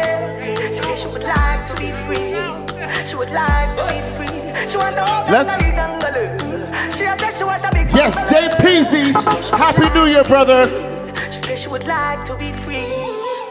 She 0.77 0.83
she 1.01 1.09
would 1.09 1.25
like 1.25 1.67
to 1.67 1.75
be 1.83 1.91
free. 2.07 2.39
She 3.09 3.17
would 3.17 3.31
like 3.31 3.71
to 3.77 3.83
be 3.91 3.99
free. 4.15 4.69
She 4.69 4.77
want 4.77 4.95
bubble. 4.95 6.42
Yes, 8.03 8.29
Jay 8.29 8.49
Peasy. 8.59 9.15
Happy 9.57 9.89
New 9.95 10.07
Year, 10.07 10.25
brother. 10.25 10.67
She 11.31 11.41
say 11.47 11.55
she 11.55 11.69
would 11.69 11.87
like 11.87 12.27
to 12.27 12.35
be 12.35 12.51
free. 12.67 12.91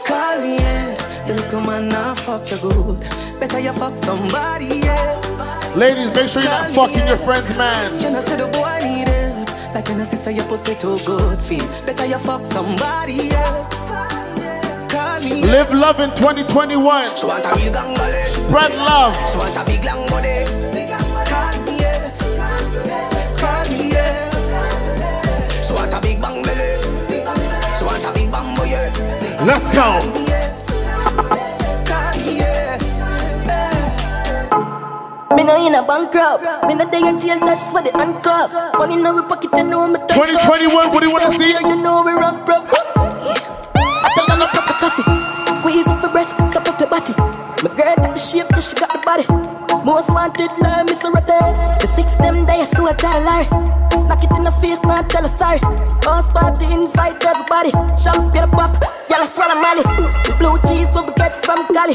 Call 0.04 0.42
me, 0.42 0.56
yeah. 0.56 0.92
The 1.26 1.40
little 1.40 1.62
man 1.62 1.88
now 1.88 2.14
fuck 2.14 2.44
you 2.50 2.58
good. 2.58 3.00
Better 3.40 3.60
you 3.60 3.72
fuck 3.72 3.96
somebody 3.96 4.86
else. 4.86 5.74
Ladies, 5.74 6.14
make 6.14 6.28
sure 6.28 6.42
you're 6.42 6.50
not 6.50 6.68
fucking 6.72 7.06
your 7.06 7.16
friend's 7.16 7.48
man. 7.56 7.98
You 7.98 8.10
know, 8.10 8.20
say 8.20 8.36
the 8.36 8.46
boy 8.48 8.76
need 8.84 9.08
it. 9.08 9.48
Like 9.74 9.88
when 9.88 9.98
I 9.98 10.04
say 10.04 10.34
your 10.34 10.44
pussy 10.44 10.74
too 10.74 10.98
good 11.06 11.38
feel. 11.40 11.66
Better 11.86 12.04
you 12.04 12.18
fuck 12.18 12.44
somebody 12.44 13.32
else. 13.32 13.88
Call 14.92 15.20
me. 15.22 15.48
Live 15.48 15.72
love 15.72 15.98
in 15.98 16.10
2021. 16.10 17.16
She 17.16 17.24
want 17.24 17.46
a 17.46 17.56
real. 17.56 17.74
Eh. 17.74 18.26
Spread 18.28 18.74
love. 18.76 19.16
Let's 29.44 29.72
go. 29.74 29.88
Me, 35.34 35.42
no 35.42 35.66
in 35.66 35.74
a 35.74 35.82
bankrupt. 35.82 36.44
Me 36.68 36.74
no 36.74 36.88
day 36.88 37.00
in 37.08 37.18
jail, 37.18 37.40
that's 37.40 37.64
what 37.72 37.84
the 37.84 37.90
handcuff. 37.98 38.52
Money 38.78 38.94
in 38.94 39.06
our 39.06 39.22
pocket, 39.22 39.50
you 39.56 39.64
know 39.64 39.88
me. 39.88 39.98
2021, 39.98 40.90
what 40.90 41.00
do 41.00 41.06
you 41.06 41.12
wanna 41.12 41.30
see? 41.32 41.52
You 41.52 41.76
know 41.76 42.04
we 42.04 42.12
run 42.12 42.44
prof. 42.44 42.62
I 42.70 44.12
tell 44.14 44.26
them 44.26 44.42
a 44.42 44.46
cup 44.46 44.70
of 44.70 44.76
coffee. 44.78 45.58
Squeeze 45.58 45.88
up 45.88 46.02
your 46.02 46.12
breast, 46.12 46.36
cup 46.36 46.68
up 46.68 46.78
your 46.78 46.88
body. 46.88 47.31
My 47.62 47.70
girl 47.78 47.94
got 47.94 48.10
the 48.10 48.18
shape, 48.18 48.50
yeah, 48.50 48.58
she 48.58 48.74
got 48.74 48.90
the 48.90 48.98
body. 49.06 49.22
Most 49.86 50.10
wanted, 50.10 50.50
like 50.58 50.82
Miss 50.82 50.98
Rade. 51.06 51.38
The 51.78 51.86
six 51.86 52.18
them 52.18 52.42
days, 52.42 52.66
so 52.74 52.82
I 52.90 52.92
tell 52.98 53.14
Larry. 53.22 53.46
Knock 54.10 54.18
it 54.18 54.34
in 54.34 54.42
the 54.42 54.50
face, 54.58 54.82
not 54.82 55.06
tell 55.06 55.22
her 55.22 55.30
sorry. 55.30 55.62
Boss 56.02 56.26
party, 56.34 56.66
invite 56.66 57.22
everybody. 57.22 57.70
Champagne 57.94 58.50
pop, 58.50 58.74
y'all 59.06 59.22
swallow 59.30 59.54
Molly. 59.62 59.86
The 60.26 60.34
blue 60.42 60.58
cheese, 60.66 60.90
what 60.90 61.06
we 61.06 61.14
get 61.14 61.38
from 61.46 61.62
Cali. 61.70 61.94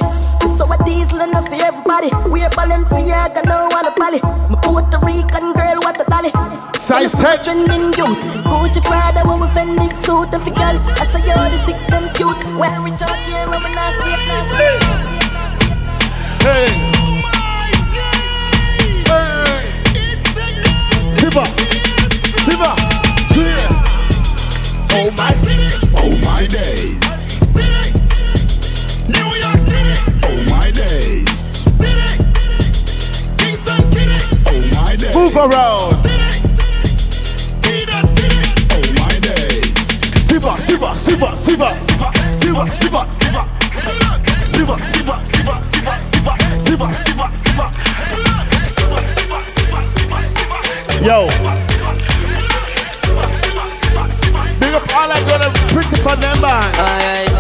So 0.55 0.63
a 0.71 0.79
diesel 0.87 1.19
enough 1.19 1.51
for 1.51 1.59
everybody. 1.59 2.15
We're 2.31 2.47
Balenciaga, 2.55 3.43
no 3.43 3.67
one 3.67 3.83
a 3.83 3.91
Bali. 3.91 4.23
My 4.47 4.55
Puerto 4.63 5.03
Rican 5.03 5.51
girl, 5.51 5.83
what 5.83 5.99
a 5.99 6.07
dolly. 6.07 6.31
Size 6.79 7.11
10. 7.11 7.43
Trending 7.43 7.91
youth. 7.99 8.15
Gucci 8.47 8.79
Prada, 8.87 9.19
when 9.27 9.43
we 9.43 9.47
Fendi 9.51 9.91
suit 9.99 10.31
for 10.31 10.51
girl. 10.55 10.79
I 10.95 11.03
say 11.11 11.27
yo, 11.27 11.35
the 11.35 11.59
six 11.67 11.83
them 11.91 12.07
cute. 12.15 12.39
When 12.55 12.71
we 12.87 12.95
talk 12.95 13.19
here, 13.27 13.43
when 13.51 13.59
we 13.59 13.69
nasty, 13.75 14.15
nasty. 14.31 15.16
Siva. 21.17 21.43
Siva. 22.45 22.71
Oh 24.93 25.11
my, 25.17 25.33
City. 25.43 25.69
Oh 25.93 26.09
my 26.23 26.47
days. 26.47 27.37
Oh 30.23 30.43
my 38.95 39.11
days. 39.19 39.67
Siva, 40.27 40.53
Siva, 40.61 40.97
Siva. 40.97 41.37
Siva, 41.37 41.77
Siva, 41.77 41.77
Siva, 41.77 42.67
Siva. 42.67 42.67
Siva, 42.67 42.67
Siva, 43.09 43.43
Siva, 44.45 44.77
Siva, 44.77 45.36
Yo. 46.77 46.85
Big 54.59 54.73
up 54.73 54.85
all 54.93 55.09
I 55.09 55.17
got 55.25 55.41
a 55.41 55.49
pretty 55.73 55.97
for 56.05 56.13
them 56.15 56.37
man. 56.37 56.69
Alright. 56.77 57.33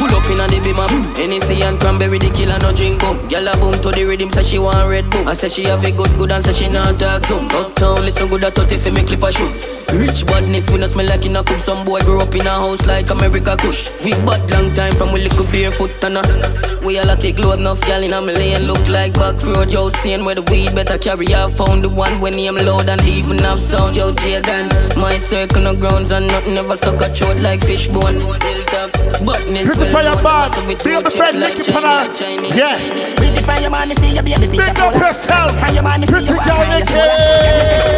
Pull 0.00 0.08
up 0.16 0.24
in 0.32 0.40
a 0.40 0.48
the 0.48 0.64
beamer 0.64 0.88
Hennessy 1.12 1.60
and 1.60 1.78
cranberry 1.78 2.16
the 2.16 2.32
killer 2.32 2.56
no 2.64 2.72
drink 2.72 3.00
boom 3.00 3.20
Gyal 3.28 3.52
a 3.52 3.56
boom 3.60 3.76
to 3.84 3.92
the 3.92 4.08
rhythm 4.08 4.30
say 4.30 4.42
she 4.42 4.58
want 4.58 4.88
red 4.88 5.04
boom. 5.10 5.28
I 5.28 5.34
say 5.34 5.50
she 5.50 5.64
have 5.64 5.84
a 5.84 5.92
good 5.92 6.16
good 6.16 6.32
and 6.32 6.42
say 6.42 6.52
she 6.56 6.72
not 6.72 6.98
talk 6.98 7.20
zoom 7.28 7.52
Uptown 7.52 8.00
listen 8.08 8.28
good 8.30 8.44
at 8.44 8.54
30 8.56 8.78
fi 8.78 8.90
me 8.92 9.02
clip 9.04 9.22
a 9.22 9.30
shoe 9.30 9.52
Rich 9.92 10.24
badness, 10.24 10.70
we 10.70 10.78
no 10.78 10.86
smell 10.86 11.04
like 11.04 11.26
in 11.26 11.34
a 11.34 11.42
coop. 11.42 11.58
Some 11.58 11.84
boy 11.84 12.00
grow 12.02 12.20
up 12.20 12.32
in 12.32 12.46
a 12.46 12.50
house 12.50 12.86
like 12.86 13.10
America 13.10 13.56
Kush. 13.58 13.90
We 14.04 14.12
bad 14.24 14.48
long 14.52 14.72
time 14.72 14.92
from 14.92 15.12
we 15.12 15.20
little 15.20 15.44
barefoot 15.50 15.90
and 16.04 16.16
a 16.16 16.69
We 16.84 16.98
all 16.98 17.10
a 17.10 17.16
take 17.16 17.38
load 17.38 17.60
enough 17.60 17.80
gal 17.82 18.02
in 18.02 18.12
a 18.12 18.20
million 18.22 18.62
Look 18.66 18.88
like 18.88 19.12
back 19.14 19.36
road, 19.44 19.70
yo 19.70 19.88
Seeing 19.90 20.24
where 20.24 20.34
the 20.34 20.42
weed 20.50 20.74
better 20.74 20.96
carry 20.98 21.28
half 21.30 21.54
pound 21.56 21.84
The 21.84 21.88
one 21.90 22.20
when 22.20 22.34
name 22.34 22.56
loud 22.56 22.88
and 22.88 23.02
even 23.04 23.38
have 23.44 23.58
sound 23.60 23.94
Yo 23.94 24.12
Jagan, 24.12 24.66
my 24.96 25.16
circle 25.18 25.60
no 25.62 25.76
grounds 25.76 26.10
And 26.10 26.26
nothing 26.28 26.56
ever 26.56 26.74
stuck 26.76 27.00
a 27.00 27.08
throat 27.12 27.36
like 27.44 27.60
fishbone 27.60 28.16
Hilltop, 28.16 28.90
badness 29.26 29.68
Pretty 29.68 29.92
for 29.92 30.00
your 30.02 30.16
man. 30.24 30.48
Big 30.66 30.94
up 30.96 31.04
the 31.04 31.10
friend, 31.12 31.38
Nicky 31.40 31.70
Pana. 31.72 32.08
Yeah. 32.56 32.78
Pretty 33.16 33.42
from 33.44 33.60
your 33.60 33.70
man, 33.70 33.88
me 33.88 33.94
see 33.94 34.14
you 34.16 34.22
be 34.22 34.32
a 34.32 34.38
big 34.40 34.50
picture 34.50 34.72
Big 34.72 34.80
up 34.80 34.92
full 34.92 34.96
of- 34.96 35.00
yourself. 35.04 35.60
From 35.60 35.74
your 35.74 35.84
man, 35.84 36.00
me 36.00 36.06
see 36.06 36.12
Pretty 36.16 36.28
you 36.32 36.36
walk 36.36 36.46
girl, 36.48 36.64
your 36.64 36.80
Nicky. 36.80 36.92
shoulder. 36.96 37.12
Girl, 37.12 37.60
you 37.60 37.64
sexy. 37.68 37.92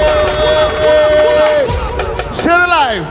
Share 2.43 2.59
the 2.59 2.67
live. 2.67 3.07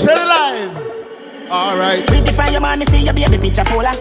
Share 0.00 0.16
the 0.16 0.24
live. 0.26 0.95
All 1.50 1.78
right. 1.78 2.02
Pretty 2.06 2.32
from 2.34 2.50
your 2.50 2.60
me 2.76 2.84
see 2.86 3.06
you 3.06 3.12
be 3.12 3.22
a 3.22 3.30
big 3.30 3.40
picture 3.40 3.64
full 3.64 3.86
of. 3.86 3.94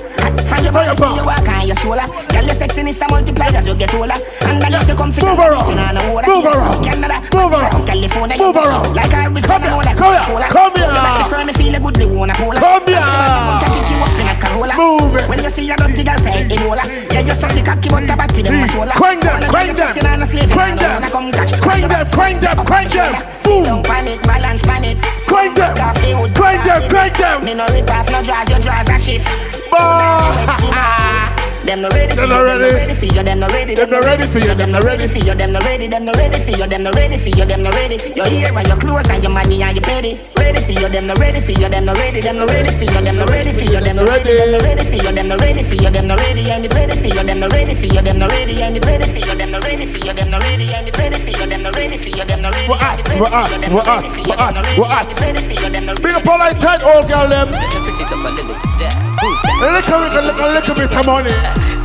From 0.49 0.65
your 0.65 0.73
me 0.73 0.95
see 0.97 1.13
you 1.13 1.25
walk 1.25 1.45
on 1.45 1.67
your 1.69 1.77
shoulder. 1.77 2.01
Girl, 2.33 2.41
your 2.41 2.57
sexiness 2.57 3.01
a 3.01 3.05
multiply 3.11 3.45
as 3.53 3.67
you 3.67 3.75
get 3.75 3.93
older. 3.93 4.17
And 4.49 4.63
love 4.69 4.85
to 4.89 4.95
come 4.95 5.11
fit 5.11 5.23
Move 5.25 5.37
around. 5.37 5.69
Move 5.69 6.45
around. 6.49 6.81
Canada, 6.81 7.21
Move 7.37 7.53
around. 7.53 7.85
California, 7.85 8.35
Move 8.41 8.55
around. 8.57 8.95
Like 8.95 9.13
I 9.13 9.27
was 9.29 9.45
Come 9.45 9.61
coming 9.61 9.77
here. 9.77 9.85
like 9.85 9.97
Come 9.97 10.13
here. 10.17 10.49
Come 10.49 10.73
here. 10.73 10.89
Your 10.89 11.05
body 11.05 11.29
firm, 11.29 11.45
me 11.45 11.53
feel 11.53 11.75
a 11.75 11.79
good, 11.79 11.95
they 11.95 12.05
wanna 12.09 12.33
hold 12.33 12.55
Come 12.57 12.87
here. 12.89 12.97
Want 12.97 14.09
to 14.17 14.24
kick 14.45 14.53
you 14.53 14.61
up 14.61 14.65
in 14.65 14.71
a 14.71 14.75
Corolla. 14.75 14.75
Move 14.77 15.15
it. 15.15 15.29
When 15.29 15.43
you 15.43 15.49
see 15.49 15.69
a 15.69 15.75
dirty 15.75 16.03
girl 16.03 16.17
say 16.17 16.45
Ebola. 16.47 16.83
Yeah, 17.13 17.21
you 17.21 17.33
suck 17.33 17.51
the 17.53 17.61
cocky, 17.63 17.89
but 17.89 18.05
the 18.07 18.15
body 18.15 18.41
them 18.41 18.63
a 18.63 18.67
swola. 18.67 18.91
Crank 18.93 19.23
them, 19.23 19.39
get 19.39 19.51
them. 19.51 19.67
you 19.67 19.75
chatting 19.75 20.05
on 20.05 20.21
a 20.21 20.25
slave, 20.25 20.49
Crank 20.49 20.71
and 20.71 20.79
I 20.79 20.83
them. 20.83 21.01
wanna 21.01 21.09
come 21.11 21.31
catch. 21.31 21.53
Crank 21.61 21.87
them, 21.89 22.09
crank 22.11 22.41
them, 22.41 22.65
crank 22.65 22.91
them. 22.91 23.13
Sit 23.39 23.63
down 23.65 23.83
pan 23.83 24.07
it, 24.07 24.21
balance 24.23 24.63
pan 24.63 24.83
it. 24.85 24.97
Crank 25.27 25.55
them. 25.55 25.77
Off 25.79 25.97
the 26.01 26.15
wood, 26.15 26.35
Crank 26.35 26.63
them, 26.63 26.89
crank 26.89 27.17
them. 27.17 27.45
Me 27.45 27.53
no 27.53 27.65
rip 27.71 27.89
off 27.89 28.09
no 28.11 28.21
draws, 28.21 28.49
your 28.49 28.59
draws 28.59 28.89
a 28.89 28.97
shift. 28.97 29.27
Ready 29.27 29.73
ah. 29.73 31.29
for 31.29 31.34
Them 31.65 31.81
you, 31.81 31.89
no 31.89 31.89
them 31.89 32.29
no 32.29 32.43
ready. 32.45 32.75
ready 32.75 32.93
for 32.93 33.05
you, 33.05 33.23
them 33.23 33.39
no 33.39 33.47
ready, 33.47 33.73
Them 33.73 33.89
no 33.89 33.99
ready 33.99 34.27
for 34.27 34.37
you, 34.37 34.53
them 34.53 34.71
no 34.71 34.79
ready 34.81 35.07
for 35.07 35.17
you, 35.17 35.33
them 35.33 35.51
no 35.51 35.59
ready, 35.65 35.87
them 35.87 36.05
no 36.05 36.11
ready 36.13 36.39
for 36.39 36.51
you, 36.51 36.67
them 36.67 36.83
no 36.83 36.91
ready 36.91 37.17
for 37.17 37.29
you, 37.29 37.45
them 37.45 37.63
no 37.63 37.71
ready. 37.71 37.97
Your 38.13 38.27
ear 38.29 38.53
and 38.53 38.67
your 38.67 38.77
clothes 38.77 39.09
and 39.09 39.23
your 39.23 39.31
money 39.33 39.63
and 39.63 39.73
your 39.73 39.81
petty. 39.81 40.21
Ready 40.37 40.61
for 40.61 40.71
you, 40.77 40.89
them 40.89 41.07
no 41.07 41.15
ready 41.17 41.41
for 41.41 41.57
you, 41.57 41.67
them 41.67 41.85
no 41.85 41.93
ready, 41.97 42.21
them 42.21 42.37
no 42.37 42.45
ready 42.45 42.69
for 42.69 42.85
you, 42.85 43.01
them 43.01 43.17
no 43.17 43.25
ready 43.25 43.51
for 43.51 43.65
you, 43.65 43.81
them 43.81 43.95
no 43.97 44.05
ready, 44.05 44.33
them 44.37 44.51
no 44.51 44.57
ready 44.61 44.83
for 44.85 44.93
you, 44.93 45.11
them 45.11 45.27
no 45.27 45.37
ready 45.37 45.63
for 45.63 45.73
you, 45.73 45.89
them 45.89 46.07
no 46.07 46.15
ready, 46.15 46.51
and 46.51 46.65
it 46.65 46.73
ready 46.75 46.95
for 46.95 47.07
you, 47.09 47.23
them 47.25 47.39
no 47.39 47.49
ready 47.49 47.73
for 47.73 47.87
you, 47.89 48.01
them 48.01 48.19
no 48.19 48.27
ready, 48.29 48.61
and 48.61 48.77
it 48.77 48.85
ready 48.85 49.07
for 49.09 49.19
you, 49.25 49.35
them 49.35 49.49
no 49.49 49.59
ready 49.65 49.85
for 49.89 49.97
you, 49.97 50.13
them 50.13 50.29
no 50.29 50.37
ready, 50.37 50.69
and 50.69 50.87
it 50.87 50.97
ready 50.99 51.17
for 51.17 51.29
you, 51.33 51.45
them 51.49 51.61
no 51.65 51.71
ready 51.71 51.97
for 51.97 52.09
you, 52.09 52.25
them 52.25 52.41
no 52.45 52.49
ready. 52.53 52.69
We're 52.69 52.77
at, 52.77 53.01
we're 53.09 53.25
at, 53.25 53.49
we're 53.73 53.81
at, 53.81 54.05
we're 54.21 54.37
at, 54.37 54.77
we're 54.77 54.85
at. 54.85 56.01
Big 56.05 56.13
up 56.13 56.27
all 56.29 56.41
I 56.41 56.53
tight 56.53 56.85
old 56.85 57.09
girl 57.09 57.25
them. 57.25 57.49
Just 57.73 57.89
switch 57.89 58.05
it 58.05 58.13
up 58.13 58.21
a 58.21 58.29
little 58.29 58.53
bit 58.53 58.77
there 58.77 59.44
A 59.57 59.71
little, 59.71 59.99
little, 60.01 60.75
bit 60.75 60.93
of 60.93 61.05
money. 61.05 61.31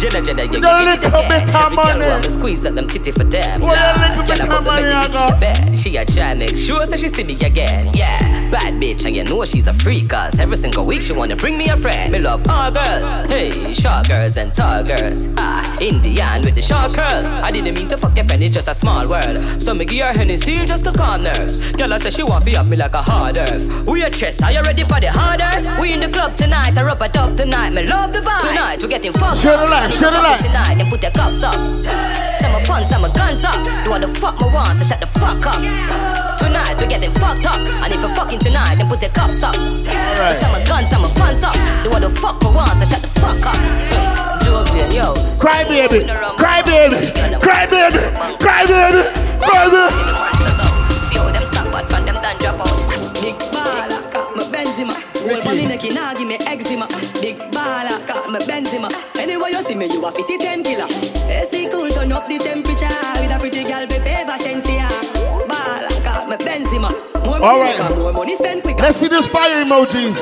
Jenna, 0.00 0.20
Jenna, 0.26 0.42
you 0.42 0.60
Just 0.60 0.64
a 0.64 0.84
little 0.84 1.22
bit 1.28 1.54
of 1.54 1.72
money. 1.72 2.04
Every 2.04 2.22
girl 2.22 2.30
squeeze 2.30 2.66
up 2.66 2.74
them 2.74 2.88
titty 2.88 3.12
for 3.12 3.22
them. 3.22 3.62
Oh, 3.62 3.72
yeah, 3.72 4.08
little 4.08 4.26
bit 4.26 4.40
of 4.40 4.64
money, 4.64 4.88
I. 4.88 5.76
She 5.76 5.96
a 5.96 6.04
try 6.04 6.34
make 6.34 6.56
sure 6.56 6.84
so 6.84 6.96
she 6.96 7.08
see 7.08 7.22
me 7.22 7.34
again. 7.34 7.90
Yeah, 7.94 8.50
bad 8.50 8.74
bitch, 8.82 9.04
and 9.06 9.14
you 9.14 9.22
know 9.22 9.44
she's 9.44 9.68
a 9.68 9.72
freak. 9.72 10.10
Cause 10.10 10.40
every 10.40 10.56
single 10.56 10.84
week 10.84 11.00
she 11.00 11.12
wanna 11.12 11.36
bring 11.36 11.56
me 11.56 11.68
a 11.68 11.76
friend. 11.76 12.12
Me 12.12 12.18
love 12.18 12.44
all 12.48 12.72
girls. 12.72 13.08
Hey, 13.30 13.72
short 13.72 14.08
girls 14.08 14.36
and 14.36 14.52
tall 14.52 14.82
girls. 14.82 15.32
Ah, 15.36 15.78
Indian 15.80 16.42
with 16.42 16.56
the 16.56 16.62
short 16.62 16.92
curls. 16.92 17.30
I 17.38 17.52
didn't 17.52 17.74
mean 17.74 17.88
to 17.88 17.96
fuck 17.96 18.16
your 18.16 18.26
friend, 18.26 18.42
it's 18.42 18.52
just 18.52 18.66
a 18.66 18.74
small 18.74 19.06
world. 19.06 19.62
So 19.62 19.74
me 19.74 19.84
give 19.84 20.04
her 20.04 20.12
Hennessy 20.12 20.66
just 20.66 20.84
to 20.86 20.92
calm 20.92 21.22
nerves. 21.22 21.70
Girl, 21.72 21.92
I 21.92 21.98
say 21.98 22.10
she 22.10 22.24
want 22.24 22.44
to 22.46 22.54
up 22.56 22.66
me 22.66 22.76
like 22.76 22.94
a 22.94 23.02
hard 23.02 23.36
earth. 23.36 23.86
We 23.86 24.02
a 24.02 24.10
chess, 24.10 24.42
are 24.42 24.50
you 24.50 24.60
ready 24.62 24.82
for 24.82 24.98
the 25.00 25.12
hard 25.12 25.40
earth? 25.40 25.80
We 25.80 25.92
in 25.92 26.00
the 26.00 26.08
club 26.08 26.34
tonight, 26.34 26.76
I 26.76 26.82
rub 26.82 27.00
a 27.00 27.08
dub 27.08 27.36
tonight. 27.36 27.59
Me 27.68 27.84
love 27.86 28.12
the 28.12 28.18
vibe. 28.18 28.48
Tonight, 28.48 28.78
we're 28.80 28.88
getting 28.88 29.12
fucked 29.12 29.38
Share 29.38 29.52
up. 29.54 29.60
the 29.60 29.70
light, 29.70 29.84
And 29.84 29.94
share 29.94 30.10
the 30.10 30.18
light. 30.18 30.40
Tonight, 30.40 30.74
then 30.74 30.88
put 30.90 31.02
your 31.02 31.12
cups 31.12 31.42
up. 31.44 31.54
Some 31.54 32.52
my 32.56 32.60
fun, 32.66 32.82
some 32.88 33.02
my 33.02 33.12
guns 33.14 33.44
up. 33.44 33.60
Do 33.84 33.90
what 33.90 34.00
the 34.00 34.08
fuck 34.08 34.40
me 34.40 34.48
want, 34.50 34.74
so 34.78 34.84
shut 34.88 34.98
the 34.98 35.06
fuck 35.06 35.38
up. 35.46 35.60
Tonight, 36.40 36.74
we're 36.80 36.88
getting 36.88 37.12
fucked 37.20 37.46
up. 37.46 37.60
And 37.60 37.92
if 37.92 38.00
you 38.00 38.08
fucking 38.16 38.40
tonight, 38.40 38.74
then 38.74 38.88
put 38.88 39.00
your 39.02 39.12
cups 39.12 39.44
up. 39.44 39.54
Some 39.54 40.50
my 40.50 40.64
guns, 40.66 40.90
some 40.90 41.02
my 41.02 41.08
funds 41.14 41.44
up. 41.46 41.54
Do 41.84 41.90
what 41.90 42.02
the 42.02 42.10
fuck 42.10 42.42
me 42.42 42.50
want, 42.50 42.74
so 42.80 42.84
shut 42.90 43.02
the 43.06 43.10
fuck 43.22 43.38
up. 43.46 43.60
Jovian, 44.42 44.90
yo. 44.90 45.14
Cry 45.38 45.62
baby, 45.62 46.02
cry 46.42 46.62
baby, 46.66 46.96
cry 47.38 47.70
baby, 47.70 48.02
cry 48.42 48.66
baby, 48.66 49.02
cry 49.46 49.62
baby. 49.70 49.82
See 51.06 51.16
how 51.22 51.30
them 51.30 51.44
stop, 51.46 51.70
but 51.70 51.86
from 51.88 52.02
them 52.04 52.16
done 52.18 52.34
drop 52.42 52.58
out. 52.58 52.74
Big 53.22 53.36
baller, 53.54 54.00
got 54.12 54.34
my 54.34 54.42
Benzema. 54.50 54.96
Hold 55.20 55.44
Money 55.44 55.66
neck 55.66 55.84
nah 55.92 56.14
give 56.14 56.26
me 56.26 56.36
eczema. 56.46 56.88
Big 57.20 57.36
you 59.50 59.62
see 59.62 59.74
me, 59.74 59.86
you 59.86 60.04
a 60.04 60.10
fi 60.10 60.22
see 60.22 60.38
ten 60.38 60.62
killer. 60.62 60.86
AC 61.28 61.68
cool, 61.72 61.90
turn 61.90 62.12
up 62.12 62.28
the 62.28 62.38
temperature 62.38 62.86
with 63.20 63.32
a 63.34 63.38
pretty 63.38 63.64
girl, 63.64 63.86
be 63.86 63.98
favor 64.00 64.36
Shenseea. 64.38 64.88
Baller, 65.50 66.04
call 66.04 66.26
me 66.26 66.36
Benzema. 66.36 66.90
More 67.24 67.42
All 67.42 67.60
right. 67.60 67.76
make 67.78 67.86
her, 67.86 67.96
more 67.96 68.12
money 68.12 68.36
spend 68.36 68.62
quicker. 68.62 68.82
Let's 68.82 68.98
see 68.98 69.08
this 69.08 69.26
fire 69.26 69.64
emojis. 69.64 70.16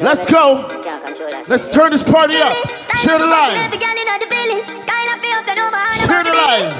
Let's 0.00 0.26
go. 0.30 0.64
Let's 1.48 1.68
turn 1.68 1.92
this 1.92 2.02
party 2.02 2.36
up. 2.36 2.54
Share 2.98 3.18
the 3.18 3.26
line. 3.26 3.70
Share 6.04 6.24
the 6.24 6.32
line. 6.32 6.72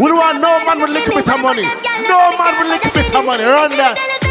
We 0.00 0.08
don't 0.08 0.18
want 0.18 0.40
no 0.40 0.64
man 0.66 0.80
with 0.80 0.90
little 0.90 1.14
bit 1.14 1.28
of 1.28 1.40
money. 1.40 1.62
No 1.62 2.36
man 2.36 2.58
with 2.58 2.68
little 2.68 2.90
bit 2.92 3.14
of 3.14 3.24
money. 3.24 3.44
Run 3.44 3.70
that. 3.76 4.23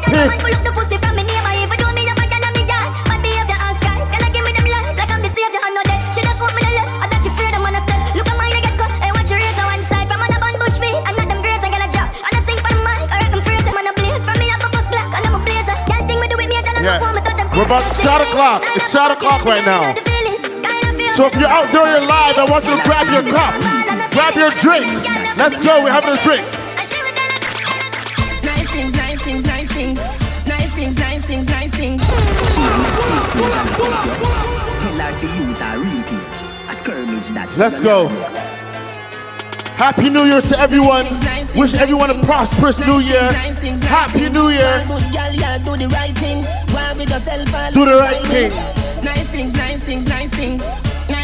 Run 0.00 0.02
dopey. 0.02 0.44
Yeah. 16.84 17.00
We're 17.56 17.64
about 17.64 17.90
to 17.90 18.02
shot 18.02 18.20
o'clock. 18.20 18.62
It's 18.76 18.90
shot 18.90 19.10
o'clock 19.10 19.44
right 19.46 19.64
now. 19.64 19.94
So 21.16 21.24
if 21.24 21.34
you're 21.36 21.48
out 21.48 21.72
there, 21.72 21.86
you're 21.86 22.06
live, 22.06 22.36
I 22.36 22.46
want 22.50 22.66
you 22.66 22.76
to 22.76 22.82
grab 22.84 23.06
your 23.08 23.22
cup, 23.32 23.54
grab 24.12 24.34
your 24.34 24.50
drink. 24.60 24.92
Let's 25.38 25.62
go. 25.62 25.82
We're 25.82 25.90
having 25.90 26.18
a 26.18 26.22
drink. 26.22 26.53
Let's 37.56 37.80
go. 37.80 38.08
Happy 39.76 40.08
New 40.10 40.24
Year's 40.24 40.48
to 40.50 40.58
everyone. 40.58 41.06
Wish 41.56 41.74
everyone 41.74 42.10
a 42.10 42.24
prosperous 42.24 42.78
New 42.80 42.98
Year. 42.98 43.32
Happy 43.88 44.28
New 44.28 44.48
Year. 44.48 44.84
Do 47.72 47.84
the 47.84 47.96
right 47.98 48.26
thing. 48.26 48.50
Nice 49.04 49.28
things, 49.28 49.52
nice 49.54 49.84
things, 49.84 50.06
nice 50.06 50.30
things. 50.30 50.62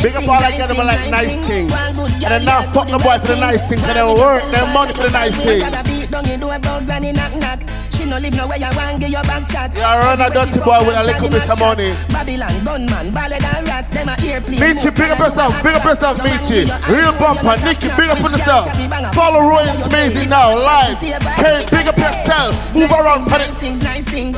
Big 0.02 0.14
up 0.16 0.28
all 0.28 0.40
nice 0.40 0.56
gentlemen 0.56 0.86
things, 0.86 1.00
like 1.00 1.10
nice 1.10 1.46
things. 1.46 1.72
And 1.72 2.32
then 2.32 2.44
now 2.44 2.62
fuck 2.72 2.88
the 2.88 2.98
boy 2.98 3.18
for 3.18 3.28
the 3.28 3.40
nice 3.40 3.66
things. 3.68 3.82
And 3.82 3.96
then 3.96 4.06
work 4.16 4.42
their 4.50 4.72
money 4.72 4.94
for 4.94 5.02
the 5.02 5.10
nice 5.10 5.36
things. 5.36 5.62
No 8.10 8.18
live 8.18 8.34
nowhere, 8.34 8.58
you 8.58 8.66
want 8.74 8.98
give 8.98 9.10
your 9.10 9.22
back 9.22 9.46
shot. 9.46 9.70
Yeah, 9.70 10.02
run 10.02 10.20
a 10.20 10.26
dirty 10.34 10.58
boy 10.58 10.82
with 10.82 10.98
a 10.98 11.06
little 11.06 11.30
bit 11.30 11.46
of 11.46 11.60
money. 11.60 11.94
Babylon, 12.10 12.50
gunman, 12.64 13.14
ballad 13.14 13.38
and 13.38 13.68
rats, 13.68 13.94
them 13.94 14.08
a 14.08 14.18
earplane. 14.18 14.58
Michi, 14.58 14.90
big 14.90 15.14
up 15.14 15.20
yourself, 15.20 15.54
big 15.62 15.78
up 15.78 15.84
yourself, 15.84 16.18
Michi. 16.18 16.66
Real 16.90 17.14
bumper, 17.14 17.54
Nicky, 17.62 17.86
big 17.94 18.10
up 18.10 18.18
on 18.18 18.32
yourself. 18.34 18.66
Follow 19.14 19.46
Roy 19.46 19.62
and 19.62 19.78
Smazy 19.78 20.28
now, 20.28 20.58
live. 20.58 20.98
Hey, 20.98 21.62
big 21.70 21.86
up 21.86 21.96
yourself. 21.96 22.74
Move 22.74 22.90
around, 22.90 23.30
put 23.30 23.42
it. 23.42 23.46
Nice 23.46 23.58
things, 23.58 23.82
nice 23.84 24.04
things. 24.10 24.36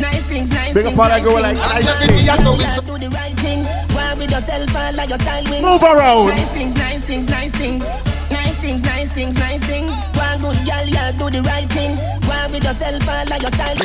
Nice 0.00 0.26
things, 0.26 0.50
nice 0.50 0.74
Big 0.74 0.84
up 0.84 0.94
that 0.94 1.22
girl 1.22 1.40
like 1.40 1.56
nice 1.56 1.92
things. 2.04 2.80
Do 2.84 2.98
the 2.98 3.08
right 3.08 3.32
thing. 3.40 3.64
Why 3.96 4.12
with 4.12 4.30
yourself 4.30 4.76
and 4.76 4.96
like 4.98 5.08
your 5.08 5.18
style. 5.18 5.44
Move 5.62 5.82
around. 5.82 6.26
Nice 6.28 6.50
things, 6.50 6.74
nice 6.74 7.04
things, 7.06 7.30
nice 7.30 7.52
things. 7.52 8.13
Nice 8.64 8.80
things, 8.80 8.82
nice 8.82 9.12
things, 9.12 9.38
nice 9.38 9.64
things. 9.66 9.92
One 10.16 10.40
good 10.40 10.56
girl, 10.64 10.86
yeah, 10.88 11.12
do 11.12 11.28
the 11.28 11.42
right 11.42 11.68
thing. 11.68 11.98
Why 12.24 12.46
with 12.46 12.64
yourself 12.64 13.06
and 13.10 13.28
like 13.28 13.42
your 13.42 13.52
style. 13.52 13.76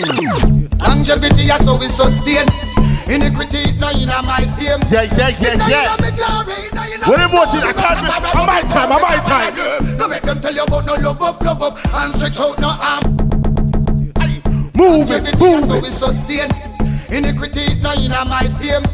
Longevity 0.79 1.51
is 1.51 1.67
how 1.67 1.75
we 1.75 1.89
sustain. 1.91 2.47
Iniquity 3.11 3.75
no 3.75 3.91
in 3.91 4.07
my 4.07 4.39
fame. 4.55 4.79
Yeah, 4.87 5.03
yeah, 5.19 5.35
yeah, 5.35 5.67
yeah. 5.67 5.95
What 7.03 7.19
emoji? 7.19 7.59
I 7.59 7.73
can't. 7.75 8.07
I'm 8.07 8.45
my 8.47 8.61
time. 8.71 8.91
I'm 8.93 9.01
my 9.01 9.17
time. 9.27 9.97
No 9.97 10.07
make 10.07 10.23
them 10.23 10.39
tell 10.39 10.55
you 10.55 10.63
about 10.63 10.85
no 10.85 10.93
love 10.95 11.21
up, 11.21 11.41
love 11.41 11.61
up, 11.61 11.77
and 11.95 12.13
stretch 12.15 12.39
out 12.39 12.57
no 12.61 12.69
arm. 12.79 13.03
Move 14.75 15.11
it, 15.11 15.37
move 15.37 15.59
it. 15.59 15.67
so 15.67 15.75
we 15.75 15.89
sustain. 15.91 16.49
Iniquity 17.11 17.75
no 17.83 17.91
in 17.99 18.11
my 18.31 18.47
fame. 18.63 18.87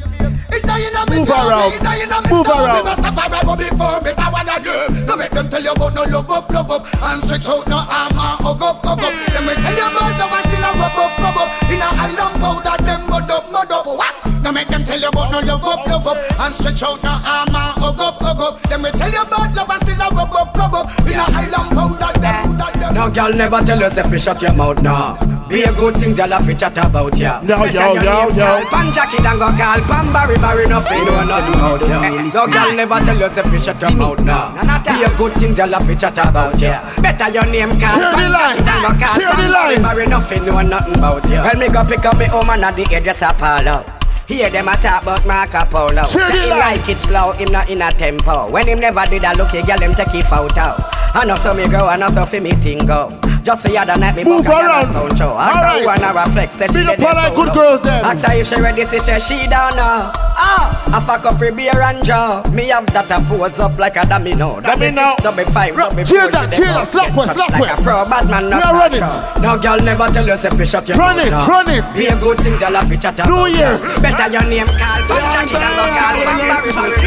It 0.51 0.63
no 0.65 0.75
in 0.75 0.93
my 0.93 1.03
Move 1.09 1.29
around. 1.29 1.73
it 1.73 1.81
no 1.81 1.91
in 1.93 2.09
my 2.09 2.19
Move 2.29 2.47
around. 2.47 2.85
Rastafari 2.85 3.39
go 3.45 3.53
before 3.55 3.99
me, 4.01 4.11
I 4.17 4.27
wanna 4.29 4.55
do. 4.61 5.05
No 5.05 5.15
make 5.15 5.31
them 5.31 5.49
tell 5.49 5.63
you 5.63 5.71
about 5.71 5.93
no 5.93 6.03
love 6.03 6.29
up, 6.29 6.49
love 6.51 6.71
up, 6.71 6.83
and 6.85 7.21
stretch 7.23 7.47
out 7.49 7.67
no 7.67 7.77
arm 7.77 8.13
and 8.13 8.37
hug 8.41 8.61
up, 8.61 8.83
hug 8.85 8.99
up. 8.99 9.13
Let 9.33 9.43
me 9.45 9.53
tell 9.55 9.75
you 9.75 9.87
about 9.89 10.13
love 10.19 10.33
and 10.35 10.45
still 10.45 10.65
a 10.65 10.71
rub 10.77 10.99
up, 10.99 11.19
rub 11.19 11.37
up. 11.37 11.49
In 11.69 11.81
a 11.81 11.87
island 11.89 12.35
powder, 12.41 12.77
them 12.83 13.01
mud 13.09 13.31
up, 13.31 13.45
mud 13.51 13.71
up. 13.71 13.85
What? 13.85 14.15
No 14.43 14.51
make 14.51 14.67
them 14.67 14.83
tell 14.85 14.99
you 14.99 15.09
about 15.09 15.31
no 15.31 15.39
love 15.41 15.65
up, 15.65 15.87
love 15.87 16.07
up, 16.07 16.17
and 16.39 16.53
stretch 16.53 16.83
out 16.83 17.01
no 17.03 17.13
arm 17.23 17.49
and 17.49 17.73
hug 17.81 17.99
up, 17.99 18.21
hug 18.21 18.41
up. 18.41 18.53
Let 18.69 18.79
me 18.81 18.91
tell 18.91 19.11
you 19.11 19.21
about 19.21 19.53
love 19.55 19.69
and 19.69 19.81
still 19.81 20.01
a 20.01 20.07
rub 20.13 20.33
up, 20.33 20.55
rub 20.55 20.75
up. 20.75 20.85
In 21.07 21.17
a 21.17 21.25
island 21.25 21.69
powder, 21.73 22.13
them, 22.19 22.57
that, 22.57 22.73
them. 22.79 22.93
No 22.93 23.09
girl 23.09 23.33
never 23.33 23.61
tell 23.65 23.83
us 23.83 23.97
if 23.97 24.11
you 24.11 24.19
shut 24.19 24.41
your 24.41 24.53
mouth 24.53 24.81
now. 24.83 25.17
Be 25.49 25.61
a 25.61 25.71
good 25.73 25.93
thing, 25.95 26.15
y'all 26.15 26.29
have 26.29 26.57
chat 26.57 26.77
about 26.77 27.17
ya. 27.17 27.39
Yo, 27.45 27.65
yo, 27.65 27.93
yo, 28.01 28.29
yo. 28.33 28.65
Pan 28.73 28.91
Jackie 28.91 29.21
and 29.21 29.37
go 29.37 29.45
call 29.53 29.79
Pan 29.85 30.05
Barry 30.11 30.34
Barry 30.41 30.67
nothing 30.67 31.05
know 31.05 31.23
nothing 31.25 31.55
about 31.55 31.81
ya. 31.87 31.99
No 32.33 32.47
girl 32.47 32.71
never 32.75 32.99
tell 33.05 33.23
us 33.23 33.37
if 33.37 33.51
you 33.51 33.59
shut 33.59 33.81
your 33.81 33.95
mouth 33.95 34.23
now. 34.25 34.53
Be 34.85 35.03
a 35.03 35.09
good 35.17 35.33
thing, 35.33 35.55
y'all 35.55 35.69
have 35.73 35.85
to 35.87 35.95
chat 35.95 36.13
about 36.17 36.59
ya. 36.61 36.81
Better 37.01 37.29
your 37.31 37.45
name 37.47 37.69
call 37.79 37.95
Share 37.95 38.11
the 38.11 38.17
Pan 38.17 38.31
line. 38.31 38.57
Jackie 38.57 38.69
and 38.69 38.81
go 38.83 39.05
call 39.05 39.15
Share 39.15 39.29
the 39.29 39.35
Pan 39.35 39.51
Barry 39.51 39.75
line. 39.75 39.81
Barry 39.83 40.05
nothing 40.07 40.45
know 40.45 40.61
nothing 40.61 40.97
about 40.97 41.29
ya. 41.29 41.43
Well 41.43 41.57
me 41.57 41.67
go 41.69 41.83
pick 41.83 42.05
up 42.05 42.17
me 42.17 42.27
woman 42.31 42.63
at 42.63 42.75
the 42.75 42.83
hairdresser 42.85 43.33
parlor. 43.37 43.83
Hear 44.27 44.49
them 44.49 44.67
a 44.67 44.73
talk 44.77 45.03
about 45.03 45.25
Marco 45.25 45.65
Polo. 45.69 46.05
Share 46.07 46.21
Say 46.29 46.37
the 46.37 46.43
him 46.43 46.49
line. 46.49 46.59
like 46.59 46.89
it 46.89 46.99
slow, 46.99 47.31
him 47.33 47.51
not 47.51 47.69
in 47.69 47.81
a 47.81 47.91
tempo. 47.91 48.49
When 48.51 48.67
him 48.67 48.79
never 48.79 49.05
did 49.05 49.23
a 49.23 49.33
looky, 49.37 49.61
girl 49.63 49.79
him 49.81 49.93
take 49.93 50.13
it 50.15 50.25
photo. 50.25 50.77
I 51.15 51.23
know 51.23 51.35
so 51.37 51.53
me 51.53 51.65
go, 51.67 51.87
I 51.87 51.95
know 51.97 52.07
so 52.09 52.25
fi 52.25 52.39
me 52.39 52.51
thing 52.51 52.85
go. 52.85 53.09
Just 53.45 53.61
the 53.63 53.77
other 53.77 53.93
night 54.01 54.15
me 54.17 54.23
Move 54.25 54.41
around. 54.49 54.89
stone 54.89 55.15
show. 55.15 55.37
Ask 55.37 55.61
her 55.61 55.79
who 55.79 55.85
wanna 55.85 56.09
reflex, 56.17 56.55
say 56.57 56.65
she 56.65 56.81
Big 56.81 56.89
up 56.89 56.97
dead 56.97 57.07
all 57.07 57.15
that 57.15 57.29
so 57.29 57.35
good 57.37 57.53
girls 57.53 57.81
them. 57.85 58.01
Ask 58.03 58.25
her 58.25 58.33
if 58.33 58.49
she 58.49 58.57
ready, 58.59 58.83
she 58.83 58.97
say 58.99 59.21
she 59.21 59.37
don't 59.45 59.77
know. 59.77 60.09
Ah, 60.35 60.73
I 60.89 60.99
fuck 61.05 61.23
up 61.29 61.37
her 61.39 61.53
beer 61.53 61.77
and 61.77 62.01
jaw. 62.03 62.41
Me 62.51 62.73
have 62.73 62.89
that 62.91 63.05
a 63.13 63.21
pose 63.29 63.61
up 63.61 63.77
like 63.77 63.95
a 64.01 64.03
domino. 64.09 64.59
Domino. 64.59 65.13
double 65.21 65.45
five, 65.53 65.77
double 65.77 65.93
four, 66.09 66.25
that, 66.33 66.49
she 66.51 66.65
cheers 66.65 66.73
dey 66.73 66.73
that, 66.73 66.89
slap 66.89 67.13
one, 67.13 67.29
slap 67.29 67.53
like 67.53 67.69
a 67.69 67.77
pro 67.85 68.01
bad 68.09 68.25
man, 68.27 68.49
no 68.49 68.57
are 68.57 68.89
start 68.89 69.37
No 69.45 69.55
girl 69.61 69.77
never 69.77 70.09
tell 70.09 70.25
us 70.25 70.41
if 70.43 70.57
you 70.57 70.65
shut 70.65 70.89
your 70.89 70.97
Run 70.97 71.21
it, 71.21 71.29
run 71.29 71.69
it. 71.69 71.85
Be 71.93 72.09
a 72.09 72.17
good 72.17 72.41
thing, 72.41 72.57
y'all 72.57 72.73
to 72.81 72.97
chat 72.97 73.13
about 73.21 73.29
New. 73.29 73.45
Year. 73.55 73.77
Better 74.01 74.25
your 74.33 74.43
name 74.49 74.65
call 74.73 75.05
Jackie 75.31 75.53
than 75.53 75.69
go 75.77 75.85
call 75.85 76.17
Pan 76.25 76.41
Barry 76.49 76.71
Barry 76.73 76.97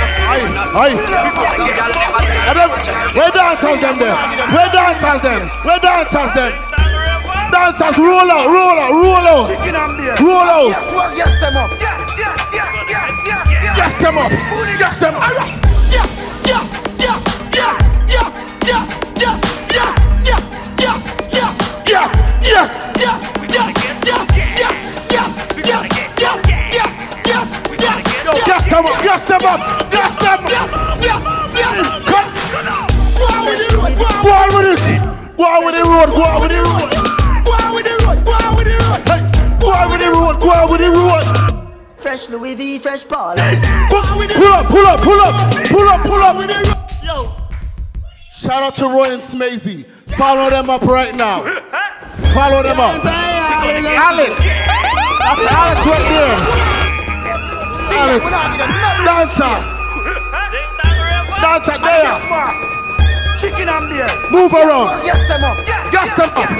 Aye. 0.78 0.94
tell 1.02 1.26
And 2.48 2.56
then, 2.56 2.70
where 3.18 3.32
dancers 3.34 3.80
them 3.82 3.97
there? 3.98 4.14
Where 4.54 4.70
dancers 4.72 5.20
them? 5.22 5.48
Where 5.66 5.78
dancers 5.80 6.32
them? 6.34 6.52
Dancers, 7.50 7.98
roll 7.98 8.30
out, 8.30 8.46
roll 8.48 8.78
out, 8.78 8.92
roll 8.92 9.26
out. 9.26 9.48
Roll 10.20 10.48
out. 10.48 10.68
Yes, 11.16 11.34
them 11.40 11.56
up. 11.56 11.70
Yes, 13.76 13.98
them 14.02 14.18
up. 14.18 14.30
Yes, 14.78 14.98
them 14.98 15.14
up. 15.14 15.22
Yes, 15.90 16.10
yes, 16.46 16.68
yes, 16.98 17.18
yes, 17.54 17.78
yes, 17.98 17.98
yes, 17.98 18.42
yes, 18.68 19.04
yes, 19.48 19.82
yes, 19.88 20.54
yes, 20.78 21.04
yes, 21.38 21.54
Yes, 21.88 22.12
yes. 22.44 22.70
yes, 22.98 22.98
yes, 22.98 23.22
yes, 23.48 23.74
yes, 24.04 24.26
yes, 24.28 24.74
yes, 25.08 25.32
yes, 25.48 25.82
yes, 26.18 26.42
yes, 27.26 27.46
yes, 27.78 27.98
Yo, 28.24 28.32
yes, 28.46 28.64
them 28.68 28.86
up. 28.86 28.92
Yes, 29.02 29.22
them 29.24 29.44
up. 29.44 29.58
Yes, 29.58 29.78
them 29.78 29.87
Go 35.38 35.44
on 35.44 35.64
with 35.64 35.74
the 35.76 35.84
road. 35.86 36.10
Go 36.10 36.22
on 36.26 36.40
with 36.42 36.50
the 36.50 36.58
road. 36.58 36.90
go 37.46 37.52
on 37.54 37.70
with 37.72 37.86
the 37.86 37.94
road, 38.02 38.18
go 38.26 38.32
on 38.34 38.56
with 38.58 38.66
the 38.66 38.74
road. 38.74 39.06
Hey, 39.06 39.22
go 39.60 39.70
on 39.70 39.90
with 39.92 40.00
the 40.02 40.10
road. 40.10 40.40
Go 40.42 40.50
on 40.50 40.66
with 40.68 40.80
the 40.82 40.90
road. 40.90 41.22
Fresh 41.96 42.28
Louis 42.30 42.56
V, 42.56 42.78
fresh 42.80 43.06
Paul. 43.06 43.36
Pull 43.88 44.02
up, 44.02 44.66
pull 44.66 44.86
up, 44.86 45.00
pull 45.00 45.20
up, 45.20 45.54
pull 45.68 45.88
up, 45.88 46.02
pull 46.02 46.22
up. 46.22 46.34
Yo, 47.04 47.30
shout 48.32 48.64
out 48.64 48.74
to 48.74 48.86
Roy 48.86 49.14
and 49.14 49.22
Smazy. 49.22 49.86
Follow 50.16 50.50
them 50.50 50.70
up 50.70 50.82
right 50.82 51.14
now. 51.14 51.42
Follow 52.34 52.64
them 52.64 52.80
up. 52.80 53.04
Alex. 53.04 54.34
That's 54.42 55.46
Alex 55.54 55.86
right 55.86 56.06
there. 56.10 56.34
Alex. 57.94 58.26
Dancer. 59.06 59.54
Dancer 61.40 61.78
there. 61.78 62.77
Chicken 63.38 63.68
and 63.68 63.88
beer. 63.88 64.08
Move 64.30 64.52
around. 64.52 65.06
Yes, 65.06 65.28
them 65.28 65.44
up. 65.44 65.64
Gas 65.92 66.10
them 66.16 66.30
up. 66.34 66.50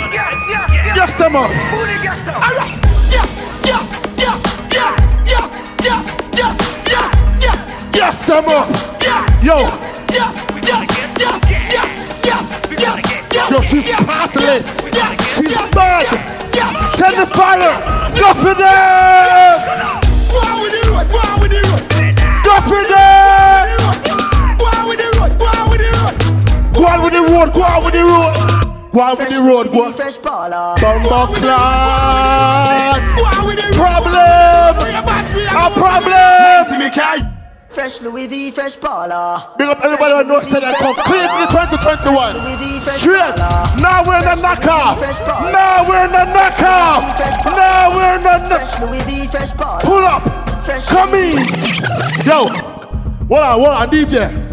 Gas 0.95 1.19
them 1.19 1.35
up. 1.35 1.51
Alright. 1.51 2.79
Yes, 3.11 3.31
yes, 3.67 3.99
yes, 4.17 4.41
yes, 4.71 4.95
yes, 5.27 5.51
yes, 5.83 6.07
yes, 6.37 6.57
yes, 6.87 7.59
Mess 8.19 8.27
them 8.27 8.45
up. 8.49 8.69
Yo. 9.43 9.59
Yo, 13.51 13.63
she's 13.63 13.91
passing 14.07 14.43
it. 14.43 14.65
She's 15.35 15.71
bad. 15.71 16.07
Send 16.89 17.17
the 17.17 17.27
fire. 17.27 17.77
Go 18.15 18.35
for 18.35 18.55
them. 18.55 20.01
Go 22.45 22.61
for 22.67 22.83
them. 22.89 24.08
Go 26.79 26.87
on 26.87 27.03
with 27.03 27.13
the 27.13 27.21
road. 27.21 27.53
Go 27.53 27.63
on 27.63 27.85
with 27.85 27.95
the 27.95 28.07
road. 28.07 28.39
Go 28.95 29.01
on 29.01 29.19
with 29.19 29.29
the 29.29 29.43
road, 29.43 29.67
boy. 29.73 29.91
Fresh 29.91 30.19
baller. 30.19 30.79
Bumbo 30.81 31.27
clock. 31.35 33.03
Problem. 33.75 34.79
A 35.51 35.71
problem. 35.75 36.39
Fresh 37.69 38.01
Louis 38.03 38.29
V, 38.29 38.51
fresh 38.53 38.77
baller. 38.77 39.59
Big 39.59 39.69
up 39.69 39.85
everybody 39.85 40.15
who 40.15 40.25
knows 40.25 40.49
that 40.51 40.63
complete 40.79 41.27
the 41.27 41.51
2021. 41.51 42.39
Straight. 42.81 43.37
Now 43.83 44.07
we're 44.07 44.19
in 44.19 44.25
the 44.25 44.39
knockoff. 44.39 45.03
Now 45.51 45.83
we're 45.83 46.07
in 46.07 46.13
the 46.13 46.31
knockoff. 46.31 47.19
Now 47.45 47.91
we're 47.91 48.17
in 48.17 48.23
the 48.23 48.39
Fresh 48.49 48.81
Louis 48.81 49.03
V, 49.03 49.27
fresh 49.27 49.51
baller. 49.51 49.83
Pull 49.83 50.05
up. 50.05 50.23
Come 50.87 51.15
in. 51.15 51.39
Yo. 52.25 52.47
Hold 53.27 53.43
on, 53.43 53.59
hold 53.59 53.67
on, 53.67 53.91
DJ. 53.91 54.48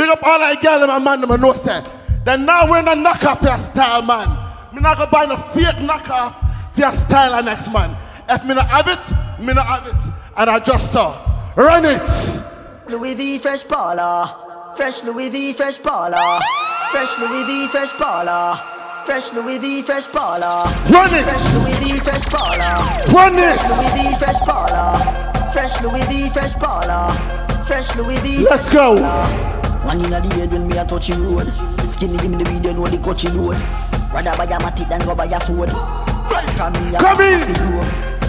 Big 0.00 0.08
up 0.08 0.22
all 0.22 0.38
that 0.38 0.62
girl 0.62 0.80
and 0.80 0.88
my 0.88 0.98
man, 0.98 1.20
them 1.20 1.38
know 1.42 1.52
that. 1.52 1.84
Then 2.24 2.46
now 2.46 2.64
we're 2.64 2.78
in 2.78 2.86
the 2.86 2.92
knockoff 2.92 3.40
for 3.40 3.48
your 3.48 3.58
style, 3.58 4.00
man. 4.00 4.32
Me 4.72 4.80
not 4.80 4.96
gonna 4.96 5.10
buy 5.10 5.26
no 5.26 5.36
fake 5.52 5.76
knockoff 5.76 6.40
for 6.72 6.80
your 6.80 6.92
style 6.92 7.34
and 7.34 7.44
next 7.44 7.70
man. 7.70 7.94
If 8.26 8.42
me 8.46 8.54
not 8.54 8.66
have 8.68 8.88
it, 8.88 9.44
me 9.44 9.52
not 9.52 9.66
have 9.66 9.86
it. 9.88 10.12
And 10.38 10.48
I 10.48 10.58
just 10.60 10.90
saw. 10.90 11.20
Run 11.54 11.84
it. 11.84 12.08
Louis 12.88 13.12
V, 13.12 13.36
fresh 13.40 13.62
baller. 13.64 14.74
Fresh 14.74 15.04
Louis 15.04 15.28
V, 15.28 15.52
fresh 15.52 15.76
baller. 15.76 16.40
Fresh 16.92 17.18
Louis 17.18 17.44
V, 17.44 17.68
fresh 17.68 17.92
baller. 18.00 18.56
Fresh 19.04 19.34
Louis 19.34 19.58
V, 19.58 19.82
fresh 19.82 20.06
baller. 20.06 20.64
Run 20.88 21.12
it. 21.12 21.28
Fresh 21.28 21.44
Louis 21.52 21.76
V, 21.76 22.00
fresh 22.00 22.24
baller. 22.32 23.12
Run 23.12 23.36
it. 23.36 23.52
Fresh 23.52 23.68
Louis 23.68 24.08
V, 24.08 24.16
fresh 24.16 24.40
baller. 24.48 25.52
Fresh 25.52 25.82
Louis 25.82 26.04
V, 26.08 26.30
fresh 26.30 26.54
baller. 26.54 27.66
Fresh 27.66 27.96
Louis 27.96 28.18
V. 28.20 28.46
Let's 28.48 28.70
go. 28.70 28.96
One 29.84 30.04
in 30.04 30.10
the 30.10 30.20
head 30.34 30.52
when 30.52 30.68
me 30.68 30.76
a 30.76 30.84
touch 30.84 31.08
you 31.08 31.16
road. 31.16 31.48
Skinny 31.90 32.18
give 32.18 32.30
me 32.30 32.42
the 32.42 32.50
video, 32.50 32.72
know 32.72 32.86
the 32.86 32.98
coachy 32.98 33.28
load. 33.28 33.56
Rather 34.12 34.36
buy 34.36 34.44
a 34.44 34.58
matic 34.60 34.88
than 34.88 35.00
go 35.00 35.14
buy 35.14 35.24
a 35.24 35.40
sword. 35.40 35.70
Run 35.70 36.46
from 36.54 36.72
me. 36.74 36.94
a 36.94 36.98
Come 36.98 37.20
in. 37.20 37.42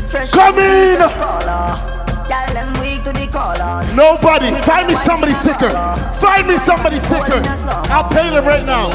Fresh 0.08 0.32
Come 0.32 0.60
in. 0.60 0.98
fresh 0.98 1.14
baller. 1.14 2.02
Y'all 2.30 2.54
them 2.54 2.72
weak 2.80 3.04
to 3.04 3.12
the 3.12 3.28
collar. 3.28 3.84
Nobody. 3.94 4.56
Find 4.62 4.88
me 4.88 4.96
somebody 4.96 5.34
sicker. 5.34 5.70
Find 6.16 6.48
me 6.48 6.58
somebody 6.58 7.00
sicker. 7.00 7.44
I'll 7.92 8.08
pay 8.10 8.30
them 8.30 8.46
right 8.46 8.66
now. 8.66 8.88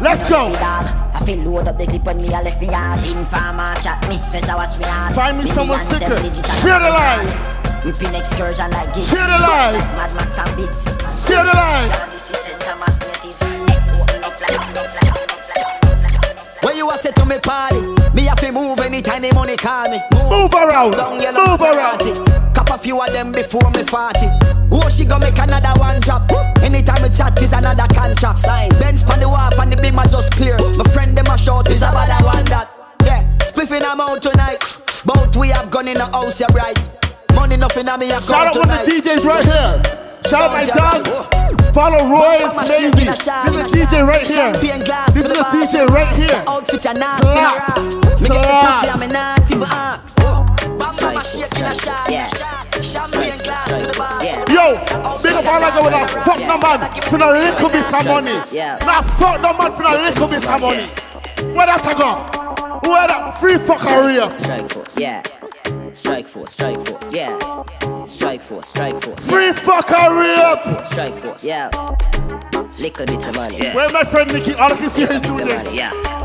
Let's 0.00 0.28
go. 0.28 0.52
I 0.60 1.22
feel 1.24 1.38
load 1.38 1.66
up 1.66 1.78
the 1.78 1.86
clip 1.86 2.04
when 2.04 2.18
me 2.18 2.28
a 2.28 2.42
left 2.42 2.60
me 2.60 2.68
hard 2.68 3.04
Informer 3.04 3.74
chat 3.80 4.00
me, 4.08 4.18
face 4.30 4.46
watch 4.46 4.78
me 4.78 4.84
hard 4.84 5.14
Find 5.14 5.38
me 5.38 5.46
someone 5.46 5.80
sicker. 5.80 6.16
Share 6.60 6.78
the 6.78 6.90
line. 6.90 7.55
We 7.86 7.92
pin 7.92 8.16
excursion 8.16 8.68
like 8.72 8.92
gigs 8.94 9.08
Share 9.08 9.30
the 9.30 9.38
line. 9.38 9.78
Mad 9.94 10.10
Max 10.18 10.36
and 10.42 10.56
Biggs 10.58 10.82
Share 11.22 11.46
the 11.46 11.54
line. 11.54 11.86
Yeah, 11.86 12.06
this 12.10 12.30
is 12.34 12.36
St. 12.42 12.58
Thomas 12.58 12.98
native 12.98 13.38
Open 13.94 14.24
up 14.26 14.34
like, 14.42 14.58
open 14.58 14.74
up 14.74 14.90
like, 14.90 15.14
open 15.14 15.30
up 15.30 16.34
like 16.34 16.64
When 16.64 16.76
you 16.76 16.90
a 16.90 16.98
say 16.98 17.12
to 17.12 17.24
me 17.24 17.38
party, 17.38 17.78
me 18.12 18.26
have 18.26 18.40
to 18.40 18.50
move 18.50 18.80
anytime 18.80 19.22
the 19.22 19.32
money 19.32 19.56
call 19.56 19.88
me. 19.88 20.00
Move 20.26 20.52
around. 20.52 20.98
Down 20.98 21.22
your 21.22 21.32
Move 21.32 21.60
Maserati. 21.62 22.54
Cop 22.56 22.70
a 22.70 22.78
few 22.82 23.00
of 23.00 23.12
them 23.12 23.30
before 23.30 23.70
me 23.70 23.84
party. 23.84 24.26
Oh, 24.72 24.88
she 24.90 25.04
gonna 25.04 25.30
make 25.30 25.38
another 25.38 25.78
one 25.78 26.00
drop. 26.00 26.26
Anytime 26.66 27.04
we 27.04 27.08
chat 27.14 27.40
is 27.40 27.52
another 27.52 27.86
contract. 27.94 28.40
Sign. 28.40 28.68
Benz 28.82 29.04
pan 29.04 29.20
the 29.20 29.28
wharf 29.28 29.56
and 29.60 29.70
the 29.70 29.76
beam 29.76 29.96
are 29.96 30.08
just 30.08 30.32
clear. 30.32 30.58
My 30.74 30.82
friend 30.90 31.16
them 31.16 31.30
a 31.30 31.38
short 31.38 31.70
is 31.70 31.86
about 31.86 32.10
that 32.10 32.24
one 32.24 32.44
that. 32.46 32.66
Yeah, 33.04 33.22
spliffing 33.46 33.86
I'm 33.86 34.00
out 34.00 34.22
tonight. 34.22 34.58
Both 35.04 35.36
we 35.36 35.50
have 35.50 35.70
gone 35.70 35.86
in 35.86 35.94
the 35.94 36.06
house, 36.06 36.40
you're 36.40 36.48
right. 36.48 37.05
Money 37.36 37.56
nothing 37.56 37.86
on 37.88 38.00
me 38.00 38.08
account 38.10 38.24
Shout 38.24 38.46
out 38.48 38.56
one 38.56 38.70
of 38.70 38.84
the 38.86 38.92
DJs 38.92 39.22
right 39.24 39.44
here. 39.44 39.72
Shout 40.26 40.48
out 40.48 40.52
my 40.56 40.64
dog. 40.64 41.04
Follow 41.76 42.08
Roy 42.08 42.38
Smazy. 42.48 43.04
This 43.04 43.20
is 43.20 43.70
the 43.70 43.78
DJ 43.78 44.08
right 44.08 44.26
here. 44.26 44.52
This 45.12 45.22
is 45.22 45.28
the 45.28 45.44
DJ 45.52 45.86
right 45.86 46.16
here. 46.16 46.42
Outfit 46.48 46.84
a 46.86 46.94
nasty 46.94 47.28
in 47.28 47.36
a 47.36 47.52
Slap. 47.52 47.68
ass. 47.76 47.94
Me 47.94 48.28
get 48.28 48.40
the 48.40 48.42
Slap. 48.42 48.64
pussy 48.64 48.88
and 48.88 49.00
me 49.00 49.06
not 49.12 49.50
even 49.52 49.68
ask. 49.68 50.16
Bam 50.16 50.96
bam 50.96 51.22
shake 51.22 51.58
in 51.60 51.64
a 51.68 51.74
shot. 51.76 52.08
Champagne 52.82 53.38
glass 53.44 53.68
to 53.68 53.76
the 53.84 53.94
bar. 53.96 54.24
Yo, 54.48 54.64
big 55.22 55.32
up 55.36 55.44
all 55.44 55.64
I 55.64 55.70
go 55.76 55.80
with 55.84 55.92
that 55.92 56.08
fuck 56.24 56.40
no 56.40 56.56
man 56.56 56.80
for 57.04 57.16
a 57.16 57.32
little 57.36 57.68
bit 57.68 57.84
of 57.84 58.04
money. 58.06 58.36
Yeah. 58.50 58.78
Nah, 58.84 59.02
fuck 59.02 59.40
no 59.40 59.52
man 59.52 59.72
for 59.76 59.84
a 59.84 59.92
little 60.02 60.28
bit 60.28 60.46
of 60.48 60.60
money. 60.60 60.88
Where 61.54 61.66
that 61.66 61.84
I 61.84 61.92
go? 61.92 62.10
Where 62.88 63.06
that 63.06 63.38
free 63.40 63.58
fuck 63.58 63.80
career? 63.80 64.32
Strike 64.34 64.72
force, 64.72 64.98
yeah. 64.98 65.22
Strike 66.06 66.28
force, 66.28 66.52
strike 66.52 66.86
force, 66.86 67.12
yeah. 67.12 67.36
Strike 68.06 68.40
force, 68.40 68.68
strike 68.68 69.02
force. 69.02 69.28
Free 69.28 69.52
fuck 69.52 69.88
career. 69.88 70.56
Force, 70.62 70.88
strike 70.88 71.14
force, 71.16 71.42
yeah. 71.42 71.68
Little 72.78 73.06
bit 73.06 73.26
of 73.26 73.34
money. 73.34 73.58
Yeah. 73.58 73.74
Where 73.74 73.88
my 73.92 74.04
friend 74.04 74.32
Nicky? 74.32 74.54
All 74.54 74.72
I 74.72 74.76
can 74.76 74.88
see 74.88 75.02
is 75.02 75.20
doing 75.20 75.48
this. 75.48 75.64
money, 75.64 75.76
yeah. 75.76 76.15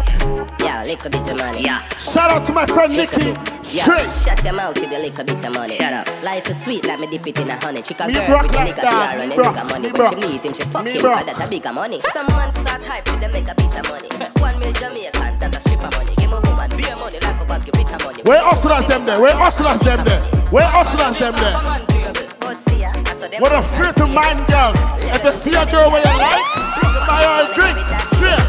Yeah, 0.71 0.85
little 0.87 1.09
bit 1.11 1.27
of 1.29 1.37
money. 1.37 1.63
Yeah. 1.63 1.83
Shout 1.99 2.31
out 2.31 2.45
to 2.45 2.53
my 2.53 2.65
friend 2.65 2.93
Nicky. 2.95 3.35
Yeah, 3.75 3.83
Straight. 3.83 4.07
shut 4.13 4.39
your 4.45 4.53
mouth 4.53 4.79
with 4.79 4.87
a 4.91 4.99
little 5.03 5.25
bit 5.25 5.43
of 5.43 5.53
money. 5.53 5.75
Shut 5.75 5.91
up. 5.91 6.07
Life 6.23 6.47
is 6.49 6.63
sweet 6.63 6.85
like 6.87 6.97
me 6.99 7.07
dip 7.07 7.27
it 7.27 7.39
in 7.39 7.49
a 7.49 7.59
honey. 7.59 7.81
Chick 7.81 7.99
a 7.99 8.07
Me 8.07 8.13
girl 8.13 8.27
broke 8.27 8.43
with 8.43 8.55
a 8.55 8.63
nigga 8.71 8.81
that. 8.87 9.11
here 9.11 9.21
and 9.21 9.33
a 9.33 9.35
nigga 9.35 9.63
money. 9.69 9.91
Me 9.91 9.99
When 9.99 10.07
she 10.07 10.15
broke. 10.15 10.31
meet 10.31 10.45
him, 10.45 10.53
she 10.53 10.63
fuck 10.71 10.85
Me 10.85 10.91
him 10.95 11.01
broke. 11.01 11.17
cause 11.19 11.25
that 11.27 11.43
a 11.43 11.47
bigger 11.51 11.73
money. 11.73 11.99
Some 12.15 12.27
man 12.31 12.51
start 12.55 12.81
hype 12.87 13.03
with 13.11 13.19
them 13.19 13.31
make 13.35 13.49
a 13.51 13.55
piece 13.55 13.75
of 13.75 13.83
money. 13.91 14.07
One 14.39 14.55
mil 14.63 14.71
Jamaican, 14.71 15.39
that 15.43 15.55
a 15.55 15.59
strip 15.59 15.83
of 15.83 15.91
money. 15.91 16.13
Give 16.15 16.31
me 16.31 16.39
woman, 16.39 16.69
beer 16.79 16.95
money 16.95 17.19
like 17.19 17.41
a 17.41 17.45
bag, 17.45 17.61
give 17.67 17.75
it 17.75 17.91
a 17.91 17.97
money. 18.07 18.21
Where 18.23 18.39
hustlers 18.41 18.87
them 18.87 19.03
there? 19.05 19.19
Where 19.19 19.35
hustlers 19.35 19.79
them 19.83 19.99
there? 20.07 20.21
Where 20.55 20.69
hustlers 20.71 21.17
them 21.19 21.33
there? 21.35 21.55
But 22.39 22.55
see 22.63 22.79
ya, 22.79 22.95
I 22.95 23.11
saw 23.11 23.27
them 23.27 23.43
What 23.43 23.51
a 23.51 23.61
free 23.75 23.91
to 23.99 24.07
mind 24.07 24.39
girl. 24.47 24.71
If 25.03 25.19
you 25.19 25.33
see 25.35 25.51
a 25.51 25.67
girl 25.67 25.91
where 25.91 25.99
you 25.99 26.15
like, 26.15 26.39
buy 27.11 27.19
her 27.27 27.43
a 27.43 27.53
drink. 27.59 27.75
Straight. 28.15 28.39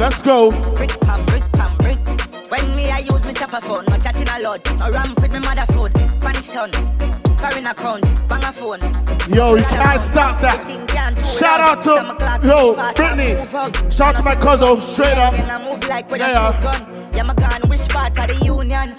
Let's 0.00 0.22
go. 0.22 0.48
Brick 0.76 0.98
pam 1.02 1.22
brick 1.26 1.42
pam 1.52 1.76
brick 1.76 1.98
When 2.50 2.74
me 2.74 2.90
I 2.90 3.00
use 3.00 3.22
me 3.26 3.34
chopper 3.34 3.60
phone 3.60 3.84
No 3.84 3.98
chatting 3.98 4.26
a 4.30 4.40
lot 4.40 4.64
No 4.80 4.90
ramp 4.90 5.20
with 5.20 5.30
me 5.30 5.40
mother 5.40 5.66
food 5.74 5.92
Spanish 6.16 6.48
town 6.48 6.72
Foreign 7.36 7.66
account 7.66 8.26
Bang 8.26 8.42
a 8.42 8.50
phone 8.50 8.80
Yo, 9.28 9.56
you 9.56 9.62
can't 9.64 10.00
stop 10.00 10.40
that. 10.40 10.64
Shout 11.22 11.60
out 11.60 11.82
to 11.82 12.48
yo 12.48 12.74
Brittany. 12.94 13.36
Shout 13.90 14.16
out 14.16 14.20
to 14.20 14.24
my 14.24 14.36
cousin. 14.36 14.80
Straight 14.80 15.18
up. 15.18 15.34
And 15.34 15.52
I 15.52 15.62
move 15.62 15.86
like 15.86 16.10
with 16.10 16.22
a 16.22 16.28
Yeah. 16.28 17.10
Yeah 17.14 17.22
my 17.24 17.34
gun 17.34 17.60
Which 17.68 17.86
part 17.90 18.18
of 18.18 18.26
the 18.26 18.42
union 18.42 18.96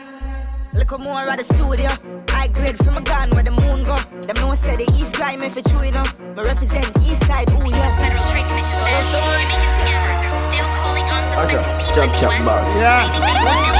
Look 0.73 0.99
more 0.99 1.27
at 1.27 1.39
the 1.39 1.45
studio 1.55 1.89
I 2.29 2.47
grade 2.49 2.77
from 2.77 2.97
a 2.97 3.01
gun 3.01 3.31
where 3.31 3.43
the 3.43 3.49
moon 3.49 3.83
go 3.85 3.97
Them 4.27 4.35
know 4.35 4.53
say 4.53 4.75
the 4.75 4.83
east 4.83 5.15
crime 5.15 5.41
if 5.41 5.57
it's 5.57 5.67
true 5.67 5.83
you 5.83 5.93
know 5.93 6.05
Me 6.37 6.43
represent 6.43 6.85
east 6.99 7.25
side 7.25 7.49
ooh 7.49 7.67
yeah 7.67 7.89
Federal 7.97 8.23
Trade 8.29 8.45
Commission 8.45 8.77
scammers 8.77 8.93
are 8.93 9.81
still 9.81 10.10
calling 11.33 11.55
on 11.55 11.63
Acha, 11.63 11.93
chop 11.93 12.09
chop 12.15 12.33
boss. 12.45 12.67
Yeah. 12.77 13.07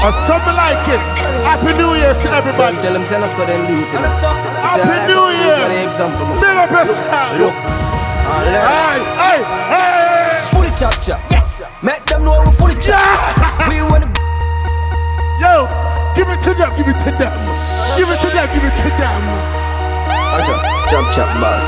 Or 0.02 0.12
something 0.26 0.56
like 0.56 0.82
it. 0.88 1.02
Happy 1.46 1.72
New 1.76 1.94
Year 1.94 2.14
to 2.14 2.28
everybody. 2.32 2.76
Tell 2.82 2.92
them 2.92 3.04
send 3.04 3.24
us 3.24 3.36
so 3.36 3.46
them 3.46 3.66
do 3.66 3.74
it. 3.78 3.92
you 3.92 4.00
know. 4.00 4.08
Happy 4.62 4.80
say, 4.80 4.92
I 4.92 4.96
like 4.96 5.08
New 5.08 5.14
to 5.14 5.14
do 5.14 5.28
it 5.28 5.38
Year. 5.38 5.56
for 5.56 5.68
the 5.68 5.80
example. 5.86 6.26
my 6.26 6.34
Big 6.40 6.56
up 6.56 6.70
yourself. 6.70 7.38
Look. 7.38 7.54
Hey, 8.32 8.98
hey, 9.20 9.40
hey. 9.70 10.48
Fully 10.50 10.72
chop 10.74 10.94
chop. 11.00 11.20
Make 11.82 12.04
them 12.06 12.24
know 12.24 12.38
we're 12.38 12.50
fully 12.52 12.76
chop. 12.80 13.02
We 13.68 13.82
wanna 13.82 14.08
Yo, 15.42 15.66
give 16.14 16.28
it 16.30 16.38
to 16.46 16.54
them, 16.54 16.70
give 16.78 16.86
it 16.86 16.98
to 17.02 17.10
them. 17.18 17.32
Give 17.98 18.08
it 18.08 18.18
to 18.22 18.28
them, 18.30 18.46
give 18.54 18.64
it 18.64 18.74
to 18.78 18.88
them. 18.94 19.22
Acha, 20.38 20.54
chop 20.90 21.04
chop 21.14 21.28
boss. 21.42 21.66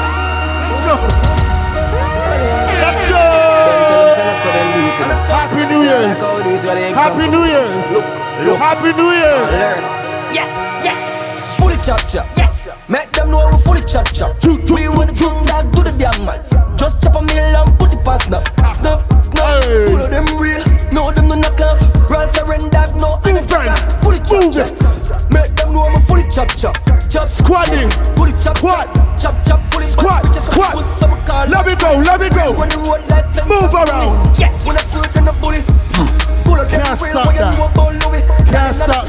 Let's 2.81 3.05
go. 3.05 3.15
Tell 3.15 3.41
them 3.41 3.54
Happy 4.09 5.65
New 5.67 5.85
Say, 5.85 5.89
I 5.89 6.05
Year's. 6.05 6.09
like 6.09 6.19
how 6.19 6.37
we 6.37 6.43
do 6.45 6.55
it 6.55 6.63
for 6.63 6.75
the 6.75 6.95
Happy. 6.95 7.27
New 7.31 7.45
Year! 7.45 7.65
Look, 7.93 8.05
look. 8.47 8.59
Happy 8.59 8.93
New 8.93 9.11
Year! 9.11 9.37
Yeah, 10.33 10.85
yeah. 10.85 11.57
Fully 11.57 11.77
chop 11.83 12.01
chop. 12.07 12.27
Yeah. 12.37 12.51
Make 12.89 13.11
them 13.13 13.31
know 13.31 13.49
we 13.51 13.57
fully 13.59 13.83
chop 13.83 14.07
chop. 14.13 14.37
We 14.45 14.89
wanna 14.89 15.15
come 15.15 15.43
back 15.45 15.65
to 15.73 15.83
the 15.83 15.93
damn 15.97 16.25
mats. 16.25 16.51
Just 16.77 17.03
chop 17.03 17.17
a 17.17 17.23
meal 17.23 17.57
put 17.85 17.95
it 17.95 18.05
past 18.05 18.29
snap. 18.29 18.45
Snap, 18.75 19.01
snap. 19.23 19.65
Pull 19.65 20.01
of 20.01 20.11
them 20.11 20.27
real. 20.41 20.65
No 20.93 21.13
them 21.13 21.29
no 21.29 21.37
knock 21.37 21.61
off. 21.61 21.81
Ralph 22.09 22.33
Lauren 22.37 22.71
dog 22.71 22.97
no 22.97 23.21
off. 23.21 24.03
Fully 24.03 24.21
chop 24.25 24.53
chop. 24.53 24.69
Make 25.31 25.53
them 25.57 25.73
know 25.73 25.85
I'm 25.85 25.97
a 25.97 26.01
fully 26.01 26.25
chop 26.33 26.49
chop. 26.57 26.77
Chop 27.09 27.29
Squatting. 27.29 27.91
Fully 28.17 28.33
chop 28.33 28.57
chop. 28.61 28.89
Chop 29.21 29.37
chop 29.47 29.61
fully 29.73 29.91
Squat, 29.91 30.35
squat. 30.35 30.75
put 30.75 30.87
some 30.97 31.17
car. 31.25 31.47
Let 31.47 31.67
me 31.67 31.77
go, 31.77 32.01
let 32.01 32.21
me 32.21 32.29
go. 32.31 32.57
On 32.57 32.69
the 32.69 32.79
road 32.79 33.05
like 33.09 33.29
flames 33.31 33.49
Move 33.49 33.75
around. 33.75 34.39
Yeah, 34.39 34.51
when 34.65 34.77
I 34.77 34.83
in 35.19 35.25
the 35.25 35.35
bully. 35.41 35.61
Hmm. 35.95 36.09
Pull 36.45 36.61
of 36.61 36.71
them 36.71 36.81
real 37.03 37.15
when 37.27 37.35
you 37.35 37.41
that. 37.41 37.59
know 37.59 37.69
about 37.69 37.93
Louis. 37.93 38.25
Can't 38.51 38.77
stop 38.77 39.05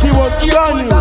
she 0.00 0.10
was 0.10 0.30
done 0.48 0.86
you. 0.86 0.92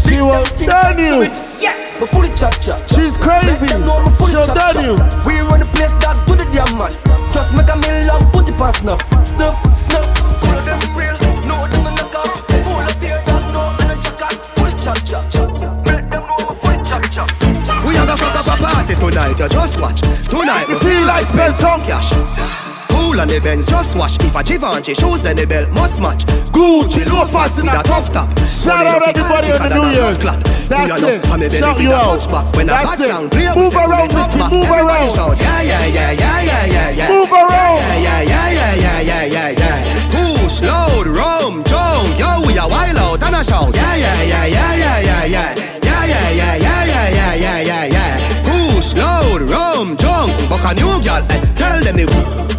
She 0.00 0.20
was 0.20 0.50
done 0.66 0.98
you. 0.98 1.22
Yeah, 1.60 2.04
fully 2.06 2.28
chop 2.34 2.54
chop. 2.60 2.78
She's 2.88 3.16
crazy. 3.16 3.68
She'll 3.68 4.46
done 4.54 4.84
you. 4.84 4.94
We 5.26 5.40
run 5.40 5.60
the 5.60 5.68
place 5.74 5.94
that 6.02 6.16
do 6.26 6.34
the 6.34 6.46
damn 6.50 6.72
man. 6.78 6.92
Just 7.32 7.54
make 7.54 7.68
a 7.68 7.76
in 7.78 8.06
love, 8.06 8.24
put 8.32 8.48
it 8.48 8.56
past 8.56 8.84
now. 8.84 8.98
Snuff, 9.24 9.54
snuff. 9.76 10.06
All 10.42 10.58
of 10.58 10.64
them 10.64 10.80
real, 10.96 11.16
no 11.46 11.66
them 11.68 11.82
no 11.84 11.90
knock 11.94 12.14
off. 12.16 12.32
Full 12.50 12.80
of 12.80 12.96
tear 13.00 13.20
that 13.22 13.44
no 13.54 13.62
and 13.82 13.92
a 13.92 13.96
jackass. 14.00 14.50
Fully 14.56 14.74
chop 14.80 14.98
chop. 15.06 15.26
Let 15.86 16.10
chop 16.86 17.04
chop. 17.10 17.28
We 17.86 17.96
are 17.96 18.06
the 18.06 18.16
fuck 18.16 18.58
party 18.58 18.94
tonight, 18.94 19.38
you 19.38 19.48
just 19.48 19.80
watch. 19.80 20.00
Tonight 20.02 20.66
we 20.68 20.74
feel 20.78 21.04
like 21.06 21.26
spend 21.26 21.56
some 21.56 21.82
cash. 21.82 22.12
Cool 23.12 23.20
on 23.20 23.28
the 23.28 23.40
Benz, 23.40 23.68
just 23.68 23.94
wash. 23.94 24.16
If 24.24 24.34
a 24.34 24.42
Givenchy 24.42 24.94
shoes, 24.94 25.20
then 25.20 25.36
the 25.36 25.44
belt 25.46 25.68
must 25.72 26.00
match. 26.00 26.24
Gucci 26.48 27.04
loafers 27.04 27.60
with 27.60 27.68
a 27.68 27.82
tough 27.84 28.10
top. 28.10 28.32
Shout 28.48 28.88
out 28.88 29.04
everybody 29.04 29.52
on 29.52 29.68
the 29.68 29.76
New 29.76 29.92
Year's. 29.92 30.16
That's 30.16 30.96
it. 31.04 31.52
Shout 31.52 31.76
you 31.76 31.92
out. 31.92 32.24
That's 32.24 33.00
it. 33.04 33.08
sound 33.12 33.30
play, 33.30 33.52
we 33.52 33.68
Move 33.68 33.76
around, 33.76 34.16
Ricky. 34.16 34.40
Move 34.48 34.64
around. 34.64 35.12
Yeah, 35.12 35.60
yeah, 35.60 35.84
yeah, 35.92 36.12
yeah, 36.12 36.40
yeah, 36.40 36.64
yeah, 36.64 36.88
yeah. 36.88 37.08
Move 37.12 37.28
around. 37.28 37.84
Yeah, 37.84 38.00
yeah, 38.00 38.22
yeah, 38.24 38.48
yeah, 38.48 38.76
yeah, 38.80 39.00
yeah, 39.04 39.24
yeah, 39.28 39.60
yeah. 39.60 40.08
Push, 40.08 40.62
load, 40.64 41.06
rum, 41.06 41.60
junk. 41.68 42.16
Yo, 42.16 42.40
we 42.48 42.56
a 42.56 42.64
wild 42.64 42.96
out 42.96 43.22
and 43.28 43.36
a 43.36 43.44
shout. 43.44 43.76
Yeah, 43.76 43.94
yeah, 43.94 44.22
yeah, 44.24 44.46
yeah, 44.46 44.72
yeah, 44.72 45.00
yeah, 45.04 45.24
yeah. 45.28 45.54
Yeah, 45.84 46.04
yeah, 46.08 46.30
yeah, 46.32 46.56
yeah, 46.56 46.84
yeah, 46.88 47.08
yeah, 47.12 47.34
yeah, 47.36 47.60
yeah, 47.60 47.84
yeah. 47.92 48.72
Push, 48.72 48.96
load, 48.96 49.42
rum, 49.42 49.98
junk. 49.98 50.32
Buck 50.48 50.64
a 50.64 50.72
new 50.72 50.96
girl, 51.04 51.20
eh, 51.28 51.52
tell 51.52 51.78
them 51.78 51.96
the 51.96 52.51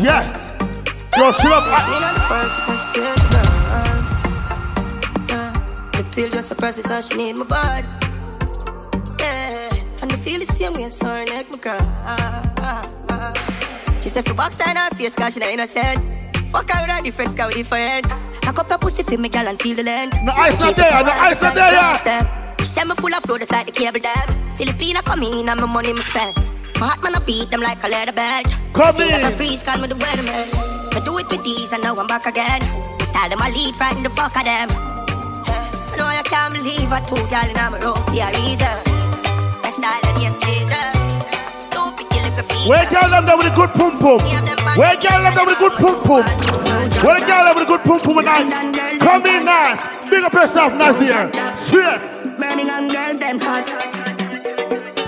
Yes, 0.00 0.04
yes. 0.04 0.52
Yo, 1.18 1.32
shut 1.32 1.52
up. 1.52 1.64
Me 1.90 1.98
not 1.98 2.14
the 2.14 2.20
first, 2.30 2.54
I 2.70 2.76
swear 2.78 3.14
to 3.14 3.26
God. 3.34 3.50
Yeah, 5.28 5.50
the 5.90 6.02
pill 6.14 6.30
just 6.30 6.52
a 6.52 6.54
process, 6.54 6.86
how 6.86 7.00
she 7.00 7.16
need 7.16 7.34
my 7.34 7.44
body. 7.44 7.86
Yeah, 9.18 10.02
and 10.02 10.12
I 10.12 10.16
feel 10.16 10.38
the 10.38 10.46
same 10.46 10.74
way, 10.74 10.88
so 10.88 11.06
her 11.06 11.24
neck 11.24 11.50
my 11.50 11.58
cry. 11.58 11.78
She 14.00 14.08
said 14.08 14.24
for 14.24 14.34
box 14.34 14.60
her 14.62 14.70
her 14.70 14.90
face, 14.94 15.16
cause 15.16 15.34
she 15.34 15.40
not 15.40 15.50
innocent. 15.50 15.98
Fuck 16.52 16.70
her 16.70 16.80
with 16.82 16.90
her 16.94 17.02
different, 17.02 17.36
cause 17.36 17.48
we 17.48 17.62
different. 17.62 18.06
I 18.46 18.52
cup 18.52 18.70
her 18.70 18.78
pussy 18.78 19.02
for 19.02 19.18
me, 19.18 19.28
girl, 19.28 19.48
and 19.48 19.60
feel 19.60 19.74
the 19.74 19.82
land. 19.82 20.12
No 20.24 20.32
ice 20.32 20.60
not 20.60 20.76
there, 20.76 21.02
no 21.02 21.10
ice 21.10 21.42
not 21.42 21.54
there, 21.54 21.72
yeah. 21.72 22.56
She 22.58 22.64
said 22.66 22.86
me 22.86 22.94
full 22.94 23.12
of 23.12 23.22
flow, 23.24 23.36
just 23.36 23.50
like 23.50 23.66
the 23.66 23.72
cable 23.72 23.98
dam. 23.98 24.28
Filipina 24.54 25.02
come 25.04 25.24
in, 25.24 25.48
and 25.48 25.60
my 25.60 25.66
money 25.66 25.92
me 25.92 26.00
spend. 26.00 26.47
My 26.78 26.94
heart 26.94 27.02
man, 27.02 27.18
I 27.18 27.20
beat 27.26 27.50
them 27.50 27.58
like 27.58 27.82
a 27.82 27.90
leather 27.90 28.14
belt. 28.14 28.46
Come 28.70 28.94
Fingers 28.94 29.18
in. 29.18 29.26
are 29.26 29.34
freeze, 29.34 29.66
call 29.66 29.82
me 29.82 29.90
the 29.90 29.98
weatherman. 29.98 30.46
I 30.94 31.02
do 31.02 31.10
it 31.18 31.26
with 31.26 31.42
these, 31.42 31.74
and 31.74 31.82
now 31.82 31.98
I'm 31.98 32.06
back 32.06 32.22
again. 32.30 32.62
Me 32.98 33.02
style 33.02 33.26
them, 33.26 33.42
I 33.42 33.50
lead, 33.50 33.74
frighten 33.74 34.06
the 34.06 34.14
fuck 34.14 34.30
of 34.38 34.46
them. 34.46 34.70
I 34.70 35.98
know 35.98 36.06
I 36.06 36.22
can't 36.22 36.54
believe 36.54 36.86
I 36.86 37.02
two 37.02 37.18
y'all 37.34 37.50
in 37.50 37.58
my 37.58 37.82
room 37.82 37.98
for 37.98 38.14
a 38.14 38.30
reason. 38.30 38.78
My 39.58 39.74
style 39.74 40.06
and 40.06 40.22
name 40.22 40.38
Jesus. 40.38 40.86
Don't 41.74 41.98
pretty 41.98 42.14
like 42.22 42.38
a 42.38 42.46
feature. 42.46 42.70
Where 42.70 42.86
girl 42.86 43.10
them 43.10 43.26
with 43.26 43.50
a 43.50 43.54
good 43.58 43.74
pum 43.74 43.98
pum? 43.98 44.22
Where 44.78 44.94
girl 45.02 45.18
them 45.18 45.34
there 45.34 45.46
with 45.50 45.58
a 45.58 45.62
good 45.66 45.74
pum 45.82 45.98
pum? 46.06 46.22
Where 47.02 47.18
the 47.18 47.26
girl 47.26 47.42
them 47.42 47.54
with 47.58 47.66
a 47.66 47.70
good 47.74 47.82
pum 47.82 47.98
pum 48.06 48.22
tonight? 48.22 49.02
Come 49.02 49.26
in, 49.26 49.42
nice. 49.42 49.82
Big 50.06 50.22
up 50.22 50.30
yourself, 50.30 50.70
Nazir. 50.78 51.26
Straight. 51.58 51.98
Birmingham 52.38 52.86
girls, 52.86 53.18
them 53.18 53.42
hot. 53.42 53.66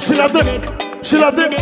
She 0.02 0.18
loved 0.18 0.34
it. 0.34 0.79
She 1.02 1.16
loved 1.18 1.38
it. 1.38 1.54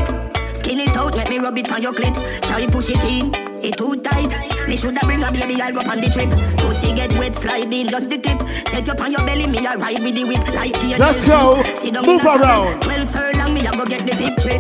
Skin 0.57 0.80
it 0.80 0.97
out, 0.97 1.14
let 1.14 1.28
me 1.30 1.39
rub 1.39 1.57
it 1.57 1.70
on 1.72 1.82
your 1.82 1.93
clit. 1.93 2.14
Shall 2.45 2.61
we 2.61 2.66
push 2.66 2.91
it 2.91 3.03
in? 3.05 3.32
It 3.64 3.76
too 3.76 3.97
tight. 3.97 4.32
Me 4.68 4.76
shoulda 4.76 5.01
bring 5.05 5.22
a 5.22 5.32
baby, 5.32 5.61
I'll 5.62 5.72
go 5.72 5.80
on 5.91 6.01
the 6.01 6.09
trip. 6.11 6.30
Pussy 6.59 6.93
get 6.95 7.12
wet, 7.18 7.34
slide 7.36 7.72
in, 7.72 7.89
just 7.89 8.11
the 8.11 8.18
tip. 8.18 8.41
Set 8.68 8.89
up 8.89 9.01
on 9.01 9.12
your 9.12 9.24
belly, 9.24 9.47
me 9.47 9.64
a 9.66 9.76
ride 9.76 10.01
with 10.03 10.14
the 10.14 10.24
whip. 10.24 10.47
Like 10.55 10.74
the 10.80 10.97
Let's 10.99 11.24
go. 11.24 11.62
Sit 11.80 11.95
down 11.95 12.05
Move 12.05 12.20
in 12.20 12.26
a 12.26 12.30
saddle. 12.30 12.45
around. 12.47 12.82
Twelve 12.82 13.11
furlong, 13.11 13.55
me 13.55 13.66
a 13.66 13.70
go 13.72 13.86
get 13.86 14.05
the 14.05 14.14
victory. 14.16 14.59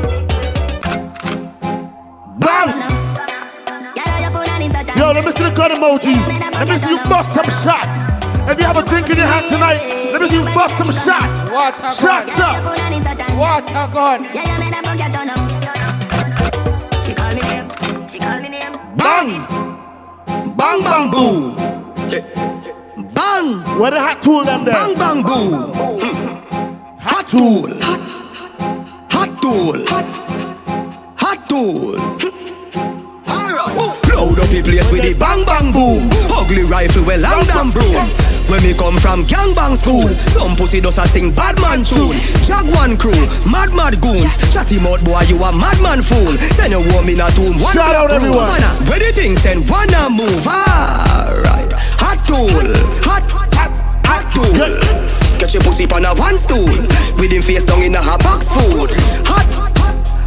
Bang! 2.38 2.70
Yo, 4.96 5.12
let 5.12 5.24
me 5.24 5.30
see 5.32 5.44
the 5.44 5.50
gun 5.54 5.70
emojis. 5.72 6.26
Let 6.54 6.68
me 6.68 6.78
see 6.78 6.90
you 6.90 6.98
bust 7.08 7.34
some 7.34 7.50
shots. 7.62 8.00
If 8.50 8.58
you 8.58 8.64
have 8.64 8.76
a 8.78 8.82
drink 8.82 9.10
in 9.10 9.16
your 9.18 9.26
hand 9.26 9.46
tonight, 9.50 10.10
let 10.10 10.22
me 10.22 10.28
see 10.28 10.36
you 10.36 10.44
bust 10.44 10.76
some 10.78 10.90
shots. 10.90 11.50
Water 11.50 11.92
Shots 11.94 12.40
up. 12.40 12.64
Water 13.58 13.92
gun. 13.92 14.22
Yeah, 14.22 14.44
yeah, 14.44 14.58
man, 14.58 14.72
I 14.72 14.82
forget 14.86 15.16
on 15.18 15.26
them. 15.26 15.42
She 17.02 17.12
call 17.12 17.34
me 17.34 17.40
name, 17.40 17.68
she 18.06 18.18
call 18.20 18.40
me 18.40 18.48
name. 18.50 18.72
Bang! 18.96 19.42
Bang 20.56 20.82
bang 20.84 21.10
boo! 21.10 21.56
Bang! 23.14 23.80
Where 23.80 23.90
the 23.90 24.00
hot 24.00 24.22
tool 24.22 24.44
them 24.44 24.64
there? 24.64 24.74
Bang 24.74 24.94
bang 24.94 25.22
boo! 25.24 25.72
Hot 27.00 27.28
tool! 27.28 27.68
Hot 29.10 29.42
tool! 29.42 29.84
Hot 31.18 31.48
tool! 31.48 31.98
Alright! 33.28 34.14
Load 34.14 34.38
up 34.38 34.50
the 34.50 34.62
place 34.62 34.88
with 34.92 35.02
the 35.02 35.14
bang 35.18 35.44
bang 35.44 35.72
boom! 35.72 36.08
Ugly 36.30 36.62
rifle 36.62 37.04
well 37.04 37.18
long 37.18 37.44
damn 37.44 37.70
broom! 37.72 38.37
When 38.48 38.62
me 38.62 38.72
come 38.72 38.96
from 38.96 39.24
gang 39.24 39.54
bang 39.54 39.76
school, 39.76 40.08
some 40.08 40.56
pussy 40.56 40.80
does 40.80 40.96
a 40.98 41.06
sing 41.06 41.32
bad 41.32 41.60
man 41.60 41.84
tune. 41.84 42.16
Jaguan 42.42 42.96
crew, 42.96 43.12
mad 43.44 43.74
mad 43.74 44.00
goons. 44.00 44.36
Chatty 44.52 44.80
mouth 44.80 45.04
boy, 45.04 45.20
you 45.28 45.36
a 45.44 45.52
madman 45.52 46.02
fool. 46.02 46.32
Send 46.56 46.72
a 46.72 46.80
woman 46.80 47.20
a 47.20 47.28
tomb, 47.30 47.60
one 47.60 47.74
Shout 47.74 47.94
out 47.94 48.10
room. 48.10 48.16
everyone. 48.16 48.48
Where 48.88 48.98
the 49.00 49.12
thing 49.14 49.36
send 49.36 49.68
one 49.68 49.92
a 49.92 50.08
move. 50.08 50.46
Alright, 50.46 51.72
hot 52.00 52.24
tool, 52.26 52.48
hot 53.04 53.22
hot 53.30 53.72
hot 54.06 54.24
tool. 54.32 55.38
Get 55.38 55.52
your 55.52 55.62
pussy 55.62 55.84
on 55.92 56.06
a 56.06 56.14
one 56.14 56.38
stool. 56.38 56.72
With 57.20 57.30
him 57.32 57.42
face 57.42 57.64
down 57.64 57.82
in 57.82 57.94
a 57.94 58.00
hot 58.00 58.22
box 58.24 58.48
food. 58.48 58.90
Hot 59.28 59.44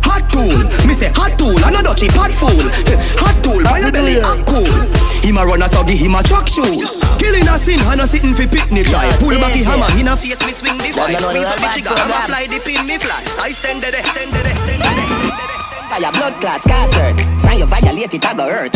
hot 0.06 0.32
tool. 0.32 0.88
Me 0.88 0.94
say 0.94 1.10
hot 1.16 1.38
tool, 1.40 1.58
another 1.66 1.96
cheap 1.96 2.12
hot 2.14 2.32
fool. 2.32 2.62
Hot 3.18 3.36
tool, 3.44 3.62
your 3.82 3.92
belly 3.92 4.22
hot 4.22 4.46
cool. 4.46 5.11
Him 5.22 5.38
a 5.38 5.46
run 5.46 5.62
a 5.62 5.70
so 5.70 5.84
give 5.84 6.00
him 6.00 6.16
a 6.16 6.24
truck 6.24 6.48
shoes. 6.48 7.00
Killing 7.20 7.48
a 7.48 7.58
sin, 7.58 7.80
and 7.86 8.02
a 8.02 8.08
sitting 8.08 8.34
for 8.34 8.48
picnic 8.48 8.88
try. 8.88 9.06
Pull 9.18 9.38
back 9.38 9.54
the 9.54 9.64
hammer, 9.64 9.86
in 10.00 10.08
a 10.08 10.18
face 10.18 10.42
me 10.46 10.52
swing 10.52 10.78
the 10.78 10.92
Well, 10.98 11.08
vice. 11.08 11.14
you 11.14 11.22
know 11.22 11.32
Squeeze 11.32 11.52
up 11.52 11.58
the 11.62 11.82
bad. 11.86 12.00
I'ma 12.02 12.20
fly 12.26 12.48
the 12.48 12.60
pin 12.66 12.86
me 12.86 12.98
fly. 12.98 13.24
Size 13.24 13.60
ten 13.62 13.80
de 13.80 13.92
de, 13.92 14.02
ten 14.02 14.32
de 14.34 14.42
de, 14.42 14.52
ten 14.66 14.80
de 14.82 14.90
de. 14.90 15.06
Fire 15.92 16.12
blood 16.12 16.34
clots, 16.42 16.64
scatter. 16.64 17.14
Sign 17.22 17.60
you 17.60 17.66
violate 17.66 18.14
it, 18.14 18.26
I 18.26 18.34
go 18.34 18.50
hurt. 18.50 18.74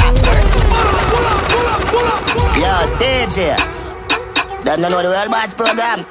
Yo, 2.62 2.74
DJ. 3.00 3.58
Them 4.64 4.82
don't 4.82 4.92
know 4.92 5.02
the 5.02 5.10
world 5.10 5.32
boss 5.32 5.54
program. 5.54 6.06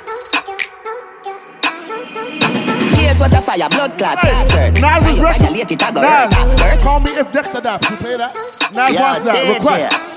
Here's 2.97 3.21
what 3.21 3.33
a 3.33 3.41
fire 3.41 3.69
blood 3.69 3.93
clots, 3.99 4.21
scatter. 4.21 4.73
Nas 4.73 4.81
Sign 4.81 5.11
is 5.11 5.17
you 5.17 5.23
violate 5.23 5.71
it, 5.71 5.83
I 5.83 5.93
go 5.93 6.01
hurt. 6.01 6.31
Nas, 6.31 6.83
call 6.83 7.01
me 7.01 7.11
if 7.13 7.31
Dexter 7.33 7.61
that. 7.61 7.89
You 7.91 7.97
play 7.97 8.17
that? 8.17 8.35
Nas 8.75 8.95
Yo, 8.95 9.01
wants 9.01 9.23
that. 9.25 9.35
DJ. 9.37 9.59
Request. 9.59 10.14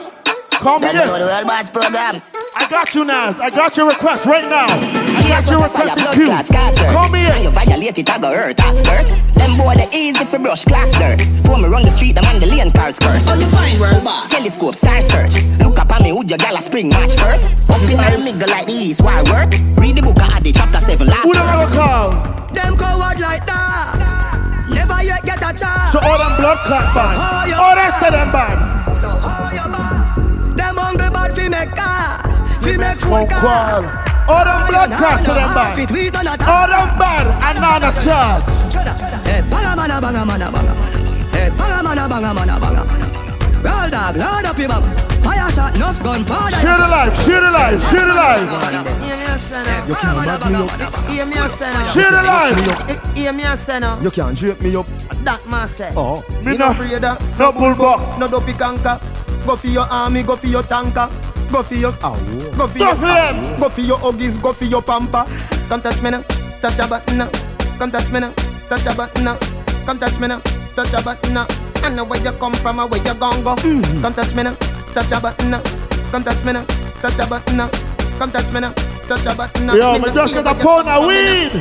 Call 0.60 0.80
me 0.80 0.88
Them 0.88 0.96
don't 0.96 1.08
know 1.08 1.18
the 1.20 1.26
if. 1.26 1.32
world 1.32 1.48
boss 1.48 1.70
program. 1.70 2.22
I 2.58 2.66
got 2.70 2.96
you, 2.96 3.06
Nas. 3.06 3.40
I 3.40 3.50
got 3.50 3.78
your 3.78 3.88
request 3.88 4.26
right 4.26 4.44
now. 4.50 4.66
I 4.66 5.22
Here's 5.22 5.46
got 5.46 5.52
your 5.52 5.60
what 5.62 5.70
a 5.70 5.74
fire 5.74 5.86
request 5.86 5.98
in 5.98 6.04
blood 6.04 6.16
queue. 6.16 6.26
clots, 6.26 6.50
scatter. 6.50 6.90
Call 6.92 7.10
me 7.14 7.22
Sign 7.26 7.42
you 7.44 7.50
in. 7.50 7.54
violate 7.54 7.98
it, 8.00 8.10
I 8.10 8.18
go 8.20 8.30
hurt. 8.34 8.58
Skirt. 8.60 9.08
Them 9.38 9.58
boy 9.58 9.76
they 9.76 9.90
easy 9.94 10.26
for 10.26 10.40
brush 10.40 10.66
glass 10.66 10.92
dirt. 10.98 11.22
For 11.46 11.58
me 11.58 11.68
run 11.70 11.84
the 11.84 11.92
street, 11.92 12.16
them 12.16 12.26
on 12.26 12.40
the 12.40 12.48
lane 12.48 12.72
cars 12.72 12.98
curse. 12.98 13.26
Oh, 13.30 13.38
you 13.38 13.46
find 13.46 13.80
world 13.80 14.04
boss. 14.04 14.30
Telescope, 14.32 14.74
star 14.76 15.00
search. 15.02 15.36
Look 15.62 15.78
up 15.80 15.92
at 15.92 16.02
me, 16.02 16.12
would 16.12 16.30
your 16.30 16.40
gal 16.40 16.56
a 16.58 16.62
spring 16.62 16.90
match 16.90 17.14
first? 17.22 17.70
Up 17.70 17.78
in 17.86 17.98
my 17.98 18.10
nigga 18.18 18.50
like 18.50 18.66
the 18.66 18.74
east, 18.74 19.02
why 19.06 19.22
work? 19.30 19.54
Read 19.78 19.96
the 19.96 20.02
book 20.02 20.18
of 20.18 20.42
the 20.44 20.52
chapter 20.52 20.80
7 20.80 21.06
last 21.08 21.22
Who 21.24 21.34
the 21.34 21.40
ever 21.46 21.66
verse. 21.70 21.74
call? 21.78 22.10
Them 22.58 22.74
coward 22.78 23.20
like 23.22 23.46
that. 23.46 24.66
Never 24.74 25.04
yet 25.04 25.22
get 25.24 25.38
a 25.38 25.54
chance. 25.54 25.92
So 25.94 26.00
all 26.02 26.18
them 26.18 26.34
blood 26.42 26.58
clots 26.66 26.94
So 26.96 27.00
bad. 27.06 27.14
how 27.16 27.46
you 27.46 27.54
All 27.56 27.76
that 27.78 27.94
said 28.02 28.12
them 28.18 28.32
bad. 28.32 28.58
So 28.98 29.10
how 29.10 29.52
you 29.54 29.68
bad? 29.72 30.07
Them 31.48 31.54
hungry 31.54 31.76
bad 31.76 31.78
fi 31.78 31.78
make 31.78 31.78
car, 31.78 32.20
fi 32.62 32.78
make 32.78 33.00
food 33.00 33.30
car. 33.30 33.84
All 34.28 34.44
them 34.44 34.68
blood 34.68 34.92
clots 34.92 35.24
to 35.24 35.32
them 35.32 35.54
bad. 35.56 35.80
All 36.44 36.68
them 36.68 37.00
bad 37.00 37.28
and 37.48 37.60
not 37.62 37.84
a 37.84 37.92
chance. 38.04 38.46
Hey, 39.26 39.40
eh, 39.40 39.42
banga 39.50 39.76
mana 39.76 40.02
banga 40.02 40.26
mana 40.26 40.52
banga. 40.52 40.74
Eh, 41.34 41.38
hey, 41.38 41.50
banga 41.58 41.84
mana 41.84 42.08
banga 42.10 42.34
mana 42.34 42.60
banga. 42.60 42.84
Roll 43.64 43.90
dog, 43.90 44.16
load 44.18 44.46
up 44.46 44.58
your 44.58 44.68
bum. 44.68 44.84
Fire 45.24 45.52
shot, 45.52 45.76
enough 45.76 46.04
gun, 46.04 46.26
powder. 46.26 46.56
Share 46.58 46.78
the 46.78 46.88
life, 46.88 47.26
share 47.26 47.42
the 47.42 47.52
life, 47.52 47.90
share 47.90 48.06
the 48.06 48.14
life. 48.14 48.40
Hear 49.02 49.16
me 49.18 49.24
eh, 49.24 49.32
uh. 49.32 49.36
a 49.36 49.40
say. 49.40 49.64
Hear 51.14 51.26
me 51.26 51.36
a 51.38 51.50
say 51.50 51.72
now. 51.72 51.94
Share 51.94 52.12
the 52.12 52.24
life. 52.24 53.16
Hear 53.16 53.34
me 53.34 53.44
a 53.44 53.58
say. 53.58 53.78
Uh. 53.78 54.02
You 54.02 54.12
can't 54.12 54.38
drape 54.38 54.62
me 54.62 54.76
up. 54.76 54.88
That 55.24 55.46
man 55.48 55.68
say. 55.68 55.92
Oh, 55.96 56.24
Me 56.44 56.52
me 56.52 56.58
no- 56.58 56.68
no 56.68 56.72
afraid 56.72 57.04
of 57.04 57.40
no 57.40 57.52
bullbuck. 57.52 58.20
no 58.20 58.28
dopey 58.28 58.54
canker. 58.54 59.00
Go 59.46 59.56
for 59.56 59.68
your 59.68 59.86
army, 59.90 60.24
go 60.24 60.36
for 60.36 60.48
your 60.48 60.64
tanker. 60.64 61.10
Go 61.52 61.64
for 61.64 61.76
your, 61.76 61.92
go 61.94 62.68
for 62.68 62.78
your, 62.78 62.94
them. 62.96 63.60
go 63.60 63.70
for 63.70 63.82
your 63.82 63.98
huggies, 63.98 64.42
go 64.42 64.52
for 64.54 64.66
your 64.66 64.82
pamper. 64.82 65.26
Come 65.70 65.82
touch 65.82 66.02
me 66.02 66.12
now, 66.12 66.22
touch 66.62 66.78
a 66.80 66.88
button 66.88 67.18
now. 67.18 67.30
Come 67.80 67.90
touch 67.92 68.12
me 68.12 68.20
now, 68.20 68.32
touch 68.70 68.86
a 68.86 68.96
button 68.96 69.24
now. 69.24 69.38
Come 69.86 69.98
touch 70.00 70.20
me 70.20 70.28
now, 70.28 70.40
touch 70.76 70.94
a 70.94 71.02
button 71.02 71.34
now. 71.34 71.48
I 71.84 71.90
know 71.90 72.04
where 72.04 72.22
you 72.22 72.32
come 72.34 72.54
from 72.54 72.78
where 72.78 72.98
you 72.98 73.14
gon' 73.16 73.44
go. 73.44 73.56
Mm. 73.56 74.02
Come 74.02 74.14
touch 74.14 74.36
me 74.36 74.44
now, 74.44 74.56
touch 74.94 75.12
a 75.12 75.22
button 75.22 75.50
now. 75.52 75.62
Come 76.12 76.24
touch 76.24 76.44
me 76.44 76.52
now, 76.54 76.66
touch 77.02 77.20
a 77.20 77.28
button 77.28 77.58
now. 77.58 77.70
Come 78.20 78.32
touch 78.32 78.52
me 78.52 78.60
now, 78.60 78.74
touch 79.08 79.26
a 79.26 79.36
button. 79.36 79.68
Yo, 79.76 79.98
me 80.00 80.12
just 80.12 80.34
get 80.34 80.46
a 80.46 80.54
pound 80.56 80.88
of 80.88 81.08
weed. 81.08 81.52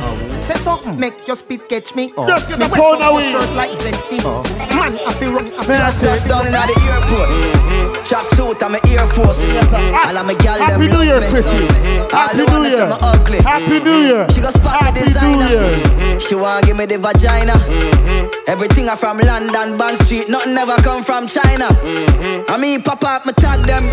Say 0.41 0.55
something, 0.55 0.99
make 0.99 1.27
your 1.27 1.35
spit 1.35 1.67
catch 1.69 1.95
me. 1.95 2.11
Oh. 2.17 2.27
Just 2.27 2.49
get 2.49 2.59
Me 2.59 2.65
a 2.65 2.69
wet 2.69 2.79
pound 2.79 3.01
up 3.01 3.13
of 3.15 3.23
your 3.23 3.23
weed. 3.23 3.31
shirt 3.31 3.55
like 3.55 3.71
zesty. 3.71 4.19
Oh. 4.23 4.43
Man, 4.75 4.99
I 5.07 5.13
feel 5.15 5.31
run. 5.33 5.45
I 5.47 5.63
feel 5.63 5.77
Just 5.79 6.03
touchdown 6.03 6.45
in 6.45 6.51
the 6.51 6.75
airport. 6.91 7.29
Mm-hmm. 7.31 8.03
Track 8.03 8.27
suit, 8.35 8.59
I'm 8.63 8.75
a 8.75 8.79
Air 8.91 9.07
Force. 9.07 9.41
All 9.73 10.17
of 10.17 10.25
my 10.27 10.35
gal 10.35 10.59
them 10.59 10.79
Happy 10.79 10.87
New 10.91 11.01
Year, 11.01 11.19
love 11.19 11.23
me. 11.23 11.29
Chrissy. 11.29 11.67
All 12.11 12.27
Happy 12.27 12.37
the 12.37 12.45
New 12.45 12.51
ones 12.51 12.71
Year. 12.71 12.87
that 12.87 12.99
I'm 13.03 13.19
ugly. 13.19 13.39
Happy 13.43 13.79
New 13.79 13.99
Year. 14.07 14.23
She 14.31 14.39
got 14.41 14.53
spot 14.53 14.75
Happy 14.83 14.99
me 14.99 15.05
designer. 15.07 15.47
New 15.47 15.55
Year. 15.55 16.19
She 16.19 16.35
want 16.35 16.65
give 16.65 16.77
me 16.77 16.85
the 16.85 16.97
vagina. 16.99 17.53
Mm-hmm. 17.55 18.47
Everything 18.47 18.87
I 18.89 18.95
from 18.95 19.19
London, 19.19 19.77
Bond 19.77 19.95
Street. 20.03 20.29
Nothing 20.29 20.55
ever 20.57 20.75
come 20.83 21.03
from 21.03 21.27
China. 21.27 21.67
Mm-hmm. 21.83 22.51
I 22.51 22.57
mean, 22.57 22.81
pop 22.81 23.03
up, 23.03 23.25
me 23.25 23.33
tag 23.33 23.65
them. 23.67 23.83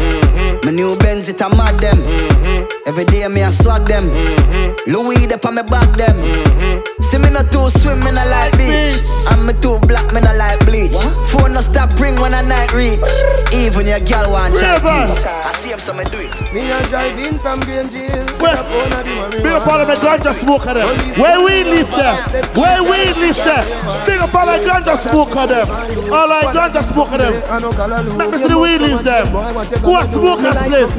My 0.64 0.70
new 0.70 0.96
Benz, 0.98 1.28
it 1.28 1.40
a 1.40 1.48
mad 1.50 1.78
them. 1.80 1.98
Every 2.86 3.04
day 3.06 3.26
me 3.28 3.42
I 3.44 3.50
swag 3.50 3.84
them. 3.86 4.08
Louis, 4.86 5.26
they 5.26 5.36
on 5.36 5.54
me 5.54 5.62
back 5.62 5.92
them. 5.96 6.16
See 7.04 7.18
me 7.18 7.28
not 7.28 7.52
too 7.52 7.68
swim, 7.68 8.00
me 8.00 8.10
not 8.10 8.26
like 8.28 8.56
beach. 8.56 8.96
And 9.30 9.44
me 9.46 9.52
too 9.60 9.78
black, 9.84 10.08
me 10.14 10.20
not 10.20 10.36
like 10.36 10.64
bleach. 10.64 10.96
Phone 11.28 11.52
no 11.52 11.60
stop 11.60 11.92
ring 12.00 12.16
when 12.16 12.32
I 12.32 12.40
night 12.40 12.72
reach. 12.72 13.04
Even 13.52 13.86
your 13.86 14.00
girl 14.00 14.32
want 14.32 14.56
try 14.56 14.80
peace. 14.80 15.26
I 15.28 15.52
see 15.60 15.70
him, 15.70 15.78
so 15.78 15.92
me 15.92 16.04
do 16.08 16.18
it. 16.24 16.32
Me 16.56 16.70
a 16.72 16.80
drive 16.88 17.18
in 17.20 17.38
from 17.38 17.60
Green 17.60 17.88
Jail. 17.90 18.24
Big 18.40 19.52
up 19.52 19.66
all 19.68 19.80
of 19.80 19.88
the 19.88 19.94
ganja 19.94 20.32
smoker 20.32 20.72
them. 20.72 20.88
Where 21.20 21.44
we 21.44 21.64
live 21.64 21.90
them. 21.92 22.16
Where 22.56 22.82
we 22.82 23.12
live 23.12 23.36
them. 23.36 23.64
Big 24.06 24.20
up 24.20 24.34
all 24.34 24.46
the 24.46 24.58
ganja 24.64 24.96
smoker 24.96 25.46
them. 25.46 25.68
All 26.08 26.28
the 26.28 26.48
ganja 26.56 26.82
smoker 26.82 27.18
them. 27.18 28.16
Let 28.16 28.30
me 28.30 28.38
see 28.38 28.48
the 28.48 28.58
weed 28.58 28.80
live 28.80 29.04
them. 29.04 29.26
Who 29.84 29.92
are 29.92 30.06
smokers 30.06 30.56
live? 30.72 30.90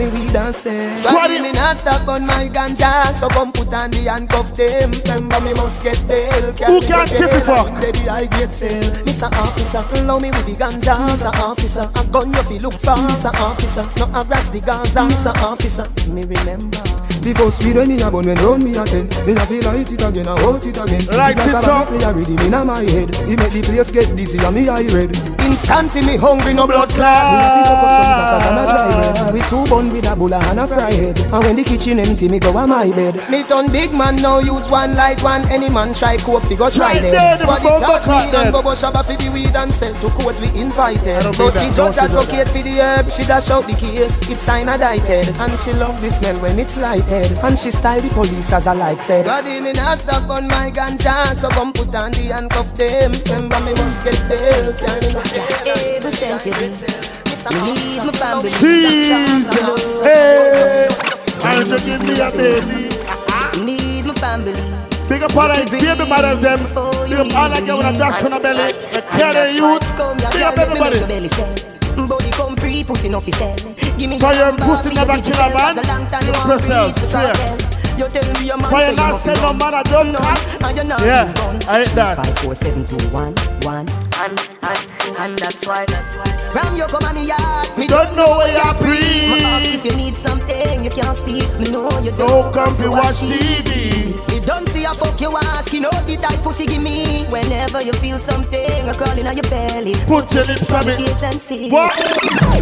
Squaddy 1.02 1.42
me 1.42 1.52
not 1.52 1.78
stop 1.78 2.08
on 2.08 2.26
my 2.36 2.48
ganja 2.50 3.14
So 3.14 3.28
come 3.30 3.52
put 3.52 3.74
on 3.74 3.92
the 3.92 4.04
handcuff 4.12 4.54
them 4.54 4.92
Remember 4.92 5.40
me 5.42 5.54
must 5.54 5.84
get 5.84 6.00
bail 6.08 6.52
Who 6.68 6.82
can 6.82 7.08
chip 7.08 7.32
it 7.32 7.46
for? 7.46 7.64
Baby 7.80 8.10
I 8.10 8.26
get 8.28 8.52
sale 8.52 8.92
Mr. 9.08 9.32
Officer, 9.32 9.84
allow 9.96 10.20
me 10.20 10.30
with 10.30 10.46
the 10.46 10.56
ganja 10.56 10.96
Mr. 11.08 11.32
Officer, 11.40 11.86
a 11.96 12.04
gun 12.12 12.34
you 12.34 12.44
fi 12.44 12.58
look 12.58 12.78
for 12.80 12.98
Mr. 13.08 13.32
Officer, 13.40 13.86
no 13.98 14.06
harass 14.08 14.50
the 14.50 14.60
Gaza 14.62 15.02
Mr. 15.02 15.34
Officer, 15.42 15.86
me 16.12 16.24
remember 16.24 17.06
the 17.26 17.34
first 17.34 17.58
speed 17.58 17.76
when 17.76 17.88
me 17.90 17.98
a 18.06 18.12
bun 18.12 18.22
when 18.22 18.38
round 18.38 18.62
me 18.62 18.78
a 18.78 18.86
ten 18.86 19.10
Me 19.26 19.34
a 19.34 19.42
feel 19.50 19.66
light 19.66 19.90
it 19.90 19.98
again 19.98 20.30
hold 20.46 20.62
it 20.62 20.78
again 20.78 21.02
Light 21.18 21.34
it 21.34 21.58
up. 21.58 21.90
Me 21.90 21.98
a 21.98 22.14
in 22.14 22.54
my 22.54 22.86
head 22.86 23.10
He 23.26 23.34
make 23.34 23.50
the 23.50 23.66
place 23.66 23.90
get 23.90 24.14
dizzy 24.16 24.38
and 24.38 24.54
me 24.54 24.70
red 24.70 25.10
Instantly 25.42 26.06
me 26.06 26.18
hungry 26.22 26.54
no 26.54 26.68
blood 26.70 26.94
clot 26.94 27.26
Me 27.26 27.42
a 27.42 27.50
cook 27.66 27.82
up 27.82 27.90
some 27.98 28.14
crackers 28.14 28.46
and 28.46 28.62
a 28.62 28.66
dry 28.70 28.86
bread 28.94 29.34
With 29.34 29.50
two 29.50 29.66
bun 29.66 29.90
with 29.90 30.06
a 30.06 30.16
bulla 30.16 30.38
and 30.38 30.60
a 30.60 30.68
fry 30.68 30.94
head 30.94 31.18
And 31.18 31.42
when 31.42 31.56
the 31.56 31.64
kitchen 31.64 31.98
empty 31.98 32.25
me 32.30 32.40
go 32.40 32.58
a 32.58 32.66
my 32.68 32.90
bed. 32.92 33.16
Me 33.30 33.44
turn 33.44 33.72
big 33.72 33.94
man 33.94 34.16
now 34.18 34.40
use 34.40 34.70
one 34.70 34.96
like 34.96 35.22
one. 35.24 35.44
Any 35.52 35.70
man 35.70 35.94
try 35.94 36.18
coke 36.18 36.44
fi 36.44 36.56
go 36.56 36.70
try 36.70 36.94
Right 36.94 37.02
them 37.02 37.12
there, 37.12 37.38
Squad 37.38 37.62
the 37.62 37.74
it 37.76 37.80
touch 37.80 38.08
me 38.08 38.30
clock 38.32 38.46
and. 38.46 38.54
Bobo 38.54 38.72
Shabba 38.72 39.04
fi 39.06 39.16
the 39.16 39.30
weed 39.32 39.56
and 39.56 39.74
sell 39.74 39.94
to 40.02 40.10
court 40.10 40.40
we 40.40 40.48
invited. 40.60 41.22
Don't 41.24 41.38
But 41.38 41.54
do 41.54 41.60
the 41.60 41.66
that, 41.66 41.76
judge 41.76 41.96
don't 41.96 42.10
do 42.12 42.18
advocate 42.18 42.50
for 42.50 42.64
the 42.64 42.76
herb 42.82 43.12
She 43.12 43.24
dash 43.24 43.50
out 43.50 43.66
the 43.66 43.74
case, 43.74 44.18
it's 44.30 44.44
cyanided 44.44 45.28
And 45.40 45.60
she 45.60 45.74
love 45.74 46.00
the 46.02 46.10
smell 46.10 46.40
when 46.42 46.60
it's 46.60 46.78
lighted. 46.78 47.38
And 47.44 47.58
she 47.58 47.72
style 47.72 48.00
the 48.02 48.10
police 48.10 48.52
as 48.54 48.68
I 48.68 48.74
like 48.74 49.00
said. 49.00 49.26
God 49.26 49.48
in 49.48 49.64
me 49.64 49.74
not 49.74 50.00
stop 50.00 50.30
on 50.30 50.48
my 50.48 50.72
ganja 50.72 51.36
So 51.36 51.50
come 51.50 51.74
put 51.74 51.94
on 51.96 52.12
the 52.12 52.32
handcuff 52.32 52.74
them. 52.76 53.12
Remember 53.12 53.60
me 53.62 53.74
must 53.74 54.04
get 54.04 54.18
bail 54.30 54.74
Carry 54.74 55.14
me 55.14 55.96
Able 55.98 56.12
sensitive. 56.12 57.26
Me 57.52 57.74
need 57.74 58.04
my 58.06 58.12
family. 58.14 58.50
Jesus. 58.50 60.02
Hey. 60.02 61.15
And 61.46 61.68
you 61.68 61.80
give 61.80 62.02
me 62.02 62.20
a 62.20 62.32
baby. 62.32 62.90
Need 63.64 64.06
my 64.06 64.14
family. 64.16 64.54
Big 65.08 65.22
up 65.22 65.36
all 65.36 65.48
the 65.48 65.66
baby 65.70 66.10
mothers 66.10 66.40
them. 66.42 66.60
Big 67.08 67.20
up 67.20 67.36
all 67.36 67.50
the 67.50 67.62
girl 67.62 67.78
with 67.78 67.96
a 67.96 67.98
dash 67.98 68.24
on 68.24 68.32
the 68.32 68.40
belly. 68.40 68.74
The 68.74 69.02
carry 69.12 69.54
youth. 69.54 69.82
Big 70.34 70.42
up 70.42 70.58
everybody. 70.58 71.00
Body 72.08 72.30
come 72.32 72.56
free, 72.58 72.84
pussy 72.84 73.10
no 73.10 73.20
fi 73.20 73.32
sell. 73.32 73.56
Give 73.98 74.10
me 74.10 74.18
So 74.18 74.32
your 74.32 74.52
pussy 74.58 74.90
a 74.90 75.06
never 75.06 75.22
kill 75.22 75.38
a 75.38 75.54
man? 75.54 75.76
Cause 75.76 75.86
a 75.86 75.88
long 75.88 76.08
time 76.08 77.75
You 77.98 78.08
you 78.08 78.10
want 78.10 78.12
press 78.12 78.12
reach 78.12 78.12
out, 78.12 78.12
the 78.12 78.12
straight. 78.12 78.12
cartel. 78.12 78.12
You 78.12 78.12
tell 78.12 78.34
me 78.40 78.46
your 78.48 78.58
man 78.58 78.70
For 78.70 78.80
say 78.82 78.92
you 78.92 78.98
last 78.98 79.26
no 79.26 79.34
say 79.34 79.42
no 79.42 79.54
man 79.54 79.74
a 79.74 79.84
done 79.84 80.12
No, 80.12 80.20
cut. 80.20 80.64
and 80.64 80.76
you're 80.78 80.86
not 80.86 81.02
Yeah, 81.02 81.24
being 81.24 81.36
done. 81.36 81.60
I 81.70 81.78
hate 81.80 81.96
that. 81.96 82.18
Five, 82.18 82.40
four, 82.40 82.56
seven, 82.56 82.86
two, 82.86 83.08
one, 83.10 83.34
one. 83.64 83.88
And, 84.20 84.40
and, 84.64 85.18
and 85.20 85.40
that's 85.40 85.66
why. 85.68 85.86
From 86.52 86.76
you 86.76 86.86
come 86.88 87.04
on 87.04 87.16
me 87.16 87.28
yard, 87.28 87.68
me 87.78 87.88
Don't 87.88 88.16
know 88.16 88.38
where 88.40 88.52
you 88.52 88.74
breathe. 88.80 89.30
My 89.44 89.60
ask 89.60 89.74
if 89.74 89.86
you 89.86 89.96
need 89.96 90.16
something, 90.16 90.84
you 90.84 90.90
can't 90.90 91.16
speak. 91.18 91.48
Me 91.60 91.72
know 91.72 91.90
you 92.00 92.12
Don't 92.12 92.28
don't 92.28 92.54
come 92.54 92.76
fi 92.76 92.88
watch 92.88 93.16
TV. 93.24 94.16
Me 94.30 94.40
don't 94.46 94.68
see 94.70 94.84
a 94.86 94.94
fuck 94.94 95.20
you 95.20 95.36
ask, 95.38 95.72
you 95.74 95.82
know 95.82 95.92
the 96.08 96.16
type 96.18 96.42
pussy 96.44 96.66
give 96.66 96.82
me. 96.82 97.24
Whenever 97.26 97.82
you 97.82 97.94
feel 97.94 98.18
something, 98.20 98.88
a 98.90 98.94
crawling 98.96 99.28
on 99.28 99.36
your 99.36 99.50
belly. 99.50 99.96
Put 100.08 100.34
your 100.34 100.44
lips 100.46 100.70
on 100.72 100.86
me. 100.86 100.96
and 101.24 101.42
see. 101.42 101.70
What? 101.70 101.92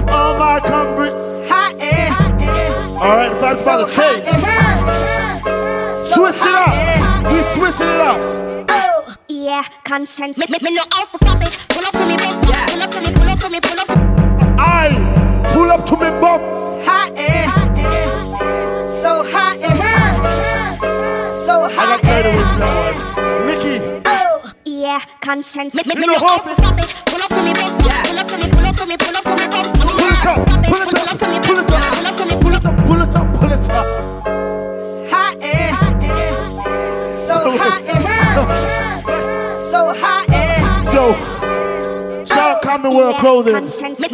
Oh 0.09 0.37
my 0.39 0.59
Cambridge. 0.59 1.13
Hot 1.49 1.75
air, 1.79 2.09
hot 2.09 2.41
air. 2.41 2.73
Alright, 2.97 3.41
that's 3.41 3.61
for 3.63 3.77
the 3.77 3.87
change. 3.91 5.12
Switch 6.13 6.35
it 6.35 6.53
up. 6.53 7.31
We 7.31 7.41
switching 7.53 7.87
it 7.87 7.99
up. 7.99 8.19
Oh, 8.69 9.15
yeah, 9.27 9.63
conscience. 9.83 10.37
Me, 10.37 10.45
me, 10.47 10.59
me 10.61 10.75
know 10.75 10.83
how 10.91 11.05
to 11.05 11.17
pop 11.17 11.41
it. 11.41 11.49
Pull 11.69 11.85
up 11.85 11.91
to 11.93 12.05
me, 12.05 12.15
baby. 12.15 12.35
Pull 12.71 12.81
up 12.83 12.91
to 12.91 13.01
me, 13.01 13.13
pull 13.13 13.29
up 13.29 13.39
to 13.39 13.49
me, 13.49 13.59
pull 13.59 13.79
up. 13.79 13.87
I 14.59 14.89
pull 15.53 15.71
up 15.71 15.85
to 15.87 15.93
me 15.97 16.09
bum. 16.21 16.41
Hot 16.85 17.11
air, 17.15 17.49
so 19.01 19.23
hot 19.25 19.57
air, 19.57 19.75
so 21.45 21.63
I 21.63 21.73
got 21.73 21.73
hot 21.73 21.99
tired 22.01 22.25
of 22.27 22.61
air. 22.61 23.45
Mickey. 23.47 24.03
Oh, 24.05 24.53
yeah, 24.65 24.99
conscience. 25.21 25.73
Me, 25.73 25.81
me, 25.85 25.95
Me 25.95 26.01
me 26.01 26.07
know 26.07 26.13
know 26.13 26.19
how 26.19 26.37
how 26.37 26.53
to 26.53 26.61
pop 26.61 26.79
it. 26.79 26.93
Pull 27.07 27.23
up 27.23 27.29
to 27.29 27.37
me, 27.37 27.53
baby. 27.53 27.71
Pull 27.73 28.19
up 28.19 28.27
to 28.27 28.37
me, 28.37 28.49
pull 28.51 28.65
up 28.65 28.75
to 28.75 28.85
me, 28.85 28.97
pull 28.97 29.17
up 29.17 29.23
to 29.23 29.35
me, 29.35 29.47
pull 29.47 29.57
up. 29.57 29.83
Pull 29.83 30.09
it 30.09 30.25
up. 30.25 30.45
Pull 30.67 30.81
it 30.81 30.93
up. 30.93 31.19
Pull 31.43 31.57
it 31.57 31.65
up. 31.65 32.41
Pull 32.41 32.53
it 32.53 32.65
up. 32.65 32.85
Pull 32.85 33.01
it 33.01 33.15
up. 33.15 33.33
Pull 33.39 33.51
it 33.51 33.69
up. 33.71 34.62
Yo. 42.73 42.79
Shout 42.79 42.85
out 42.85 42.91
Common 42.91 42.97
World 42.97 43.17
Clothing. 43.19 43.53
Conscience. 43.53 43.99
Me, 43.99 44.07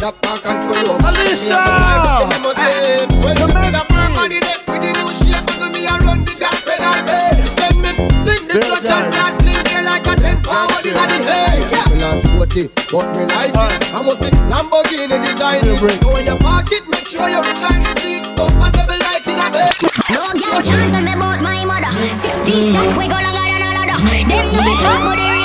this 0.00 0.08
out, 0.08 0.20
back 0.22 0.44
and 0.46 0.60
pull 0.64 0.90
up. 0.90 1.04
Alicia! 1.04 1.60
Hey, 2.56 3.04
when 3.20 3.36
you 3.36 3.48
see 3.52 3.70
the 3.70 3.82
firm 3.88 4.12
body 4.16 4.40
there, 4.40 4.60
with 4.68 4.80
the 4.80 4.90
new 4.96 5.08
shape, 5.20 5.44
and 5.60 5.72
me 5.72 5.84
a 5.86 5.94
run 6.00 6.24
the 6.24 6.32
gas 6.40 6.64
pedal 6.64 6.96
red. 7.04 7.36
Then 7.56 7.74
me 7.84 7.90
sing 8.24 8.48
the 8.48 8.54
clutch 8.60 8.88
and 8.88 9.12
start 9.12 9.34
sing 9.44 9.60
there 9.64 9.84
like 9.84 10.06
a 10.08 10.14
ten 10.16 10.36
forward 10.40 10.84
in 10.86 10.94
the 10.96 11.18
hay. 11.28 11.60
Yeah. 11.68 11.84
Me 11.92 12.00
last 12.00 12.24
sporty, 12.24 12.64
but 12.88 13.06
me 13.16 13.24
like 13.28 13.52
it. 13.52 13.80
I 13.92 14.00
must 14.00 14.20
say 14.20 14.32
Lamborghini 14.48 15.16
design 15.20 15.64
it. 15.64 15.76
So 15.76 16.12
when 16.12 16.24
you 16.24 16.36
park 16.40 16.72
it, 16.72 16.84
make 16.88 17.06
sure 17.06 17.28
you 17.28 17.40
recline 17.40 17.82
the 17.84 17.92
seat, 18.00 18.24
comfortable 18.36 19.00
like 19.04 19.26
in 19.28 19.36
a 19.36 19.48
bed. 19.52 19.72
No 20.08 20.24
girl 20.32 20.60
can 20.64 20.86
tell 20.90 21.04
me 21.04 21.12
about 21.12 21.40
my 21.44 21.64
mother. 21.68 21.92
Sixty 22.24 22.72
shot 22.72 22.88
we 22.96 23.04
go 23.04 23.18
longer 23.20 23.46
than 23.52 23.62
a 23.68 23.70
ladder. 23.76 23.98
Them 24.00 24.44
no 24.48 24.60
fit 24.64 24.78
talk 24.80 25.00
but 25.04 25.16
they 25.20 25.39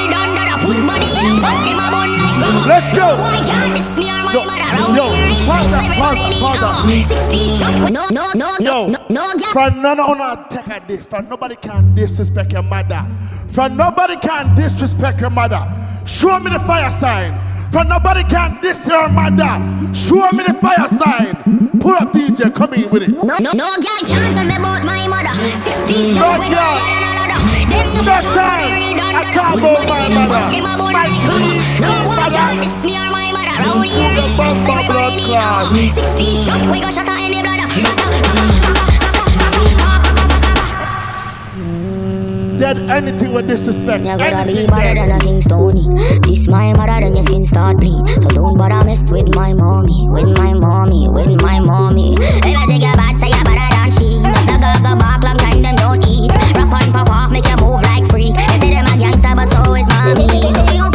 Let's 2.68 2.92
go. 2.94 3.16
Can't 3.46 3.78
Yo. 4.34 4.42
Yo, 4.96 5.06
pause 5.46 5.72
that, 5.72 5.86
pause 5.98 6.18
that, 6.18 6.34
pause 6.40 6.60
that. 6.60 7.92
no 7.92 8.08
no 8.12 8.32
no 8.34 8.56
no 8.60 8.88
Yo, 8.88 8.88
no 9.10 9.34
no 9.34 9.46
from 9.52 9.82
none 9.82 10.00
of 10.00 10.10
our 10.20 10.50
take 10.50 10.68
a 10.68 10.84
this, 10.88 11.08
from 11.08 11.30
nobody 11.30 11.56
can 11.56 11.94
disrespect 11.96 12.52
your 12.54 12.64
mother. 12.64 13.06
From 13.50 13.78
nobody 13.78 14.18
can 14.18 14.56
disrespect 14.56 15.22
your 15.22 15.30
mother. 15.30 15.62
Show 16.06 16.40
me 16.40 16.52
the 16.52 16.60
fire 16.60 16.92
sign. 16.92 17.40
From 17.72 17.88
nobody 17.90 18.24
can 18.24 18.60
diss 18.62 18.88
your 18.88 19.10
mother. 19.10 19.60
Show 19.94 20.32
me 20.32 20.44
the 20.44 20.54
fire 20.62 20.88
sign. 20.88 21.80
Pull 21.80 21.94
up 21.94 22.12
DJ, 22.14 22.54
come 22.54 22.74
in 22.74 22.90
with 22.90 23.04
it. 23.04 23.10
No 23.12 23.38
no 23.38 23.52
no 23.52 23.76
girl 23.76 24.00
can 24.06 24.34
tell 24.34 24.46
me 24.46 24.56
about 24.56 24.84
my 24.84 25.08
mother. 25.08 25.34
Sixty 25.62 26.16
that 28.06 28.24
time, 28.36 28.70
I 29.02 29.24
talk 29.34 29.58
my 29.58 29.74
mother. 29.82 30.50
My 30.62 30.78
mother. 30.78 30.94
My 31.82 31.98
mother. 32.06 32.46
Round 33.56 33.86
here, 33.86 34.12
it's 34.12 34.38
everybody 34.70 35.16
need 35.16 35.40
cover. 35.40 35.76
60 35.76 36.36
shots, 36.44 36.68
anything 42.90 43.34
with 43.34 43.48
disrespect. 43.48 44.04
Never 44.04 44.24
anything 44.24 44.66
be 44.66 44.70
bothered 44.70 44.98
on 44.98 45.10
nothing 45.10 45.42
stony. 45.42 45.88
This 46.22 46.48
my 46.48 46.74
mother, 46.74 47.00
then 47.02 47.16
your 47.16 47.24
skin 47.24 47.46
start 47.46 47.78
bleed. 47.78 48.08
So 48.08 48.30
don't 48.30 48.58
bother 48.58 48.84
mess 48.84 49.10
with 49.10 49.34
my 49.36 49.54
mommy, 49.54 50.08
with 50.10 50.38
my 50.38 50.54
mommy, 50.54 51.08
with 51.10 51.42
my 51.42 51.60
mommy. 51.60 52.16
If 52.20 52.58
I 52.58 52.66
take 52.68 52.84
a 52.84 52.96
bad, 52.96 53.18
say 53.18 53.30
a 53.30 53.44
better 53.44 53.70
than 53.76 53.92
she 53.92 54.35
a 54.86 54.96
barb, 54.96 55.24
long 55.24 55.38
time 55.38 55.62
them 55.62 55.76
don't 55.76 56.06
eat. 56.08 56.32
Rap 56.56 56.72
on, 56.72 56.92
pop 56.94 57.10
off, 57.10 57.32
make 57.32 57.46
you 57.46 57.56
move 57.58 57.82
like 57.82 58.06
freak. 58.08 58.36
They 58.36 58.60
say 58.60 58.72
them 58.72 58.86
a 58.86 58.98
gangster, 58.98 59.34
but 59.36 59.50
so 59.50 59.74
is 59.74 59.88
mommy. 59.90 60.95